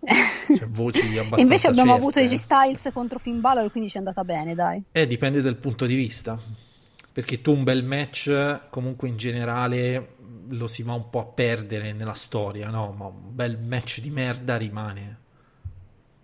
Cioè, 0.45 0.69
voci 0.69 1.01
abbastanza 1.01 1.41
invece 1.41 1.69
abbiamo 1.69 1.93
certe, 1.93 2.03
avuto 2.03 2.19
eh. 2.19 2.25
AJ 2.25 2.35
Styles 2.35 2.91
contro 2.93 3.19
Finn 3.19 3.41
Balor, 3.41 3.71
quindi 3.71 3.89
ci 3.89 3.97
è 3.97 3.99
andata 3.99 4.23
bene, 4.25 4.55
dai. 4.55 4.83
Eh, 4.93 5.07
dipende 5.07 5.41
dal 5.41 5.57
punto 5.57 5.87
di 5.87 5.95
vista. 5.95 6.39
Perché 7.15 7.41
tu 7.41 7.53
un 7.53 7.63
bel 7.63 7.85
match, 7.85 8.69
comunque 8.71 9.09
in 9.09 9.17
generale, 9.17 10.17
lo 10.49 10.67
si 10.67 10.83
va 10.83 10.95
un 10.95 11.09
po' 11.11 11.21
a 11.21 11.25
perdere 11.27 11.93
nella 11.93 12.15
storia, 12.15 12.71
no? 12.71 12.93
Ma 12.93 13.07
un 13.07 13.35
bel 13.35 13.57
match 13.59 14.01
di 14.01 14.11
merda 14.11 14.57
rimane. 14.57 15.19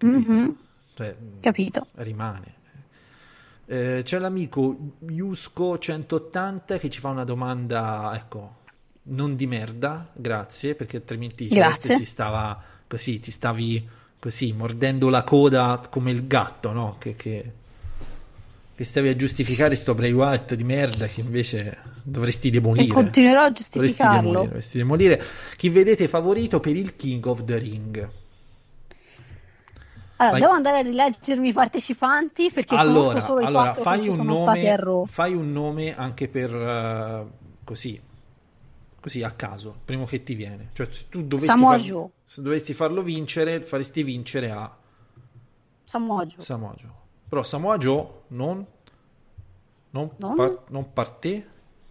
Mhm, 0.02 0.56
Cioè, 0.94 1.16
Capito. 1.40 1.86
rimane. 1.94 2.54
Eh, 3.66 4.00
c'è 4.02 4.18
l'amico 4.18 4.76
Yusco180 5.06 6.78
che 6.78 6.90
ci 6.90 6.98
fa 6.98 7.10
una 7.10 7.22
domanda, 7.24 8.10
ecco, 8.16 8.56
non 9.04 9.36
di 9.36 9.46
merda, 9.46 10.10
grazie, 10.12 10.74
perché 10.74 10.96
altrimenti 10.96 11.46
Grazie. 11.46 11.94
si 11.94 12.04
stava 12.04 12.60
così, 12.88 13.20
ti 13.20 13.30
stavi 13.30 13.88
così 14.18 14.52
mordendo 14.52 15.08
la 15.08 15.22
coda 15.22 15.80
come 15.88 16.10
il 16.10 16.26
gatto, 16.26 16.72
no? 16.72 16.96
Che, 16.98 17.14
che, 17.14 17.52
che 18.80 18.86
stavi 18.86 19.08
a 19.08 19.14
giustificare 19.14 19.74
sto 19.74 19.94
Bray 19.94 20.10
Wyatt 20.10 20.54
di 20.54 20.64
merda 20.64 21.06
che 21.06 21.20
invece 21.20 21.82
dovresti 22.02 22.48
demolire. 22.48 22.86
E 22.86 22.88
continuerò 22.88 23.42
a 23.42 23.50
Dovresti 23.50 23.78
giustificarlo. 23.78 24.20
demolire, 24.22 24.46
dovresti 24.46 24.78
demolire. 24.78 25.22
Chi 25.58 25.68
vedete 25.68 26.08
favorito 26.08 26.60
per 26.60 26.74
il 26.74 26.96
King 26.96 27.26
of 27.26 27.44
the 27.44 27.58
Ring? 27.58 28.10
Allora, 30.16 30.30
Vai. 30.30 30.40
devo 30.40 30.52
andare 30.54 30.78
a 30.78 30.80
rileggermi 30.80 31.48
i 31.48 31.52
partecipanti 31.52 32.50
perché 32.50 32.74
allora, 32.74 33.08
conosco 33.08 33.26
solo 33.26 33.40
i 33.40 33.44
allora 33.44 33.74
fai 33.74 34.08
un 34.08 34.16
nome, 34.24 35.04
fai 35.08 35.34
un 35.34 35.52
nome 35.52 35.94
anche 35.94 36.28
per 36.28 36.50
eh, 36.54 37.26
così, 37.64 38.00
così 38.98 39.22
a 39.22 39.30
caso, 39.32 39.76
primo 39.84 40.06
che 40.06 40.22
ti 40.22 40.32
viene. 40.32 40.70
Cioè, 40.72 40.86
se 40.88 41.04
tu 41.10 41.22
dovessi, 41.24 41.58
far- 41.58 42.08
se 42.24 42.40
dovessi 42.40 42.72
farlo 42.72 43.02
vincere, 43.02 43.60
faresti 43.60 44.02
vincere 44.02 44.50
a 44.50 44.74
Samoa 45.84 46.24
Joe. 46.24 46.40
Samoa 46.40 46.72
Joe. 46.78 46.90
Però 47.28 47.42
Samoa 47.42 47.76
Joe 47.76 48.18
non, 48.30 48.66
non, 49.90 50.10
Non? 50.18 50.34
par- 50.34 50.64
non 50.70 50.92
parte, 50.92 51.46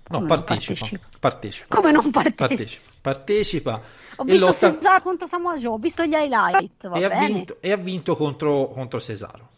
no, 0.08 0.26
partecipa, 0.26 0.86
partecipa? 0.86 1.08
partecipa, 1.20 1.76
Come 1.76 1.92
non 1.92 2.12
partecipa? 2.12 2.46
partecipa, 2.48 2.90
partecipa 3.02 3.82
Ho 4.18 4.24
e 4.24 4.34
visto 4.34 4.52
lotta 4.52 4.70
Cesaro 4.72 5.02
contro 5.02 5.26
Samoa 5.28 5.58
Joe, 5.58 5.74
ho 5.74 5.78
visto 5.80 6.06
gli 6.06 6.14
highlight, 6.14 6.88
va 6.88 7.00
e 7.00 7.04
ha 7.04 7.10
bene? 7.10 7.38
vinto, 7.40 7.58
e 7.62 7.72
ha 7.72 7.78
vinto 7.78 8.16
contro, 8.16 8.68
contro 8.70 9.00
Cesaro. 9.00 9.50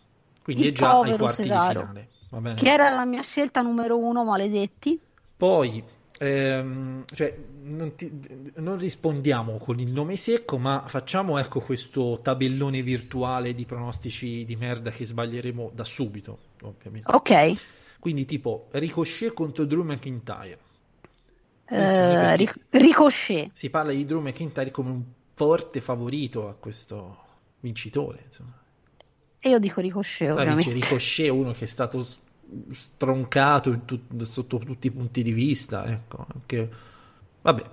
Quindi 0.43 0.63
Il 0.63 0.67
è 0.67 0.71
già 0.71 0.99
ai 0.99 1.13
quarti 1.13 1.41
Cesaro. 1.43 1.59
di 1.59 1.59
finale. 1.59 2.09
Va 2.29 2.39
bene? 2.39 2.59
Che 2.61 2.69
era 2.69 2.89
la 2.89 3.05
mia 3.05 3.21
scelta 3.23 3.61
numero 3.61 3.97
uno, 3.97 4.23
maledetti. 4.23 4.99
Poi, 5.37 5.83
ehm, 6.19 7.03
cioè, 7.13 7.35
non, 7.63 7.95
ti- 7.95 8.11
non 8.57 8.77
rispondiamo 8.77 9.57
con 9.57 9.79
il 9.79 9.91
nome 9.91 10.15
secco, 10.15 10.57
ma 10.57 10.83
facciamo 10.87 11.37
ecco 11.39 11.59
questo 11.61 12.19
tabellone 12.21 12.81
virtuale 12.83 13.55
di 13.55 13.65
pronostici 13.65 14.45
di 14.45 14.55
merda 14.55 14.91
che 14.91 15.05
sbaglieremo 15.05 15.71
da 15.73 15.83
subito, 15.83 16.37
ovviamente. 16.67 17.11
Ok. 17.11 17.61
Quindi, 17.99 18.25
tipo, 18.25 18.67
Ricochet 18.71 19.33
contro 19.33 19.65
Drew 19.65 19.83
McIntyre. 19.83 20.59
Ric- 22.35 22.59
Ricochet. 22.69 23.49
Si 23.53 23.69
parla 23.69 23.91
di 23.91 24.05
Drew 24.05 24.19
McIntyre 24.19 24.71
come 24.71 24.89
un 24.89 25.03
forte 25.33 25.79
favorito 25.79 26.49
a 26.49 26.53
questo 26.53 27.17
vincitore. 27.61 28.23
Insomma. 28.25 28.59
E 29.39 29.49
io 29.49 29.59
dico 29.59 29.81
Ricochet, 29.81 30.31
ovviamente. 30.31 30.71
vince 30.71 30.87
Ricochet, 30.87 31.29
uno 31.29 31.51
che 31.51 31.63
è 31.63 31.67
stato 31.67 32.05
stroncato 32.71 33.79
tut- 33.85 34.21
sotto 34.23 34.57
tutti 34.57 34.87
i 34.87 34.91
punti 34.91 35.23
di 35.23 35.31
vista. 35.31 35.85
Ecco, 35.85 36.25
anche... 36.33 36.69
Vabbè. 37.41 37.63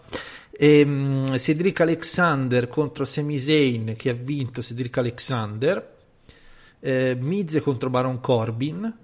Ehm, 0.53 1.37
Cedric 1.37 1.81
Alexander 1.81 2.69
contro 2.69 3.05
Sami 3.05 3.39
Zayn, 3.39 3.95
che 3.97 4.11
ha 4.11 4.15
vinto 4.15 4.63
Cedric 4.63 4.97
Alexander. 4.99 5.97
Eh, 6.81 7.17
Miz 7.19 7.61
contro 7.63 7.91
Baron 7.91 8.21
Corbin. 8.21 8.97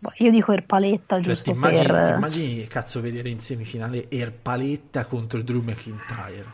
Boh, 0.00 0.12
Io 0.18 0.30
dico 0.30 0.52
Erpaletta, 0.52 1.16
Cioè, 1.16 1.22
ti 1.22 1.30
giusto 1.34 1.50
immagini, 1.50 1.86
per... 1.86 2.06
ti 2.06 2.12
immagini 2.12 2.54
che 2.56 2.66
cazzo 2.68 3.00
vedere 3.00 3.28
in 3.30 3.40
semifinale 3.40 4.08
Erpaletta 4.10 5.04
contro 5.04 5.42
Drew 5.42 5.60
McIntyre? 5.62 6.46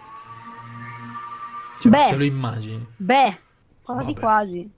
Cioè, 1.81 1.91
Beh. 1.91 2.09
te 2.11 2.17
lo 2.17 2.25
immagini? 2.25 2.87
Beh, 2.97 3.39
quasi 3.83 4.13
Vabbè. 4.13 4.21
quasi. 4.21 4.71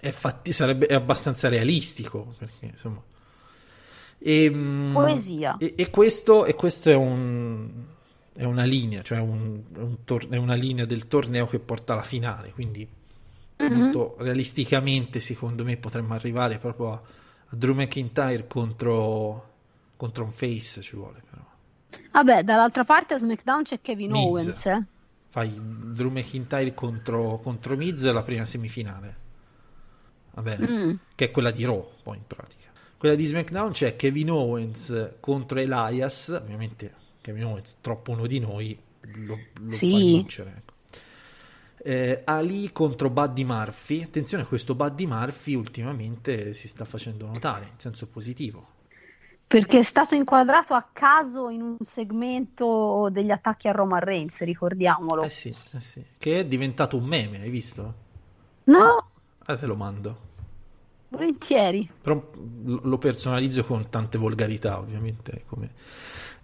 È 0.00 0.10
fatti, 0.10 0.52
sarebbe 0.52 0.86
è 0.86 0.94
abbastanza 0.94 1.48
realistico 1.48 2.34
perché 2.36 2.66
insomma 2.66 3.00
e, 4.18 4.50
mm, 4.50 4.92
Poesia. 4.92 5.56
e, 5.58 5.74
e 5.76 5.90
questo, 5.90 6.44
e 6.44 6.54
questo 6.54 6.90
è 6.90 6.94
un 6.94 7.70
è 8.34 8.44
una 8.44 8.64
linea 8.64 9.02
cioè 9.02 9.18
un, 9.18 9.62
un 9.76 10.04
tor- 10.04 10.28
è 10.28 10.36
una 10.36 10.54
linea 10.54 10.86
del 10.86 11.06
torneo 11.06 11.46
che 11.46 11.58
porta 11.58 11.92
alla 11.92 12.02
finale 12.02 12.50
quindi 12.50 12.88
Mhm. 13.68 13.78
molto 13.80 14.16
realisticamente 14.18 15.20
secondo 15.20 15.64
me 15.64 15.76
potremmo 15.76 16.14
arrivare 16.14 16.58
proprio 16.58 16.92
a, 16.92 16.94
a 17.48 17.56
Drew 17.56 17.74
McIntyre 17.74 18.46
contro 18.46 19.50
contro 19.96 20.24
un 20.24 20.32
face 20.32 20.80
ci 20.82 20.96
vuole 20.96 21.22
però 21.28 21.40
Vabbè, 22.12 22.42
dall'altra 22.42 22.84
parte 22.84 23.14
a 23.14 23.18
SmackDown 23.18 23.62
c'è 23.64 23.80
Kevin 23.80 24.10
Miz. 24.12 24.20
Owens. 24.24 24.66
eh. 24.66 24.82
fai 25.28 25.52
Drew 25.54 26.10
McIntyre 26.10 26.74
contro, 26.74 27.38
contro 27.42 27.76
Miz 27.76 28.10
la 28.10 28.22
prima 28.22 28.44
semifinale 28.44 29.16
va 30.32 30.42
bene 30.42 30.66
Mm. 30.68 30.94
che 31.14 31.26
è 31.26 31.30
quella 31.30 31.50
di 31.50 31.64
Raw 31.64 31.86
poi 32.02 32.16
in 32.16 32.26
pratica 32.26 32.70
quella 32.96 33.14
di 33.14 33.26
SmackDown 33.26 33.72
c'è 33.72 33.96
Kevin 33.96 34.30
Owens 34.30 35.14
contro 35.20 35.58
Elias 35.58 36.28
ovviamente 36.28 36.94
Kevin 37.20 37.44
Owens 37.44 37.76
troppo 37.80 38.12
uno 38.12 38.26
di 38.26 38.38
noi 38.38 38.78
lo, 39.00 39.38
lo 39.60 39.70
Sì. 39.70 39.90
fa 39.90 39.96
vincere 39.98 40.54
ecco. 40.56 40.71
Eh, 41.84 42.22
Ali 42.24 42.70
contro 42.72 43.10
Buddy 43.10 43.42
Murphy 43.42 44.04
attenzione 44.04 44.44
questo 44.44 44.76
Buddy 44.76 45.04
Murphy 45.04 45.54
ultimamente 45.54 46.54
si 46.54 46.68
sta 46.68 46.84
facendo 46.84 47.26
notare 47.26 47.64
in 47.64 47.78
senso 47.78 48.06
positivo 48.06 48.66
Perché 49.48 49.80
è 49.80 49.82
stato 49.82 50.14
inquadrato 50.14 50.74
a 50.74 50.88
caso 50.92 51.48
in 51.48 51.60
un 51.60 51.76
segmento 51.80 53.08
degli 53.10 53.30
attacchi 53.32 53.66
a 53.68 53.72
Roman 53.72 54.00
Reigns, 54.00 54.38
ricordiamolo. 54.42 55.24
eh 55.24 55.28
sì, 55.28 55.48
eh 55.74 55.80
sì. 55.80 56.02
che 56.18 56.38
è 56.40 56.46
diventato 56.46 56.96
un 56.96 57.04
meme 57.04 57.40
hai 57.40 57.50
visto? 57.50 57.94
No, 58.64 59.10
Ah, 59.44 59.56
te 59.56 59.66
lo 59.66 59.74
mando 59.74 60.30
volentieri. 61.08 61.90
però 62.00 62.30
lo 62.64 62.80
lo 62.84 62.98
personalizzo 62.98 63.64
con 63.64 63.88
tante 63.90 64.18
volgarità 64.18 64.78
ovviamente 64.78 65.42
come... 65.46 65.70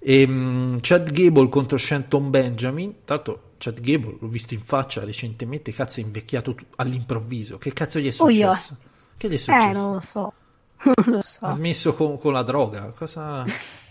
Ehm, 0.00 0.78
Chad 0.80 1.10
Gable 1.12 1.48
contro 1.48 1.76
Shenton 1.76 2.30
Benjamin 2.30 3.04
tra 3.04 3.16
l'altro 3.16 3.52
Chad 3.58 3.80
Gable 3.80 4.16
l'ho 4.20 4.28
visto 4.28 4.54
in 4.54 4.60
faccia 4.62 5.02
recentemente 5.04 5.72
cazzo 5.72 6.00
è 6.00 6.04
invecchiato 6.04 6.54
all'improvviso 6.76 7.58
che 7.58 7.72
cazzo 7.72 7.98
gli 7.98 8.06
è 8.06 8.10
Oh, 8.16 8.28
successo? 8.30 8.76
che 9.16 9.28
gli 9.28 9.34
è 9.34 9.38
Eh, 9.46 9.72
successo? 9.72 9.72
non 9.72 9.94
lo 9.94 10.00
so. 10.00 10.34
Non 10.84 11.14
lo 11.16 11.22
so. 11.22 11.46
ha 11.46 11.50
smesso 11.52 11.94
con, 11.94 12.16
con 12.18 12.32
la 12.32 12.42
droga 12.44 12.92
cosa 12.92 13.44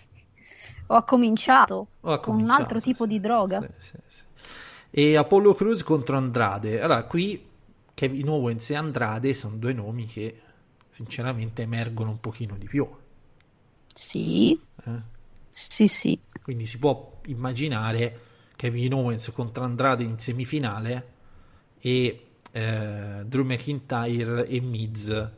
Ho 0.88 1.04
cominciato 1.04 1.92
o 2.00 2.12
ha 2.12 2.20
con 2.20 2.36
un 2.40 2.50
cominciato, 2.50 2.50
altro 2.50 2.80
tipo 2.80 3.04
sì. 3.04 3.08
di 3.08 3.20
droga. 3.20 3.62
Sì, 3.62 3.66
sì, 3.78 3.96
sì. 4.06 4.24
e 4.90 5.16
Apollo 5.16 5.54
Cruz 5.54 5.82
contro 5.82 6.16
Andrade 6.16 6.80
allora 6.80 7.04
qui 7.04 7.44
Kevin 7.94 8.28
Owens 8.28 8.70
e 8.70 8.76
Andrade 8.76 9.34
sono 9.34 9.56
due 9.56 9.72
nomi 9.72 10.06
che 10.06 10.40
sinceramente 10.90 11.62
emergono 11.62 12.10
un 12.10 12.20
pochino 12.20 12.56
di 12.56 12.66
più 12.66 12.86
Sì, 13.94 14.58
eh? 14.86 15.02
Sì, 15.68 15.88
sì. 15.88 16.20
Quindi 16.42 16.66
si 16.66 16.78
può 16.78 17.20
immaginare 17.26 18.20
Kevin 18.56 18.94
Owens 18.94 19.30
contro 19.32 19.64
Andrade 19.64 20.02
in 20.02 20.18
semifinale 20.18 21.06
e 21.80 22.26
eh, 22.50 23.22
Drew 23.24 23.44
McIntyre 23.44 24.46
e 24.46 24.60
Miz 24.60 25.30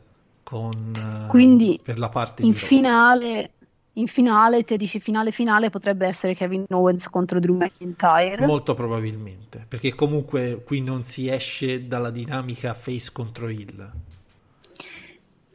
con, 0.43 0.71
eh, 0.95 1.27
Quindi 1.27 1.79
per 1.83 1.99
la 1.99 2.09
parte 2.09 2.43
in 2.43 2.53
finale, 2.53 3.51
in 3.93 4.07
finale, 4.07 4.63
te 4.63 4.77
dici 4.77 4.99
finale 4.99 5.31
finale 5.31 5.69
potrebbe 5.69 6.07
essere 6.07 6.33
Kevin 6.33 6.65
Owens 6.69 7.09
contro 7.09 7.39
Drew 7.39 7.55
McIntyre. 7.55 8.45
Molto 8.45 8.73
probabilmente, 8.73 9.65
perché 9.67 9.93
comunque 9.93 10.63
qui 10.65 10.81
non 10.81 11.03
si 11.03 11.29
esce 11.29 11.87
dalla 11.87 12.09
dinamica 12.09 12.73
face 12.73 13.11
contro 13.11 13.47
heel. 13.47 13.91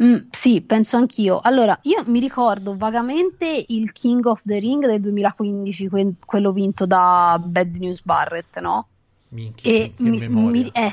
Mm, 0.03 0.29
sì, 0.31 0.61
penso 0.63 0.97
anch'io. 0.99 1.41
Allora, 1.41 1.79
io 1.83 2.05
mi 2.07 2.21
ricordo 2.21 2.77
vagamente 2.77 3.65
il 3.69 3.93
King 3.93 4.27
of 4.27 4.43
the 4.45 4.59
Ring 4.59 4.85
del 4.87 5.01
2015, 5.01 5.89
que- 5.89 6.15
quello 6.25 6.53
vinto 6.53 6.85
da 6.87 7.41
Bad 7.43 7.77
News 7.77 8.03
Barrett, 8.03 8.59
no? 8.61 8.91
Minchia, 9.31 9.73
E 9.73 9.95
mi, 9.99 10.19
mi- 10.29 10.69
eh, 10.71 10.93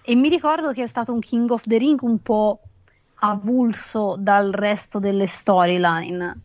e 0.00 0.14
mi 0.14 0.28
ricordo 0.28 0.72
che 0.72 0.84
è 0.84 0.86
stato 0.86 1.12
un 1.12 1.18
King 1.20 1.50
of 1.50 1.64
the 1.66 1.78
Ring 1.78 2.00
un 2.02 2.20
po' 2.22 2.68
avulso 3.14 4.16
dal 4.18 4.52
resto 4.52 4.98
delle 5.00 5.26
storyline. 5.26 6.42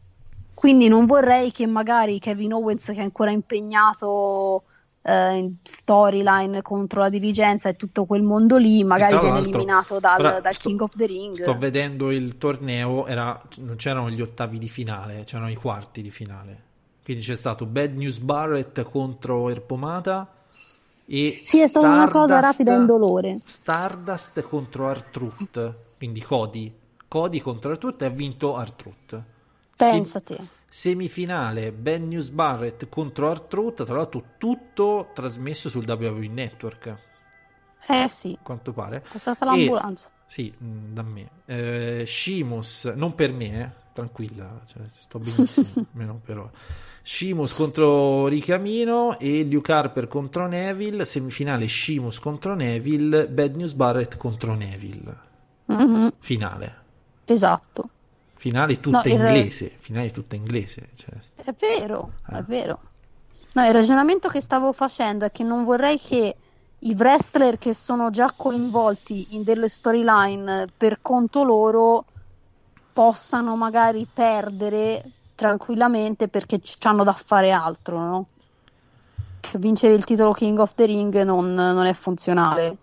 Quindi 0.53 0.87
non 0.87 1.05
vorrei 1.05 1.51
che 1.51 1.67
magari 1.67 2.19
Kevin 2.19 2.53
Owens, 2.53 2.85
che 2.85 2.93
è 2.93 3.01
ancora 3.01 3.31
impegnato 3.31 4.65
eh, 5.01 5.37
in 5.37 5.53
storyline 5.63 6.61
contro 6.61 6.99
la 7.01 7.09
dirigenza 7.09 7.69
e 7.69 7.75
tutto 7.75 8.05
quel 8.05 8.21
mondo 8.21 8.57
lì, 8.57 8.83
magari 8.83 9.17
viene 9.19 9.39
eliminato 9.39 9.99
dal, 9.99 10.39
dal 10.41 10.53
sto- 10.53 10.67
King 10.67 10.81
of 10.81 10.95
the 10.95 11.05
Ring. 11.05 11.35
Sto 11.35 11.57
vedendo 11.57 12.11
il 12.11 12.37
torneo, 12.37 13.05
era- 13.07 13.41
non 13.57 13.75
c'erano 13.77 14.09
gli 14.09 14.21
ottavi 14.21 14.57
di 14.57 14.69
finale, 14.69 15.23
c'erano 15.23 15.49
i 15.49 15.55
quarti 15.55 16.01
di 16.01 16.11
finale. 16.11 16.63
Quindi 17.03 17.23
c'è 17.23 17.35
stato 17.35 17.65
Bad 17.65 17.95
News 17.95 18.19
Barrett 18.19 18.83
contro 18.83 19.49
Erpomata 19.49 20.27
e 21.07 21.41
Sì, 21.43 21.59
è 21.61 21.67
stata 21.67 21.87
una 21.87 22.07
cosa 22.09 22.39
rapida 22.39 22.73
e 22.73 22.75
indolore. 22.75 23.39
Stardust 23.45 24.41
contro 24.41 24.87
Artruth, 24.89 25.73
quindi 25.97 26.21
Cody. 26.21 26.71
Cody 27.07 27.39
contro 27.39 27.71
Artruth 27.71 27.99
e 28.03 28.05
ha 28.05 28.09
vinto 28.09 28.55
Artruth. 28.55 29.21
Pensa 29.75 30.19
te. 30.19 30.37
Semifinale 30.69 31.71
Bad 31.71 32.01
News 32.03 32.29
Barrett 32.29 32.87
contro 32.89 33.29
Artruth, 33.29 33.83
tra 33.85 33.95
l'altro 33.95 34.23
tutto 34.37 35.09
trasmesso 35.13 35.67
sul 35.69 35.87
WWE 35.87 36.27
Network, 36.27 36.87
a 36.87 36.97
Eh 37.87 38.07
sì, 38.09 38.37
quanto 38.41 38.71
pare. 38.73 39.03
è 39.11 39.17
stata 39.17 39.45
E- 39.45 39.45
l'ambulanza. 39.45 40.09
Sì, 40.25 40.53
mh, 40.55 40.93
da 40.93 41.01
me. 41.01 41.29
Eh, 41.45 42.03
Sheamus, 42.05 42.85
non 42.95 43.15
per 43.15 43.31
me, 43.33 43.45
eh. 43.61 43.69
Tra 43.91 44.07
tranquilla, 44.07 44.61
cioè, 44.65 44.83
sto 44.87 45.19
benissimo, 45.19 45.73
almeno 45.91 46.21
per 46.23 46.37
ora. 46.37 46.51
Sheamus 47.01 47.53
contro 47.53 48.27
Ricamino 48.27 49.17
e 49.19 49.43
Luke 49.43 49.71
Harper 49.73 50.07
contro 50.07 50.47
Neville, 50.47 51.03
semifinale 51.03 51.67
Sheamus 51.67 52.19
contro 52.19 52.53
Neville, 52.55 53.27
Bad 53.27 53.55
News 53.55 53.73
Barrett 53.73 54.15
contro 54.17 54.53
Neville. 54.53 55.17
Mhm, 55.65 56.11
Finale. 56.19 56.75
Esatto. 57.25 57.89
Finale 58.39 58.79
tutta 58.79 59.01
No, 59.03 59.09
inglese, 59.11 59.75
finale 59.79 60.11
tutta 60.11 60.35
inglese. 60.35 60.91
cioè, 60.95 61.09
È 61.43 61.53
vero, 61.59 62.13
Ah. 62.27 62.37
è 62.37 62.43
vero. 62.43 62.79
No, 63.51 63.65
il 63.65 63.73
ragionamento 63.73 64.29
che 64.29 64.39
stavo 64.39 64.71
facendo 64.71 65.25
è 65.25 65.31
che 65.31 65.43
non 65.43 65.65
vorrei 65.65 65.99
che 65.99 66.35
i 66.79 66.95
wrestler 66.97 67.57
che 67.57 67.73
sono 67.73 68.09
già 68.11 68.33
coinvolti 68.37 69.27
in 69.31 69.43
delle 69.43 69.67
storyline 69.67 70.67
per 70.77 70.99
conto 71.01 71.43
loro 71.43 72.05
possano 72.93 73.57
magari 73.57 74.07
perdere 74.11 75.03
tranquillamente 75.35 76.29
perché 76.29 76.61
c- 76.61 76.77
hanno 76.85 77.03
da 77.03 77.11
fare 77.11 77.51
altro, 77.51 77.99
no? 77.99 78.27
Che 79.41 79.57
Vincere 79.57 79.95
il 79.95 80.05
titolo 80.05 80.31
King 80.31 80.59
of 80.59 80.75
the 80.75 80.85
Ring 80.85 81.21
non, 81.23 81.53
non 81.53 81.85
è 81.85 81.93
funzionale. 81.93 82.77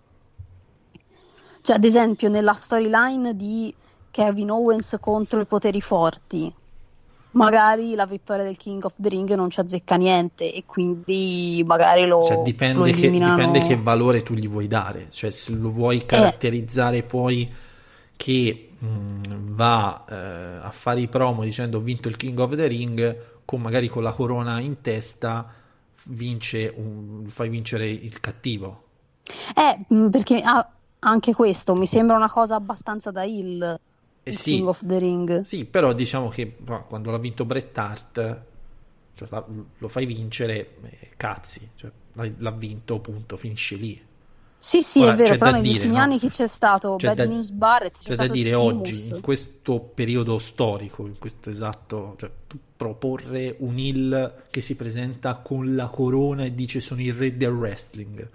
Cioè, 1.61 1.75
ad 1.77 1.83
esempio, 1.83 2.29
nella 2.29 2.53
storyline 2.53 3.35
di 3.35 3.73
Kevin 4.17 4.49
Owens 4.49 4.97
contro 4.99 5.39
i 5.39 5.45
poteri 5.45 5.79
forti, 5.79 6.51
magari 7.33 7.93
la 7.93 8.07
vittoria 8.07 8.43
del 8.43 8.57
King 8.57 8.83
of 8.83 8.93
the 8.97 9.09
Ring 9.09 9.31
non 9.35 9.51
ci 9.51 9.59
azzecca 9.59 9.95
niente 9.95 10.51
e 10.51 10.63
quindi 10.65 11.63
magari 11.67 12.07
lo, 12.07 12.23
Cioè, 12.23 12.37
lo 12.37 12.41
dipende, 12.41 12.91
che, 12.93 13.05
eliminano. 13.05 13.35
dipende 13.35 13.59
che 13.59 13.79
valore 13.79 14.23
tu 14.23 14.33
gli 14.33 14.47
vuoi 14.47 14.65
dare. 14.67 15.09
Cioè, 15.11 15.29
se 15.29 15.51
lo 15.51 15.69
vuoi 15.69 16.03
caratterizzare 16.07 17.03
poi 17.03 17.47
che 18.15 18.69
mh, 18.79 19.53
va 19.53 20.03
eh, 20.09 20.65
a 20.65 20.71
fare 20.71 20.99
i 21.01 21.07
promo 21.07 21.43
dicendo 21.43 21.77
ho 21.77 21.81
vinto 21.81 22.07
il 22.07 22.15
King 22.17 22.39
of 22.39 22.55
the 22.55 22.65
Ring, 22.65 23.17
con 23.45 23.61
magari 23.61 23.87
con 23.87 24.01
la 24.01 24.13
corona 24.13 24.59
in 24.59 24.81
testa, 24.81 25.45
vince 26.05 26.73
un- 26.75 27.23
fai 27.27 27.49
vincere 27.49 27.87
il 27.87 28.19
cattivo. 28.19 28.81
Eh, 29.55 29.85
mh, 29.93 30.09
perché 30.09 30.41
ah, 30.43 30.67
anche 31.01 31.35
questo 31.35 31.75
mi 31.75 31.85
sembra 31.85 32.15
una 32.15 32.31
cosa 32.31 32.55
abbastanza 32.55 33.11
da 33.11 33.21
Eh 33.21 33.79
il 34.29 34.35
sì. 34.37 34.51
King 34.55 34.67
of 34.67 34.85
the 34.85 34.99
Ring. 34.99 35.41
Sì, 35.43 35.65
però 35.65 35.93
diciamo 35.93 36.29
che 36.29 36.55
quando 36.87 37.11
l'ha 37.11 37.17
vinto 37.17 37.45
Bret 37.45 37.77
Hart, 37.77 38.41
cioè, 39.15 39.27
la- 39.31 39.45
lo 39.77 39.87
fai 39.87 40.05
vincere, 40.05 40.75
eh, 40.83 41.09
cazzi, 41.17 41.69
cioè, 41.75 41.91
l'ha, 42.13 42.51
vinto, 42.51 42.99
punto, 42.99 43.37
finisce 43.37 43.75
lì. 43.75 44.05
Sì, 44.59 44.81
sì, 44.81 45.03
Ora, 45.03 45.13
è 45.13 45.15
vero, 45.15 45.37
però 45.37 45.51
negli 45.51 45.61
dire, 45.63 45.73
ultimi 45.75 45.95
no? 45.95 46.01
anni 46.01 46.17
chi 46.17 46.29
c'è 46.29 46.47
stato? 46.47 46.95
C'è 46.95 47.07
Bad 47.07 47.17
da- 47.17 47.25
News 47.25 47.51
Barrett, 47.51 47.97
c'è 48.01 48.09
C'è 48.09 48.15
da 48.15 48.27
dire 48.27 48.49
Sheamus. 48.49 48.73
oggi, 48.73 49.07
in 49.09 49.21
questo 49.21 49.79
periodo 49.79 50.39
storico, 50.39 51.05
in 51.05 51.17
questo 51.19 51.49
esatto, 51.51 52.15
cioè, 52.17 52.31
tu 52.47 52.57
proporre 52.75 53.55
un 53.59 53.77
heel 53.77 54.43
che 54.49 54.61
si 54.61 54.75
presenta 54.75 55.35
con 55.35 55.75
la 55.75 55.87
corona 55.89 56.43
e 56.43 56.55
dice 56.55 56.79
sono 56.79 57.01
il 57.01 57.13
re 57.13 57.37
del 57.37 57.51
wrestling, 57.51 58.27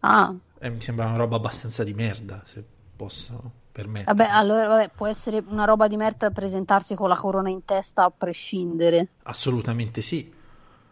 Ah, 0.00 0.34
eh, 0.60 0.70
mi 0.70 0.80
sembra 0.80 1.06
una 1.06 1.16
roba 1.16 1.36
abbastanza 1.36 1.84
di 1.84 1.92
merda, 1.92 2.42
se 2.46 2.64
posso 2.96 3.52
permettere. 3.76 4.14
vabbè, 4.16 4.28
allora 4.32 4.66
vabbè, 4.68 4.90
può 4.94 5.06
essere 5.06 5.42
una 5.48 5.64
roba 5.64 5.86
di 5.88 5.96
merda 5.96 6.30
presentarsi 6.30 6.94
con 6.94 7.08
la 7.08 7.16
corona 7.16 7.50
in 7.50 7.64
testa 7.64 8.04
a 8.04 8.10
prescindere. 8.10 9.08
Assolutamente 9.24 10.00
sì. 10.02 10.32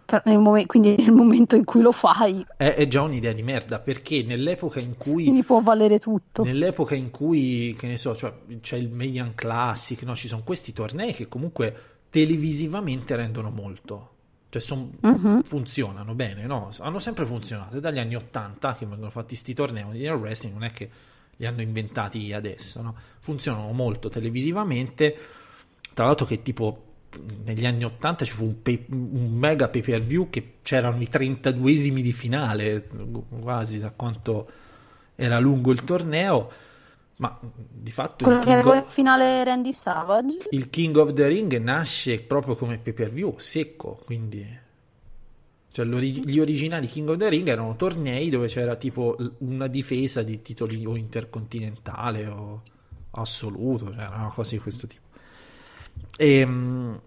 Per- 0.06 0.20
nel 0.26 0.38
momen- 0.38 0.66
quindi 0.66 0.94
nel 0.98 1.12
momento 1.12 1.56
in 1.56 1.64
cui 1.64 1.80
lo 1.80 1.90
fai, 1.90 2.44
È, 2.58 2.74
è 2.74 2.86
già 2.86 3.00
un'idea 3.00 3.32
di 3.32 3.42
merda, 3.42 3.78
perché 3.78 4.22
nell'epoca 4.22 4.78
in 4.78 4.98
cui 4.98 5.22
quindi 5.24 5.44
può 5.44 5.60
valere 5.62 5.98
tutto. 5.98 6.44
Nell'epoca 6.44 6.94
in 6.94 7.10
cui, 7.10 7.74
che 7.78 7.86
ne 7.86 7.96
so, 7.96 8.14
cioè, 8.14 8.32
c'è 8.60 8.76
il 8.76 8.90
Median 8.90 9.34
Classic, 9.34 10.02
no? 10.02 10.14
ci 10.14 10.28
sono 10.28 10.42
questi 10.44 10.74
tornei 10.74 11.14
che 11.14 11.26
comunque 11.26 11.74
televisivamente 12.10 13.16
rendono 13.16 13.50
molto. 13.50 14.10
Cioè, 14.50 14.60
son- 14.62 14.92
Mhm. 15.00 15.42
funzionano 15.42 16.14
bene, 16.14 16.44
no? 16.46 16.68
Hanno 16.78 16.98
sempre 17.00 17.24
funzionato. 17.26 17.76
È 17.78 17.80
dagli 17.80 17.98
anni 17.98 18.14
80 18.14 18.74
che 18.74 18.86
vengono 18.86 19.10
fatti 19.10 19.34
sti 19.34 19.54
tornei 19.54 19.84
di 19.92 20.06
wrestling, 20.06 20.54
non 20.54 20.64
è 20.64 20.70
che 20.70 20.90
li 21.36 21.46
hanno 21.46 21.62
inventati 21.62 22.32
adesso, 22.32 22.82
no? 22.82 22.94
Funzionano 23.18 23.72
molto 23.72 24.08
televisivamente. 24.08 25.16
Tra 25.92 26.06
l'altro 26.06 26.26
che 26.26 26.42
tipo 26.42 26.82
negli 27.44 27.64
anni 27.64 27.84
80 27.84 28.24
ci 28.24 28.32
fu 28.32 28.44
un, 28.44 28.62
pay- 28.62 28.86
un 28.90 29.34
mega 29.34 29.68
pay 29.68 29.82
per 29.82 30.02
view 30.02 30.28
che 30.30 30.54
c'erano 30.62 31.00
i 31.00 31.08
32esimi 31.10 32.00
di 32.00 32.12
finale, 32.12 32.88
quasi 33.40 33.78
da 33.78 33.90
quanto 33.90 34.48
era 35.14 35.38
lungo 35.38 35.70
il 35.70 35.84
torneo, 35.84 36.50
ma 37.16 37.38
di 37.40 37.90
fatto 37.90 38.24
il 38.24 38.24
Quello 38.24 38.44
che 38.44 38.52
aveva 38.52 38.78
of, 38.78 38.92
finale 38.92 39.44
Randy 39.44 39.72
Savage. 39.72 40.48
il 40.50 40.70
King 40.70 40.96
of 40.96 41.12
the 41.12 41.26
Ring 41.28 41.56
nasce 41.58 42.20
proprio 42.20 42.56
come 42.56 42.78
pay 42.78 42.92
per 42.92 43.10
view, 43.10 43.34
secco, 43.38 44.00
quindi 44.04 44.62
cioè 45.74 45.84
gli 45.86 46.38
originali 46.38 46.86
King 46.86 47.08
of 47.08 47.16
the 47.16 47.28
Ring 47.28 47.48
erano 47.48 47.74
tornei 47.74 48.28
dove 48.28 48.46
c'era 48.46 48.76
tipo 48.76 49.16
una 49.38 49.66
difesa 49.66 50.22
di 50.22 50.40
titoli 50.40 50.86
o 50.86 50.94
intercontinentale 50.94 52.26
o 52.28 52.62
assoluto, 53.10 53.86
cioè 53.86 54.02
erano 54.04 54.28
cose 54.28 54.54
di 54.54 54.62
questo 54.62 54.86
tipo. 54.86 55.02
Ehm, 56.16 57.00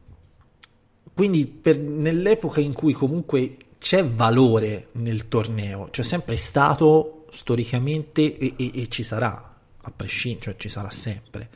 quindi 1.13 1.45
per- 1.47 1.79
nell'epoca 1.79 2.59
in 2.59 2.73
cui 2.73 2.91
comunque 2.91 3.55
c'è 3.79 4.03
valore 4.03 4.89
nel 4.93 5.29
torneo, 5.29 5.87
c'è 5.89 6.03
sempre 6.03 6.35
stato 6.35 7.25
storicamente 7.31 8.37
e, 8.37 8.53
e- 8.57 8.71
e 8.81 8.87
ci 8.89 9.03
sarà, 9.03 9.55
a 9.79 9.91
prescindere, 9.95 10.43
cioè 10.43 10.55
ci 10.57 10.67
sarà 10.67 10.89
sempre. 10.89 11.49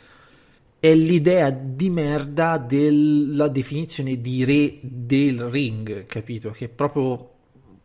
È 0.82 0.94
l'idea 0.94 1.50
di 1.52 1.90
merda 1.90 2.58
della 2.58 3.48
definizione 3.48 4.20
di 4.20 4.44
re 4.44 4.80
del 4.82 5.44
ring, 5.46 6.06
capito? 6.08 6.50
Che 6.52 6.66
è 6.66 6.70
proprio 6.70 7.30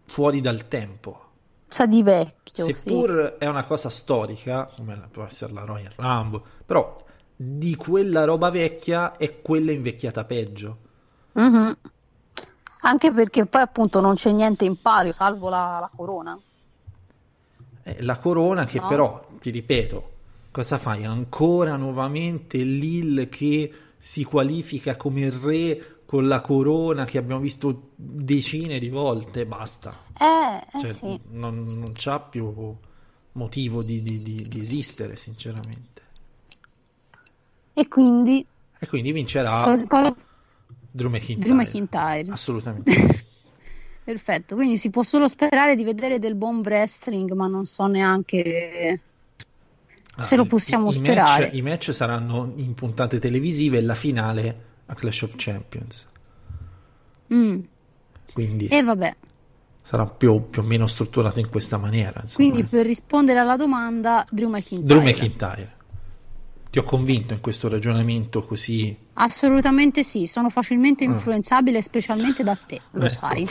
fuori 0.06 0.40
dal 0.40 0.66
tempo. 0.66 1.20
Sa 1.68 1.86
di 1.86 2.02
vecchio. 2.02 2.64
sì. 2.64 2.72
Seppur 2.72 3.36
è 3.38 3.46
una 3.46 3.64
cosa 3.64 3.88
storica, 3.90 4.66
come 4.74 4.98
può 5.12 5.24
essere 5.24 5.52
la 5.52 5.64
Royal 5.64 5.92
Rumble, 5.94 6.42
però 6.64 7.04
di 7.36 7.76
quella 7.76 8.24
roba 8.24 8.50
vecchia 8.50 9.16
è 9.16 9.42
quella 9.42 9.72
invecchiata 9.72 10.24
peggio. 10.24 10.78
Mhm. 11.34 11.76
Anche 12.82 13.12
perché 13.12 13.46
poi 13.46 13.60
appunto 13.62 14.00
non 14.00 14.14
c'è 14.14 14.32
niente 14.32 14.64
in 14.64 14.80
palio, 14.80 15.12
salvo 15.12 15.48
la, 15.50 15.78
la 15.80 15.90
corona. 15.94 16.40
Eh, 17.82 18.02
La 18.02 18.18
corona 18.18 18.64
che 18.64 18.80
No. 18.80 18.86
però, 18.86 19.26
ti 19.40 19.50
ripeto, 19.50 20.10
cosa 20.56 20.78
fai? 20.78 21.04
Ancora 21.04 21.76
nuovamente 21.76 22.56
l'Ill 22.62 23.28
che 23.28 23.70
si 23.98 24.24
qualifica 24.24 24.96
come 24.96 25.28
re 25.28 26.00
con 26.06 26.26
la 26.26 26.40
corona 26.40 27.04
che 27.04 27.18
abbiamo 27.18 27.42
visto 27.42 27.90
decine 27.94 28.78
di 28.78 28.88
volte, 28.88 29.44
basta. 29.44 29.94
Eh, 30.18 30.78
eh 30.78 30.78
Cioè, 30.78 30.92
sì. 30.94 31.20
non, 31.32 31.64
non 31.64 31.92
c'ha 31.92 32.20
più 32.20 32.74
motivo 33.32 33.82
di, 33.82 34.00
di- 34.00 34.16
di- 34.16 34.48
di 34.48 34.60
esistere, 34.60 35.16
sinceramente. 35.16 36.02
E 37.74 37.86
quindi 37.88 38.46
E 38.78 38.86
quindi 38.86 39.12
vincerà 39.12 39.62
co- 39.62 39.86
co- 39.86 40.16
Drew 40.90 41.10
McIntyre. 41.10 41.38
Drew 41.38 41.54
McIntyre. 41.54 42.32
Assolutamente. 42.32 42.92
Perfetto, 44.04 44.54
quindi 44.54 44.78
si 44.78 44.88
può 44.88 45.02
solo 45.02 45.28
sperare 45.28 45.76
di 45.76 45.84
vedere 45.84 46.18
del 46.18 46.34
buon 46.34 46.60
wrestling, 46.60 47.30
ma 47.32 47.46
non 47.46 47.66
so 47.66 47.86
neanche 47.86 49.00
se 50.18 50.34
Ah, 50.34 50.38
lo 50.38 50.44
i- 50.44 50.48
possiamo 50.48 50.88
i, 50.88 50.92
sperare. 50.92 51.44
Match, 51.46 51.54
I 51.54 51.62
match 51.62 51.90
saranno 51.92 52.52
in 52.56 52.74
puntate 52.74 53.18
televisive 53.18 53.78
e 53.78 53.82
la 53.82 53.94
finale 53.94 54.60
a 54.86 54.94
Clash 54.94 55.22
of 55.22 55.32
Champions. 55.36 56.06
Mm. 57.32 57.60
Quindi 58.32 58.66
E 58.68 58.82
vabbè, 58.82 59.14
sarà 59.84 60.06
più, 60.06 60.48
più 60.50 60.62
o 60.62 60.64
meno 60.64 60.86
strutturato 60.86 61.40
in 61.40 61.48
questa 61.48 61.76
maniera. 61.78 62.20
Insomma. 62.22 62.48
quindi 62.50 62.64
per 62.68 62.86
rispondere 62.86 63.38
alla 63.38 63.56
domanda, 63.56 64.24
Drew 64.30 64.48
McIntyre. 64.50 64.84
Drew 64.86 65.02
McIntyre. 65.02 65.74
Ti 66.70 66.78
ho 66.80 66.84
convinto 66.84 67.32
in 67.32 67.40
questo 67.40 67.68
ragionamento 67.68 68.42
così. 68.44 68.94
Assolutamente 69.14 70.02
sì, 70.02 70.26
sono 70.26 70.50
facilmente 70.50 71.04
influenzabile, 71.04 71.80
specialmente 71.80 72.42
da 72.44 72.54
te, 72.54 72.80
lo. 72.90 73.04
Ecco. 73.06 73.14
sai. 73.18 73.48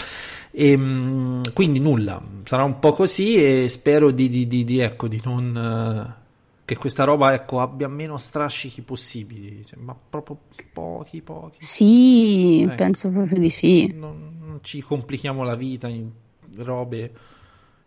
Ehm, 0.51 1.41
quindi 1.53 1.80
nulla, 1.80 2.22
sarà 2.43 2.63
un 2.63 2.78
po' 2.80 2.93
così 2.93 3.36
e 3.36 3.68
spero 3.68 4.11
di, 4.11 4.30
di- 4.30 4.47
di- 4.47 4.63
di, 4.63 4.80
ecco, 4.80 5.07
di 5.07 5.20
non... 5.24 5.55
eh, 5.57 6.24
che 6.66 6.76
questa 6.76 7.03
roba 7.03 7.34
ecco, 7.34 7.61
abbia 7.61 7.88
meno 7.88 8.18
strascichi 8.18 8.82
possibili, 8.82 9.63
cioè, 9.66 9.78
ma 9.80 9.95
proprio 9.95 10.39
pochi, 10.74 11.22
pochi. 11.22 11.57
Sì, 11.59 12.61
Ecco. 12.63 12.74
penso 12.76 13.09
proprio 13.09 13.39
di 13.39 13.49
sì. 13.49 13.93
Non, 13.93 14.38
non 14.39 14.59
ci 14.63 14.82
complichiamo 14.82 15.43
la 15.43 15.55
vita 15.55 15.88
in 15.88 16.09
robe 16.55 17.13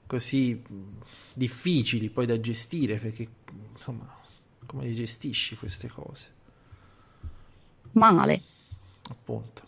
così 0.06 0.62
difficili 1.34 2.08
poi 2.08 2.26
da 2.26 2.38
gestire, 2.40 2.98
perché 2.98 3.28
insomma, 3.74 4.06
come 4.64 4.84
le 4.84 4.94
gestisci 4.94 5.56
queste 5.56 5.88
cose? 5.88 6.26
Male. 7.92 8.42
appunto. 9.10 9.62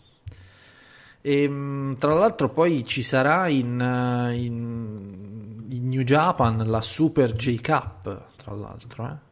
E, 1.21 1.47
mh, 1.47 1.97
tra 1.99 2.13
l'altro 2.13 2.49
poi 2.49 2.85
ci 2.85 3.03
sarà 3.03 3.47
in, 3.47 3.79
eh, 3.79 4.35
in- 4.35 5.65
in 5.69 5.87
New 5.89 6.01
Japan 6.01 6.65
la 6.67 6.81
Super 6.81 7.33
J 7.35 7.61
Cup, 7.61 8.30
tra 8.43 8.53
l'altro, 8.53 9.05
eh? 9.07 9.29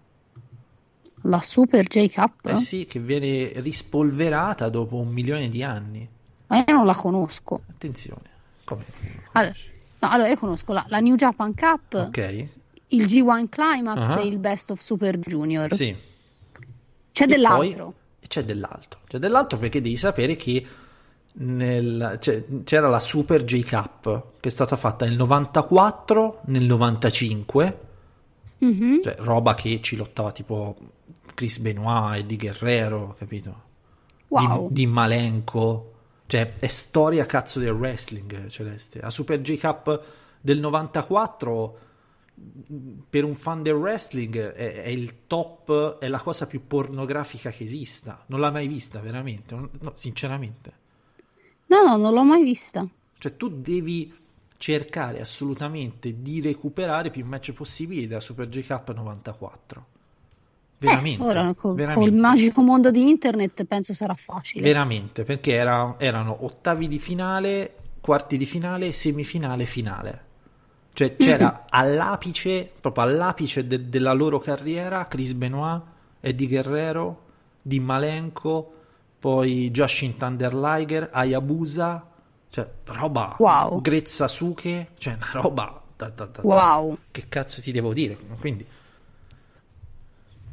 La 1.23 1.41
Super 1.41 1.85
J 1.85 2.07
Cup? 2.13 2.45
Eh 2.45 2.55
sì, 2.55 2.85
che 2.85 2.99
viene 2.99 3.51
rispolverata 3.55 4.69
dopo 4.69 4.95
un 4.97 5.09
milione 5.09 5.49
di 5.49 5.63
anni. 5.63 6.07
Ma 6.47 6.57
io 6.65 6.73
non 6.73 6.85
la 6.85 6.95
conosco. 6.95 7.61
Attenzione. 7.69 8.21
Come? 8.63 8.85
Allora, 9.33 9.53
no, 9.99 10.09
allora 10.09 10.29
io 10.29 10.37
conosco 10.37 10.71
la, 10.73 10.85
la 10.87 10.99
New 10.99 11.15
Japan 11.15 11.53
Cup, 11.53 11.93
Ok. 12.07 12.45
il 12.87 13.05
G1 13.05 13.49
Climax 13.49 14.09
Ah. 14.11 14.21
e 14.21 14.27
il 14.27 14.37
Best 14.37 14.71
of 14.71 14.79
Super 14.79 15.17
Junior. 15.19 15.73
Sì. 15.73 15.93
C'è 17.11 17.23
E 17.23 17.27
dell'altro. 17.27 17.85
poi 17.85 18.27
c'è 18.27 18.43
dell'altro. 18.45 18.99
C'è 19.07 19.17
dell'altro 19.19 19.57
perché 19.57 19.81
devi 19.81 19.97
sapere 19.97 20.35
che 20.37 20.65
nel- 21.33 22.17
c'è- 22.19 22.43
c'era 22.63 22.87
la 22.87 22.99
Super 22.99 23.43
J 23.43 23.63
Cup 23.63 24.23
che 24.39 24.47
è 24.47 24.51
stata 24.51 24.75
fatta 24.77 25.05
nel 25.05 25.15
94, 25.17 26.41
nel 26.45 26.63
95, 26.63 27.87
Mhm. 28.59 29.01
cioè 29.03 29.15
roba 29.19 29.55
che 29.55 29.79
ci 29.81 29.95
lottava 29.95 30.31
tipo 30.31 30.75
Chris 31.33 31.59
Benoit 31.59 32.21
e 32.21 32.25
Di 32.25 32.37
Guerrero, 32.37 33.15
capito? 33.17 33.67
Wow. 34.27 34.67
Di, 34.67 34.73
di 34.73 34.85
Malenko, 34.85 35.93
cioè 36.27 36.55
è 36.59 36.67
storia 36.67 37.25
cazzo 37.25 37.59
del 37.59 37.71
wrestling, 37.71 38.47
Celeste. 38.47 38.99
La 38.99 39.09
Super 39.09 39.41
J 39.41 39.57
Cup 39.57 40.03
del 40.41 40.59
94 40.59 41.79
per 43.09 43.23
un 43.23 43.35
fan 43.35 43.63
del 43.63 43.73
wrestling 43.73 44.37
è, 44.53 44.83
è 44.83 44.87
il 44.87 45.25
top, 45.27 45.97
è 45.99 46.07
la 46.07 46.19
cosa 46.19 46.47
più 46.47 46.67
pornografica 46.67 47.49
che 47.49 47.63
esista. 47.63 48.23
Non 48.27 48.39
l'ha 48.39 48.51
mai 48.51 48.67
vista, 48.67 48.99
veramente. 48.99 49.55
no, 49.55 49.91
sinceramente. 49.95 50.73
No, 51.67 51.83
no, 51.83 51.97
non 51.97 52.13
l'ho 52.13 52.23
mai 52.23 52.43
vista. 52.43 52.87
Cioè, 53.17 53.35
tu 53.35 53.49
devi 53.49 54.13
cercare 54.59 55.21
assolutamente 55.21 56.21
di 56.21 56.41
recuperare 56.41 57.09
più 57.09 57.25
match 57.25 57.53
possibili 57.53 58.07
della 58.07 58.19
Super 58.19 58.49
J 58.49 58.67
Cup 58.67 58.93
94. 58.93 59.85
Veramente. 60.77 61.23
Eh, 61.23 61.27
ora 61.27 61.53
col, 61.53 61.75
veramente. 61.75 62.09
col 62.09 62.19
magico 62.19 62.61
mondo 62.61 62.91
di 62.91 63.07
internet 63.09 63.63
penso 63.63 63.93
sarà 63.93 64.13
facile. 64.15 64.61
Veramente, 64.63 65.23
perché 65.23 65.53
era- 65.53 65.95
erano 65.97 66.43
ottavi 66.45 66.89
di 66.89 66.99
finale, 66.99 67.73
quarti 68.01 68.35
di 68.37 68.45
finale, 68.45 68.91
semifinale, 68.91 69.63
finale. 69.65 70.23
Cioè 70.91 71.15
c'era 71.15 71.65
all'apice, 71.69 72.69
proprio 72.81 73.03
all'apice 73.05 73.65
de- 73.65 73.87
della 73.87 74.11
loro 74.11 74.39
carriera, 74.39 75.07
Chris 75.07 75.31
Benoit, 75.33 75.81
Eddie 76.19 76.47
Guerrero, 76.47 77.21
Di 77.61 77.79
Malenko, 77.79 78.73
poi 79.19 79.71
Jushin 79.71 80.17
Thunder 80.17 80.53
Liger, 80.53 81.09
Hayabusa, 81.13 82.05
cioè 82.49 82.67
roba, 82.85 83.35
Wow. 83.39 83.81
Great 83.81 84.07
Sasuke, 84.07 84.89
cioè 84.97 85.13
una 85.13 85.29
roba, 85.41 85.81
da- 85.95 86.09
da- 86.09 86.25
da- 86.25 86.41
Wow. 86.41 86.97
che 87.11 87.25
cazzo 87.29 87.61
ti 87.61 87.71
devo 87.71 87.93
dire? 87.93 88.17
Quindi... 88.39 88.65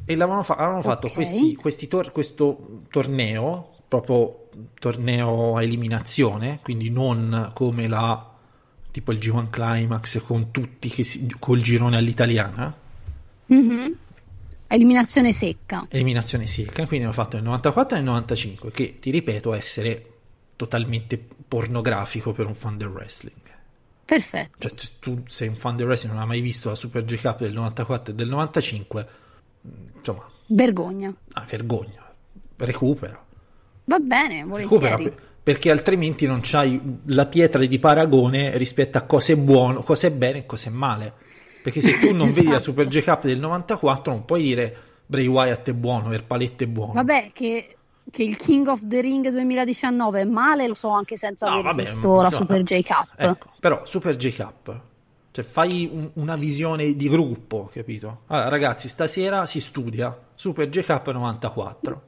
E 0.09 0.15
l'avevano 0.15 0.43
fa- 0.43 0.55
avevano 0.55 0.81
fatto 0.81 1.09
questi, 1.09 1.55
questi 1.55 1.87
tor- 1.89 2.11
questo 2.13 2.83
torneo, 2.89 3.73
proprio 3.89 4.47
torneo 4.79 5.57
a 5.57 5.63
eliminazione, 5.63 6.59
quindi 6.63 6.89
non 6.89 7.51
come 7.53 7.87
la 7.87 8.31
tipo 8.89 9.11
il 9.11 9.19
G1 9.19 9.49
Climax 9.49 10.21
con 10.23 10.51
tutti 10.51 10.87
che 10.89 11.03
si, 11.03 11.27
col 11.39 11.61
girone 11.61 11.97
all'italiana, 11.97 12.73
Mhm. 13.47 13.95
Eliminazione 14.67 15.31
secca. 15.33 15.85
eliminazione 15.89 16.47
secca, 16.47 16.85
quindi 16.87 17.05
hanno 17.05 17.13
fatto 17.13 17.35
nel 17.35 17.45
94 17.45 17.95
e 17.97 17.99
nel 17.99 18.07
95, 18.09 18.71
che 18.71 18.99
ti 18.99 19.11
ripeto 19.11 19.53
essere 19.53 20.11
totalmente 20.57 21.17
pornografico 21.47 22.33
per 22.33 22.45
un 22.45 22.55
fan 22.55 22.77
del 22.77 22.89
wrestling. 22.89 23.35
Perfetto. 24.03 24.67
Cioè, 24.67 24.71
se 24.77 24.89
tu 24.99 25.21
sei 25.27 25.47
un 25.47 25.55
fan 25.55 25.75
del 25.77 25.85
wrestling 25.85 26.13
non 26.13 26.23
hai 26.23 26.29
mai 26.29 26.41
visto 26.41 26.67
la 26.69 26.75
Super 26.75 27.03
J 27.05 27.21
Cup 27.21 27.39
del 27.39 27.53
94 27.53 28.11
e 28.11 28.15
del 28.15 28.27
95, 28.27 29.07
insomma, 29.95 30.29
Vergogna. 30.47 31.13
ah, 31.33 31.45
vergogna, 31.49 32.13
recupera, 32.57 33.23
Va 33.85 33.99
bene, 33.99 34.45
recupera 34.49 34.95
volentieri. 34.95 35.03
per- 35.09 35.25
perché 35.47 35.71
altrimenti 35.71 36.25
non 36.25 36.39
c'hai 36.43 36.77
la 37.05 37.25
pietra 37.25 37.65
di 37.65 37.79
paragone 37.79 38.57
rispetto 38.57 38.97
a 38.97 39.03
cosa 39.03 39.31
è 39.31 39.37
buono, 39.37 39.81
cosa 39.81 40.07
è 40.07 40.11
bene 40.11 40.39
e 40.39 40.45
cosa 40.45 40.67
è 40.67 40.73
male. 40.73 41.13
Perché 41.63 41.79
se 41.79 41.97
tu 41.99 42.11
non 42.15 42.27
vedi 42.29 42.43
la 42.47 42.55
Esatto. 42.57 42.63
Super 42.63 42.87
J 42.87 43.01
Cup 43.03 43.23
del 43.25 43.39
94 43.39 44.11
non 44.11 44.25
puoi 44.25 44.43
dire 44.43 44.75
Bray 45.05 45.25
Wyatt 45.25 45.69
è 45.69 45.73
buono, 45.73 46.11
Erpaletto 46.11 46.65
è 46.65 46.67
buono. 46.67 46.91
Vabbè, 46.93 47.31
che, 47.33 47.76
che 48.11 48.23
il 48.23 48.35
King 48.37 48.67
of 48.67 48.81
the 48.87 49.01
Ring 49.01 49.29
2019 49.29 50.21
è 50.21 50.23
male, 50.25 50.67
lo 50.67 50.75
so 50.75 50.89
anche 50.89 51.17
senza 51.17 51.45
No, 51.47 51.53
aver 51.53 51.63
vabbè, 51.65 51.83
visto 51.83 52.15
la 52.15 52.23
insomma, 52.25 52.45
Super 52.45 52.63
J 52.63 52.81
Cup. 52.83 53.07
Ecco, 53.17 53.49
però 53.59 53.85
Super 53.85 54.15
J 54.15 54.35
Cup, 54.35 54.81
cioè 55.31 55.43
fai 55.43 55.89
un- 55.91 56.09
una 56.13 56.35
visione 56.35 56.95
di 56.95 57.09
gruppo, 57.09 57.69
capito? 57.73 58.21
Allora, 58.27 58.49
ragazzi, 58.49 58.87
stasera 58.87 59.45
si 59.45 59.59
studia 59.59 60.17
Super 60.35 60.69
J 60.69 60.83
Cup 60.83 61.11
94. 61.11 62.01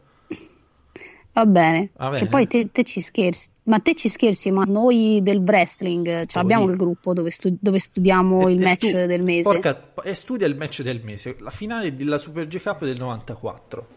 Va 1.32 1.45
bene. 1.45 1.91
Va 1.95 2.10
bene. 2.10 2.20
Che 2.24 2.28
poi 2.28 2.47
te, 2.47 2.70
te 2.72 2.84
ci 2.84 3.02
scherzi. 3.02 3.50
Ma 3.64 3.80
te 3.80 3.93
ci 3.95 4.10
scherzi, 4.10 4.52
ma 4.52 4.64
noi 4.66 5.20
del 5.22 5.38
wrestling 5.38 6.26
ce 6.26 6.38
l'abbiamo 6.39 6.64
dire. 6.64 6.74
il 6.76 6.80
gruppo 6.80 7.14
dove, 7.14 7.30
stu- 7.32 7.56
dove 7.62 7.80
studiamo 7.80 8.47
E- 8.47 8.52
il 8.54 8.60
e 8.60 8.64
match 8.64 8.88
stu- 8.88 9.06
del 9.06 9.22
mese. 9.24 9.43
porca- 9.52 9.93
e 10.04 10.14
studia 10.16 10.47
il 10.47 10.56
match 10.58 10.82
del 10.82 11.02
mese, 11.04 11.38
la 11.39 11.52
finale 11.52 11.95
della 11.95 12.18
Super 12.18 12.47
J 12.47 12.60
Cup 12.62 12.84
del 12.84 12.97
94. 12.97 13.88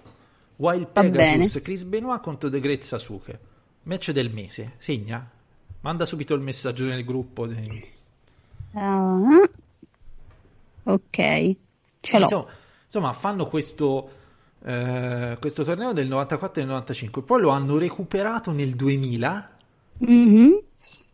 Wild 0.56 0.86
Pegasus. 0.88 1.60
Chris 1.62 1.84
Benoit 1.84 2.20
contro 2.20 2.48
The 2.48 2.60
Great 2.60 2.82
Sasuke. 2.82 3.38
Match 3.84 4.10
del 4.12 4.30
mese, 4.32 4.74
segna. 4.78 5.28
Manda 5.80 6.04
subito 6.04 6.34
il 6.34 6.40
messaggio 6.40 6.84
nel 6.84 7.04
gruppo. 7.04 7.46
dei- 7.46 7.90
Ah, 8.74 9.18
ok, 10.84 11.56
ce 12.00 12.18
l'ho. 12.18 12.22
Insomma, 12.24 12.46
insomma, 12.86 13.12
fanno 13.12 13.46
questo, 13.46 14.10
eh, 14.64 15.36
questo 15.40 15.64
torneo 15.64 15.92
del 15.92 16.08
94 16.08 16.60
e 16.60 16.64
del 16.64 16.70
95, 16.72 17.22
poi 17.22 17.40
lo 17.40 17.50
hanno 17.50 17.76
recuperato 17.78 18.50
nel 18.52 18.74
2000 18.74 19.50
Mhm. 19.98 20.62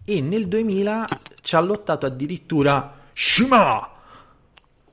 e 0.04 0.20
nel 0.20 0.46
2000 0.48 1.06
ci 1.42 1.56
ha 1.56 1.60
lottato 1.60 2.06
addirittura 2.06 2.94
Shima 3.12 3.88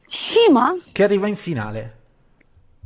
Shima? 0.08 0.76
che 0.92 1.04
arriva 1.04 1.28
in 1.28 1.36
finale, 1.36 1.98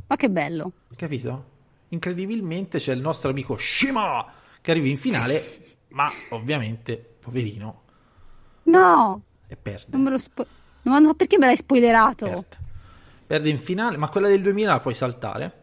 Ma 0.08 0.16
che 0.16 0.28
bello. 0.28 0.72
capito? 0.96 1.44
Incredibilmente 1.92 2.78
c'è 2.78 2.92
il 2.92 3.00
nostro 3.00 3.30
amico 3.30 3.56
Shima 3.56 4.32
che 4.60 4.70
arriva 4.70 4.86
in 4.88 4.96
finale, 4.96 5.40
ma 5.88 6.10
ovviamente, 6.30 6.96
poverino, 6.96 7.82
No, 8.64 9.22
e 9.46 9.56
perde. 9.56 9.86
non 9.90 10.02
me 10.02 10.10
lo 10.10 10.18
spo- 10.18 10.46
no, 10.82 11.00
ma 11.00 11.14
perché 11.14 11.38
me 11.38 11.46
l'hai 11.46 11.56
spoilerato? 11.56 12.26
Perde. 12.26 12.58
Perde 13.26 13.48
in 13.48 13.58
finale, 13.58 13.96
ma 13.96 14.08
quella 14.08 14.28
del 14.28 14.42
2000 14.42 14.72
la 14.72 14.80
puoi 14.80 14.94
saltare. 14.94 15.58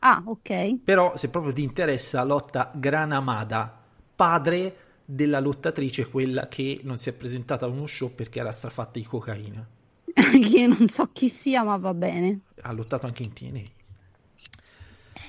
Ah, 0.00 0.22
ok. 0.24 0.78
Però, 0.84 1.16
se 1.16 1.28
proprio 1.28 1.52
ti 1.52 1.62
interessa, 1.62 2.22
lotta 2.24 2.70
Granamada, 2.74 3.80
padre 4.14 4.76
della 5.04 5.40
lottatrice, 5.40 6.08
quella 6.08 6.48
che 6.48 6.80
non 6.82 6.98
si 6.98 7.08
è 7.08 7.12
presentata 7.12 7.66
a 7.66 7.68
uno 7.68 7.86
show 7.86 8.14
perché 8.14 8.40
era 8.40 8.52
strafatta 8.52 8.98
di 8.98 9.04
cocaina. 9.04 9.66
Io 10.34 10.66
non 10.68 10.88
so 10.88 11.08
chi 11.12 11.28
sia, 11.28 11.62
ma 11.62 11.76
va 11.76 11.94
bene. 11.94 12.40
Ha 12.62 12.72
lottato 12.72 13.06
anche 13.06 13.22
in 13.22 13.32
TNA. 13.32 13.62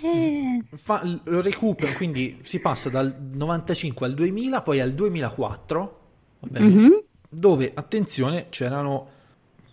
Eh, 0.03 0.61
Fa- 0.75 1.03
lo 1.25 1.41
recupero, 1.41 1.93
quindi 1.93 2.39
si 2.43 2.59
passa 2.59 2.89
dal 2.89 3.15
95 3.31 4.07
al 4.07 4.13
2000, 4.15 4.61
poi 4.63 4.79
al 4.79 4.93
2004, 4.93 5.99
va 6.39 6.47
bene? 6.49 6.79
mhm. 6.79 7.03
dove, 7.29 7.71
attenzione, 7.75 8.49
c'erano 8.49 9.09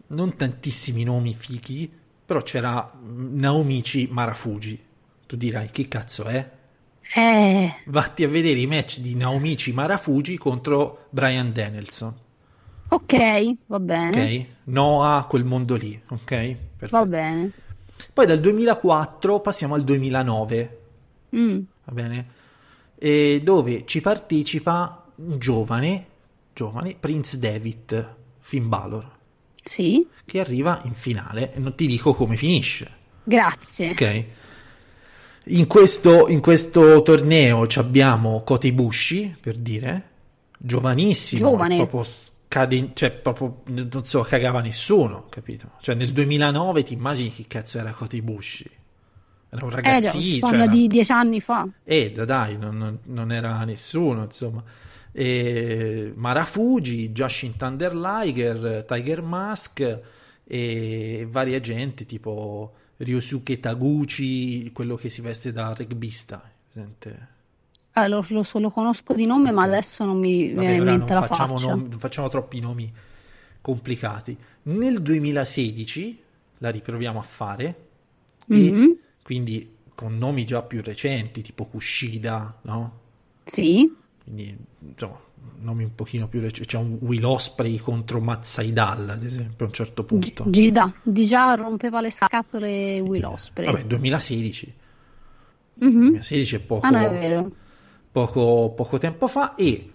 non 0.09 0.37
tantissimi 0.37 1.05
nomi 1.05 1.35
fichi, 1.35 1.91
però 2.26 2.43
c'era 2.43 2.93
Naomichi 3.03 4.09
Marafuji. 4.11 4.78
Tu 5.26 5.37
dirai, 5.37 5.70
che 5.70 5.89
cazzo 5.89 6.24
è? 6.24 6.51
Eh, 7.14 7.70
Vatti 7.85 8.24
a 8.24 8.28
vedere 8.28 8.59
i 8.59 8.66
match 8.66 9.01
di 9.01 9.14
Naomichi 9.14 9.72
Marafuji 9.74 10.39
contro 10.39 11.09
Brian 11.11 11.53
Danielson. 11.53 12.14
ok, 12.91 13.12
va 13.68 13.78
bene. 13.81 14.28
Ok? 14.28 14.47
Noah, 14.64 15.26
quel 15.28 15.45
mondo 15.45 15.74
lì. 15.76 16.01
Ok? 16.09 16.57
Perfetto. 16.76 16.91
Va 16.91 17.05
bene. 17.07 17.53
Poi 18.12 18.26
dal 18.26 18.40
2004 18.40 19.40
passiamo 19.40 19.74
al 19.74 19.84
2009. 19.84 20.78
Mm, 21.36 21.61
Va 21.84 21.92
bene? 21.92 22.26
E 22.98 23.40
dove 23.42 23.84
ci 23.86 24.00
partecipa 24.00 25.04
un 25.16 25.38
giovane, 25.38 26.06
giovane 26.52 26.96
Prince 26.98 27.38
David 27.38 28.14
Finn 28.40 28.68
Balor, 28.68 29.08
sì, 29.62 30.06
che 30.24 30.40
arriva 30.40 30.80
in 30.84 30.94
finale 30.94 31.54
e 31.54 31.58
non 31.58 31.74
ti 31.74 31.86
dico 31.86 32.12
come 32.14 32.36
finisce. 32.36 32.90
grazie. 33.24 33.90
Ok? 33.90 34.24
In 35.44 35.66
questo, 35.66 36.28
in 36.28 36.40
questo 36.40 37.00
torneo 37.02 37.66
abbiamo 37.76 38.42
Kota 38.42 38.66
Ibushi, 38.66 39.36
per 39.40 39.56
dire, 39.56 40.08
giovanissimo, 40.58 41.50
Giovane. 41.50 41.76
proprio 41.76 42.04
scade, 42.51 42.90
cioè 42.94 43.12
proprio 43.12 43.62
non 43.68 44.05
so, 44.05 44.22
cagava 44.22 44.61
nessuno, 44.61 45.26
capito? 45.28 45.72
Cioè 45.80 45.94
nel 45.94 46.12
2009 46.12 46.82
ti 46.82 46.94
immagini 46.94 47.32
che 47.32 47.46
cazzo 47.46 47.78
era 47.78 47.92
Kota 47.92 48.16
Ibushi? 48.16 48.70
Era 49.51 49.64
un 49.64 49.70
Eh, 49.82 50.01
ragazzino, 50.01 50.38
parla 50.38 50.66
di 50.66 50.86
dieci 50.86 51.12
anni 51.12 51.40
fa. 51.40 51.68
eh, 51.82 52.12
da- 52.12 52.24
dai, 52.24 52.57
non, 52.59 53.01
non- 53.05 53.32
era 53.32 53.64
nessuno, 53.64 54.24
insomma. 54.24 54.62
E 55.12 56.12
Marafuji, 56.14 57.11
Jushin 57.11 57.57
Thunder 57.57 57.94
Liger, 57.94 58.84
Tiger 58.86 59.22
Mask 59.22 60.01
e 60.44 61.26
varia 61.28 61.61
gente 61.61 62.07
tipo 62.07 62.74
Ryosuke 62.98 63.59
Taguchi, 63.61 64.70
quello 64.72 64.94
che 64.96 65.09
si 65.09 65.20
veste 65.20 65.53
da 65.53 65.72
rugbista. 65.76 66.42
Presente? 66.68 67.28
Ah, 67.93 68.07
lo, 68.07 68.24
lo 68.28 68.45
lo 68.55 68.70
conosco 68.70 69.14
di 69.14 69.26
nome, 69.26 69.51
ma 69.51 69.64
adesso 69.64 70.05
non 70.05 70.18
mi 70.18 70.53
Vabbè, 70.53 70.66
viene 70.66 70.93
in 70.93 70.99
non 70.99 71.07
la 71.09 71.26
facciamo, 71.26 71.57
faccia. 71.59 71.70
nomi- 71.70 71.88
non 71.88 71.99
facciamo 71.99 72.28
troppi 72.28 72.61
nomi 72.61 72.93
complicati. 73.61 74.36
Nel 74.62 75.03
2016 75.03 76.22
la 76.59 76.70
riproviamo 76.70 77.18
a 77.18 77.22
fare, 77.22 77.86
Mhm. 78.47 78.97
quindi 79.22 79.76
con 79.95 80.16
nomi 80.16 80.45
già 80.45 80.62
più 80.62 80.80
recenti, 80.82 81.43
tipo 81.43 81.66
Kushida, 81.66 82.59
no? 82.62 82.99
Sì, 83.45 83.93
Quindi, 84.22 84.57
insomma, 84.86 85.18
nomi 85.61 85.82
un 85.82 85.95
pochino 85.97 86.28
più 86.28 86.41
recenti. 86.41 86.68
C'è 86.68 86.78
un 86.78 86.99
Will 87.01 87.24
Osprey 87.24 87.78
contro 87.78 88.20
Mazzaidal, 88.20 89.09
ad 89.11 89.24
esempio, 89.24 89.64
a 89.64 89.68
un 89.68 89.74
certo 89.74 90.05
punto. 90.05 90.45
G- 90.45 90.51
Gida, 90.51 90.93
di 91.03 91.26
già 91.26 91.55
rompeva 91.55 92.01
le 92.01 92.11
scatole 92.11 93.01
Will 93.01 93.24
Osprey. 93.24 93.66
Vabbè, 93.72 93.86
2016. 93.86 94.72
Mhm. 95.74 95.91
2016 96.01 96.55
è 96.57 96.61
poco, 96.61 96.86
Ah, 96.86 96.91
no, 96.91 96.99
è 96.99 97.11
vero. 97.18 97.51
Poco, 98.12 98.72
poco 98.74 98.98
tempo 98.98 99.26
fa 99.28 99.54
e 99.54 99.92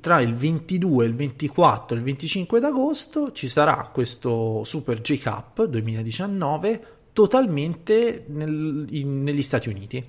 tra 0.00 0.20
il 0.20 0.34
22, 0.34 1.06
il 1.06 1.14
24 1.14 1.96
e 1.96 1.98
il 1.98 2.04
25 2.04 2.60
d'agosto 2.60 3.32
ci 3.32 3.48
sarà 3.48 3.88
questo 3.92 4.62
Super 4.64 5.00
J 5.00 5.18
Cup 5.22 5.64
2019 5.64 6.86
totalmente 7.14 8.24
nel- 8.28 8.86
in- 8.90 9.22
negli 9.22 9.42
Stati 9.42 9.68
Uniti. 9.70 10.04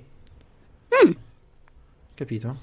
Capito? 2.14 2.58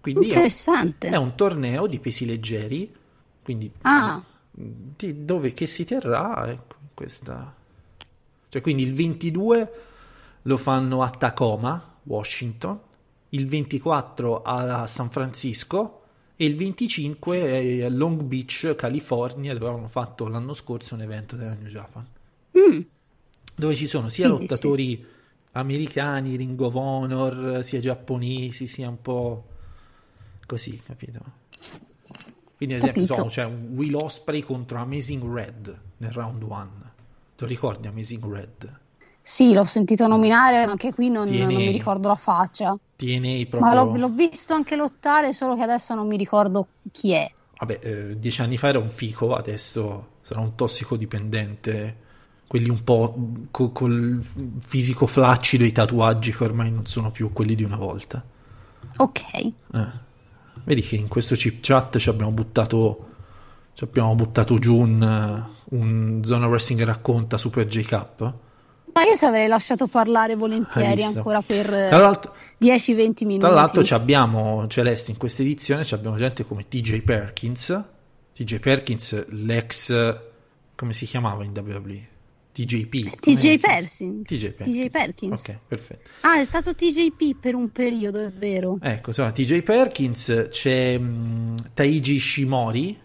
Quindi 0.00 0.26
è, 0.26 0.28
Interessante. 0.28 1.08
è 1.08 1.16
un 1.16 1.34
torneo 1.34 1.86
di 1.86 1.98
pesi 1.98 2.26
leggeri, 2.26 2.94
quindi 3.42 3.70
Ah, 3.82 4.22
di- 4.52 5.24
dove 5.24 5.54
che 5.54 5.66
si 5.66 5.84
terrà 5.84 6.48
ecco, 6.50 6.74
questa 6.94 7.54
cioè 8.50 8.62
quindi 8.62 8.82
il 8.82 8.94
22 8.94 9.72
lo 10.42 10.56
fanno 10.56 11.02
a 11.02 11.10
Tacoma 11.10 11.96
Washington 12.04 12.78
il 13.30 13.46
24 13.46 14.42
a 14.42 14.86
San 14.86 15.10
Francisco 15.10 16.02
e 16.36 16.46
il 16.46 16.56
25 16.56 17.38
è 17.38 17.82
a 17.82 17.88
Long 17.88 18.22
Beach 18.22 18.74
California 18.76 19.52
dove 19.52 19.66
avevano 19.66 19.88
fatto 19.88 20.28
l'anno 20.28 20.54
scorso 20.54 20.94
un 20.94 21.02
evento 21.02 21.36
della 21.36 21.54
New 21.54 21.68
Japan. 21.68 22.06
Mm, 22.58 22.80
dove 23.54 23.74
ci 23.74 23.86
sono 23.86 24.08
sia 24.08 24.28
Quindi 24.28 24.46
lottatori 24.46 25.06
americani 25.52 26.36
Ring 26.36 26.60
of 26.60 26.74
Honor 26.74 27.64
sia 27.64 27.80
giapponesi 27.80 28.66
sia 28.66 28.88
un 28.88 29.02
po' 29.02 29.44
così 30.46 30.80
capito? 30.84 31.20
Quindi 32.56 32.76
ad 32.76 32.82
esempio 32.82 33.06
so, 33.06 33.24
c'è 33.24 33.44
un 33.44 33.72
Will 33.74 33.94
Osprey 33.94 34.40
contro 34.42 34.78
Amazing 34.78 35.22
Red 35.32 35.80
nel 35.98 36.12
round 36.12 36.42
1 36.42 36.70
te 37.36 37.44
lo 37.44 37.46
ricordi 37.46 37.86
Amazing 37.86 38.24
Red? 38.24 38.80
sì, 39.20 39.52
l'ho 39.52 39.64
sentito 39.64 40.06
nominare, 40.06 40.64
ma 40.64 40.70
anche 40.70 40.94
qui 40.94 41.10
non, 41.10 41.26
Tieni- 41.28 41.52
non 41.52 41.62
mi 41.62 41.70
ricordo 41.70 42.08
la 42.08 42.16
faccia. 42.16 42.76
TNA 42.98 43.46
Ma 43.60 43.70
proprio 43.70 43.72
l'ho, 43.72 43.96
l'ho 43.96 44.08
visto 44.10 44.52
anche 44.54 44.76
lottare, 44.76 45.32
solo 45.32 45.54
che 45.56 45.62
adesso 45.62 45.94
non 45.94 46.06
mi 46.08 46.16
ricordo 46.16 46.68
chi 46.90 47.12
è. 47.12 47.30
vabbè 47.60 47.78
eh, 47.82 48.18
dieci 48.18 48.40
anni 48.42 48.56
fa 48.56 48.68
era 48.68 48.78
un 48.78 48.90
fico 48.90 49.34
adesso 49.34 50.16
sarà 50.22 50.40
un 50.40 50.54
tossicodipendente 50.54 52.06
quelli 52.46 52.68
un 52.70 52.82
po' 52.82 53.14
co- 53.50 53.70
col 53.72 54.22
fisico 54.60 55.06
flaccido 55.06 55.64
e 55.64 55.68
i 55.68 55.72
tatuaggi 55.72 56.32
che 56.32 56.44
ormai 56.44 56.70
non 56.70 56.86
sono 56.86 57.10
più 57.10 57.32
quelli 57.32 57.54
di 57.54 57.64
una 57.64 57.76
volta 57.76 58.24
Ok, 58.98 59.22
Eh. 59.34 60.06
Vedi 60.64 60.82
che 60.82 60.96
in 60.96 61.08
questo 61.08 61.34
chip 61.34 61.58
chat 61.60 61.98
ci 61.98 62.08
abbiamo 62.08 62.32
buttato, 62.32 63.08
ci 63.74 63.84
abbiamo 63.84 64.14
buttato 64.14 64.58
giù 64.58 64.76
un, 64.76 65.46
un 65.70 66.20
Zona 66.24 66.46
Wrestling 66.46 66.82
racconta 66.84 67.38
Super 67.38 67.66
J-Cup. 67.66 68.34
Ma 68.92 69.02
io 69.04 69.16
se 69.16 69.26
avrei 69.26 69.46
lasciato 69.48 69.86
parlare 69.86 70.34
volentieri 70.36 71.02
ancora 71.04 71.40
per 71.42 71.66
eh, 71.72 71.88
Tra 71.88 71.98
l'altro, 71.98 72.34
10-20 72.60 72.94
minuti. 73.24 73.38
tra 73.38 73.50
l'altro 73.50 73.84
ci 73.84 73.94
abbiamo, 73.94 74.66
Celeste, 74.68 75.10
in 75.10 75.16
questa 75.16 75.42
edizione 75.42 75.84
ci 75.84 75.94
abbiamo 75.94 76.16
gente 76.16 76.44
come 76.44 76.66
TJ 76.68 77.00
Perkins. 77.02 77.84
TJ 78.34 78.56
Perkins, 78.58 79.26
l'ex, 79.28 80.16
come 80.74 80.92
si 80.92 81.06
chiamava 81.06 81.44
in 81.44 81.52
WWE? 81.54 82.16
TJP. 82.52 83.20
TJ 83.20 83.58
Perkins. 83.58 84.26
TJ 84.26 84.48
Perkins. 84.50 84.76
TJ 84.76 84.90
Perkins. 84.90 85.40
Ok, 85.48 85.58
perfetto. 85.68 86.08
Ah, 86.22 86.40
è 86.40 86.44
stato 86.44 86.74
TJP 86.74 87.36
per 87.38 87.54
un 87.54 87.70
periodo, 87.70 88.18
è 88.24 88.30
vero. 88.32 88.78
Ecco, 88.82 89.10
insomma, 89.10 89.30
TJ 89.30 89.60
Perkins, 89.62 90.46
c'è 90.50 90.98
mh, 90.98 91.70
Taiji 91.74 92.18
Shimori, 92.18 92.98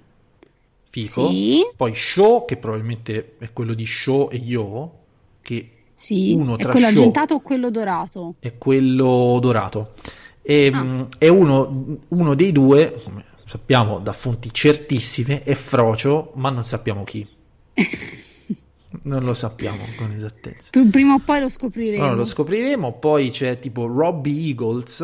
fico, 0.90 1.30
Sì. 1.30 1.60
poi 1.76 1.94
Show, 1.94 2.46
che 2.46 2.58
probabilmente 2.58 3.36
è 3.38 3.54
quello 3.54 3.76
di 3.76 3.86
Show 3.86 4.30
e 4.32 4.38
Yo, 4.38 5.00
che 5.44 5.70
Sì, 6.04 6.34
uno 6.34 6.58
è 6.58 6.64
quello 6.64 6.80
show 6.80 6.86
argentato 6.88 7.34
o 7.36 7.39
quello 7.39 7.70
dorato? 7.70 8.36
è 8.39 8.58
quello 8.58 9.38
dorato. 9.41 9.93
E, 10.41 10.70
Ah. 10.74 10.84
mh, 10.84 11.08
è 11.18 11.30
uno, 11.30 11.97
uno 12.10 12.36
dei 12.36 12.51
due, 12.51 12.99
come 13.01 13.24
sappiamo 13.45 13.99
da 13.99 14.12
fonti 14.12 14.49
certissime, 14.54 15.43
è 15.43 15.54
Frocio, 15.54 16.32
ma 16.36 16.49
non 16.49 16.66
sappiamo 16.66 17.06
chi. 17.06 17.26
non 19.04 19.24
lo 19.24 19.34
sappiamo 19.34 19.86
con 19.97 20.12
esattezza. 20.12 20.70
Pr- 20.72 20.89
Prima 20.89 21.14
o 21.14 21.20
poi 21.20 21.39
lo 21.39 21.49
scopriremo. 21.49 22.04
Allora, 22.04 22.18
lo 22.18 22.26
scopriremo. 22.26 22.91
Poi 22.93 23.30
c'è 23.32 23.60
tipo 23.60 23.86
Robbie 23.88 24.47
Eagles, 24.49 24.99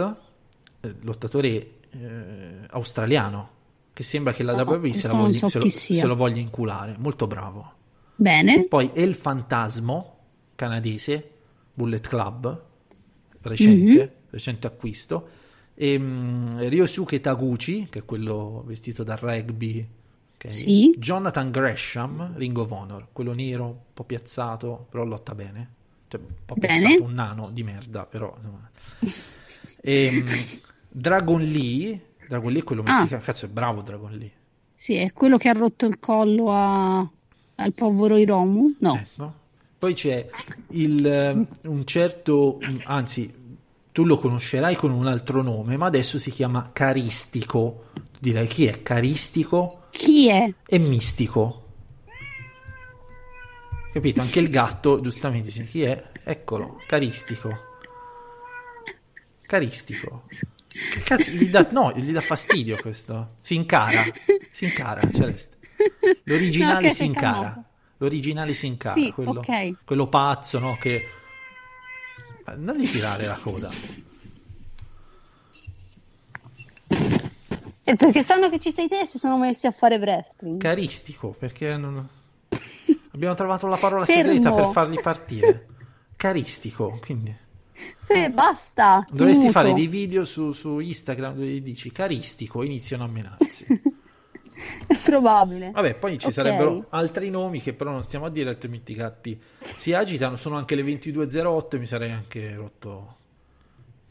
eh, 0.81 0.95
lottatore 1.01 1.49
eh, 1.49 1.69
australiano, 2.71 3.49
che 3.93 4.03
sembra 4.03 4.33
che 4.33 4.43
la 4.43 4.53
No, 4.53 4.63
WWE 4.69 4.93
se, 4.93 5.09
so 5.33 5.69
se 5.69 6.05
lo 6.05 6.15
voglia 6.15 6.39
inculare. 6.41 6.95
Molto 6.99 7.25
bravo. 7.27 7.71
Bene. 8.15 8.65
Poi 8.65 8.91
El 8.93 9.15
Fantasmo, 9.15 10.17
canadese, 10.59 11.29
Bullet 11.73 12.05
Club, 12.05 12.61
recente, 13.43 13.99
Mhm. 14.01 14.09
recente 14.31 14.67
acquisto. 14.67 15.27
E 15.73 15.97
mm, 15.97 16.59
Ryosuke 16.67 17.21
Taguchi, 17.21 17.87
che 17.89 17.99
è 17.99 18.05
quello 18.05 18.63
vestito 18.65 19.03
da 19.03 19.15
rugby. 19.15 19.87
ok? 20.35 20.49
Sì. 20.49 20.93
Jonathan 20.97 21.49
Gresham, 21.51 22.33
Ring 22.35 22.57
of 22.57 22.69
Honor, 22.71 23.07
quello 23.13 23.33
nero, 23.33 23.65
un 23.65 23.75
po' 23.93 24.03
piazzato, 24.03 24.87
però 24.89 25.05
lotta 25.05 25.33
bene. 25.33 25.75
Cioè, 26.09 26.19
un 26.19 26.27
po' 26.45 26.55
Bene. 26.55 26.79
piazzato, 26.79 27.03
un 27.03 27.13
nano 27.13 27.49
di 27.51 27.63
merda, 27.63 28.05
però. 28.05 28.35
E, 29.81 30.09
mm, 30.11 30.25
Dragon 30.89 31.41
Lee, 31.41 32.01
Dragon 32.27 32.51
Lee 32.51 32.61
è 32.61 32.63
quello 32.63 32.83
Ah. 32.85 32.91
messicano, 32.99 33.21
cazzo 33.21 33.45
è 33.45 33.49
bravo 33.49 33.81
Dragon 33.81 34.11
Lee. 34.11 34.31
Sì, 34.73 34.95
è 34.95 35.11
quello 35.13 35.37
che 35.37 35.47
ha 35.49 35.53
rotto 35.53 35.85
il 35.85 35.99
collo 35.99 36.51
a- 36.51 37.09
al 37.55 37.73
povero 37.73 38.17
Hiromu? 38.17 38.65
No. 38.79 38.95
Ecco. 38.95 39.33
Poi 39.79 39.93
c'è 39.93 40.29
il, 40.71 41.05
eh, 41.07 41.45
un 41.69 41.85
certo, 41.85 42.59
anzi, 42.83 43.33
tu 43.93 44.03
lo 44.03 44.19
conoscerai 44.19 44.75
con 44.75 44.91
un 44.91 45.07
altro 45.07 45.41
nome, 45.41 45.77
ma 45.77 45.85
adesso 45.85 46.19
si 46.19 46.31
chiama 46.31 46.71
Caristico. 46.73 47.85
Direi 48.19 48.45
chi 48.47 48.65
è 48.65 48.81
Caristico 48.83 49.83
Chi 49.91 50.27
è? 50.27 50.53
e 50.67 50.77
Mistico. 50.79 51.63
Capito? 53.93 54.19
Anche 54.21 54.39
il 54.39 54.49
gatto, 54.49 54.99
giustamente, 54.99 55.47
dice, 55.47 55.63
chi 55.63 55.83
è? 55.83 56.11
Eccolo, 56.25 56.75
Caristico. 56.85 57.57
Caristico. 59.41 60.23
Che 60.67 60.99
cazzo, 61.01 61.31
gli 61.31 61.49
dà, 61.49 61.67
no, 61.71 61.91
gli 61.95 62.11
dà 62.11 62.21
fastidio 62.21 62.77
questo. 62.77 63.35
Si 63.41 63.55
incara, 63.55 64.03
si 64.51 64.65
incara, 64.65 65.09
Celeste. 65.11 65.57
L'originale 66.25 66.87
No, 66.87 66.93
si 66.93 67.05
incara. 67.05 67.68
L'originale 68.01 68.53
si 68.53 68.65
incara, 68.67 68.99
Sì, 68.99 69.11
quello, 69.11 69.31
ok. 69.39 69.83
quello 69.85 70.07
pazzo, 70.07 70.57
no? 70.59 70.77
Che... 70.77 70.95
Eh, 72.45 72.55
Non 72.55 72.75
gli 72.77 72.87
tirare 72.89 73.25
la 73.25 73.37
coda. 73.41 73.69
E 77.83 77.95
perché 77.95 78.21
sanno 78.23 78.49
che 78.49 78.59
ci 78.59 78.71
sei 78.71 78.87
te 78.87 78.99
e 79.01 79.07
si 79.07 79.17
sono 79.17 79.37
messi 79.37 79.65
a 79.67 79.71
fare 79.71 79.97
wrestling. 79.97 80.59
Caristico, 80.61 81.29
perché 81.37 81.75
non... 81.75 82.07
abbiamo 83.13 83.33
trovato 83.33 83.67
la 83.67 83.77
parola 83.77 84.05
Fermo. 84.05 84.31
segreta 84.31 84.53
per 84.53 84.67
farli 84.71 84.99
partire. 85.01 85.67
Caristico, 86.15 86.99
quindi 87.03 87.35
Eh, 88.07 88.29
basta. 88.31 89.05
dovresti 89.11 89.45
muto. 89.45 89.51
fare 89.53 89.73
dei 89.73 89.87
video 89.87 90.23
su, 90.25 90.51
su 90.51 90.79
Instagram 90.79 91.33
dove 91.35 91.61
dici 91.61 91.91
caristico, 91.91 92.61
iniziano 92.63 93.03
a 93.05 93.07
menarsi. 93.07 93.65
È 94.87 94.95
probabile. 95.05 95.71
Vabbè, 95.71 95.95
poi 95.95 96.17
ci 96.17 96.27
Ok. 96.27 96.33
sarebbero 96.33 96.85
altri 96.89 97.29
nomi 97.29 97.61
che 97.61 97.73
però 97.73 97.91
non 97.91 98.03
stiamo 98.03 98.25
a 98.25 98.29
dire, 98.29 98.49
altrimenti 98.49 98.91
i 98.91 98.95
gatti 98.95 99.41
si 99.59 99.93
agitano. 99.93 100.35
Sono 100.35 100.57
anche 100.57 100.75
le 100.75 100.83
22.08 100.83 101.75
e 101.75 101.79
mi 101.79 101.85
sarei 101.85 102.11
anche 102.11 102.55
rotto 102.55 103.15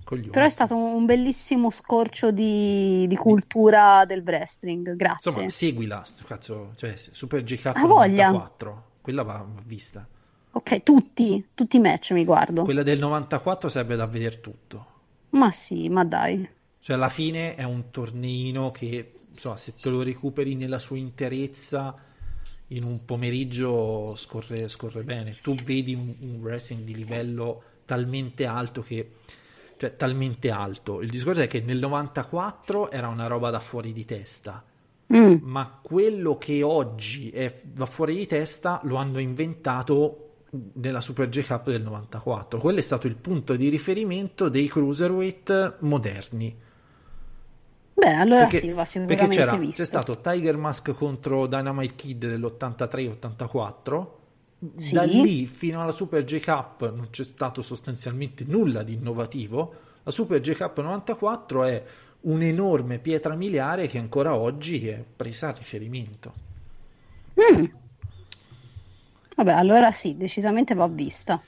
coglioni. 0.05 0.31
Però 0.31 0.45
è 0.47 0.51
stato 0.51 0.75
un 0.75 1.05
bellissimo 1.05 1.71
scorcio 1.71 2.31
di, 2.31 3.07
di 3.07 3.17
cultura 3.17 4.05
del 4.07 4.23
wrestling. 4.25 4.95
Grazie. 4.97 5.31
Insomma, 5.31 5.49
seguila, 5.51 6.03
cazzo, 6.27 6.73
cioè 6.77 6.95
Super 6.97 7.43
GK 7.43 7.67
Ha 7.67 7.87
voglia. 7.87 8.31
94, 8.31 8.85
quella 9.03 9.23
va 9.23 9.45
va 9.47 9.63
vista. 9.65 10.07
Ok, 10.53 10.83
tutti, 10.83 11.47
tutti 11.55 11.77
i 11.77 11.81
match 11.81 12.13
mi 12.13 12.25
guardo. 12.25 12.65
Quella 12.65 12.83
del 12.83 12.99
94 12.99 13.69
sarebbe 13.69 13.97
da 13.97 14.07
vedere 14.07 14.41
tutto. 14.41 14.87
Ma 15.31 15.51
sì, 15.51 15.89
ma 15.91 16.05
dai. 16.05 16.49
Cioè, 16.81 16.97
alla 16.97 17.11
fine 17.11 17.55
è 17.55 17.65
un 17.65 17.91
torneino 17.91 18.71
che, 18.71 19.13
insomma, 19.39 19.57
se 19.57 19.75
te 19.75 19.89
lo 19.89 20.03
recuperi 20.03 20.55
nella 20.55 20.79
sua 20.79 20.99
interezza 20.99 21.95
in 22.69 22.85
un 22.85 23.05
pomeriggio 23.05 24.15
scorre, 24.17 24.69
scorre 24.69 25.03
bene. 25.03 25.39
Tu 25.41 25.55
vedi 25.55 25.95
un, 25.95 26.15
un, 26.21 26.39
wrestling 26.41 26.83
di 26.83 26.95
livello 26.95 27.63
talmente 27.85 28.45
alto 28.45 28.83
che. 28.83 29.13
Cioè, 29.77 29.95
talmente 29.95 30.51
alto. 30.51 31.01
Il 31.01 31.09
discorso 31.09 31.41
è 31.41 31.47
che 31.47 31.61
nel 31.61 31.79
94 31.79 32.91
era 32.91 33.07
una 33.07 33.29
roba 33.29 33.51
da 33.51 33.61
fuori 33.61 33.93
di 33.93 34.05
testa. 34.05 34.65
Mm. 35.15 35.37
Ma 35.43 35.79
quello 35.81 36.37
che 36.37 36.63
oggi 36.65 37.31
è, 37.31 37.63
va 37.75 37.87
fuori 37.87 38.17
di 38.17 38.27
testa 38.27 38.81
lo 38.83 38.97
hanno 38.97 39.21
inventato 39.21 40.25
nella 40.75 41.01
Super 41.01 41.29
J 41.29 41.47
Cup 41.47 41.71
del 41.71 41.83
94. 41.83 42.59
Quello 42.59 42.79
è 42.79 42.83
stato 42.83 43.07
il 43.07 43.17
punto 43.17 43.55
di 43.55 43.69
riferimento 43.69 44.49
dei 44.49 44.67
cruiserweight 44.67 45.77
moderni. 45.81 46.67
Beh, 47.99 48.15
allora 48.15 48.47
perché, 48.47 48.61
sì, 48.61 48.71
va 48.71 48.85
sicuramente 48.85 49.27
perché 49.27 49.37
c'era, 49.37 49.57
visto. 49.57 49.83
C'è 49.83 49.89
stato 49.89 50.21
Tiger 50.21 50.57
Mask 50.57 50.93
contro 50.93 51.49
Dynamite 51.49 51.95
Kid 51.97 52.27
dell'83-84. 52.27 54.07
Sì. 54.77 54.95
Da 54.95 55.03
lì 55.03 55.47
fino 55.47 55.83
alla 55.83 55.91
Super 55.91 56.23
J 56.23 56.41
Cup 56.41 56.93
non 56.95 57.09
c'è 57.11 57.25
stato 57.25 57.61
sostanzialmente 57.61 58.45
nulla 58.47 58.85
di 58.85 58.95
innovativo. 58.95 59.75
La 60.05 60.13
Super 60.13 60.41
J 60.41 60.53
Cup 60.53 60.81
94 60.81 61.65
è 61.65 61.85
un'enorme 62.21 62.99
pietra 62.99 63.35
miliare 63.35 63.89
che 63.89 63.99
ancora 63.99 64.35
oggi 64.35 64.87
è 64.87 65.05
presa 65.17 65.49
a 65.49 65.53
riferimento. 65.53 66.33
Mm. 67.35 67.65
Vabbè, 69.35 69.53
allora 69.53 69.91
sì, 69.91 70.17
decisamente 70.17 70.75
va 70.75 70.87
vista. 70.87 71.43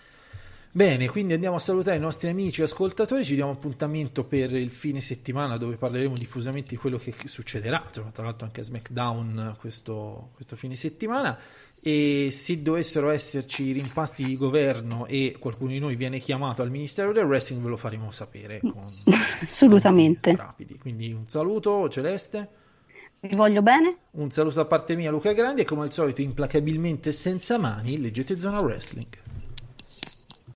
Bene, 0.72 1.08
quindi 1.08 1.32
andiamo 1.32 1.56
a 1.56 1.58
salutare 1.58 1.96
i 1.96 2.00
nostri 2.00 2.28
amici 2.28 2.60
e 2.60 2.64
ascoltatori, 2.64 3.24
ci 3.24 3.34
diamo 3.34 3.50
appuntamento 3.50 4.22
per 4.22 4.52
il 4.54 4.70
fine 4.70 5.00
settimana 5.00 5.56
dove 5.56 5.74
parleremo 5.74 6.16
diffusamente 6.16 6.70
di 6.70 6.76
quello 6.76 6.96
che 6.96 7.12
succederà, 7.24 7.82
insomma, 7.84 8.10
tra 8.10 8.22
l'altro 8.22 8.46
anche 8.46 8.60
a 8.60 8.64
SmackDown 8.64 9.56
questo, 9.58 10.30
questo 10.34 10.54
fine 10.54 10.76
settimana 10.76 11.36
e 11.82 12.28
se 12.30 12.62
dovessero 12.62 13.10
esserci 13.10 13.72
rimpasti 13.72 14.22
di 14.22 14.36
governo 14.36 15.06
e 15.06 15.36
qualcuno 15.40 15.70
di 15.70 15.80
noi 15.80 15.96
viene 15.96 16.18
chiamato 16.18 16.62
al 16.62 16.70
Ministero 16.70 17.12
del 17.12 17.24
Wrestling 17.24 17.62
ve 17.62 17.70
lo 17.70 17.76
faremo 17.76 18.12
sapere 18.12 18.60
con, 18.60 18.84
assolutamente 19.42 20.36
rapidi. 20.36 20.78
Quindi 20.78 21.10
un 21.10 21.26
saluto 21.26 21.88
Celeste. 21.88 22.48
Vi 23.20 23.34
voglio 23.34 23.60
bene. 23.60 23.96
Un 24.12 24.30
saluto 24.30 24.56
da 24.56 24.66
parte 24.66 24.94
mia 24.94 25.10
Luca 25.10 25.32
Grandi 25.32 25.62
e 25.62 25.64
come 25.64 25.82
al 25.82 25.92
solito 25.92 26.20
implacabilmente 26.20 27.12
senza 27.12 27.58
mani 27.58 27.98
leggete 27.98 28.38
Zona 28.38 28.60
Wrestling. 28.60 29.29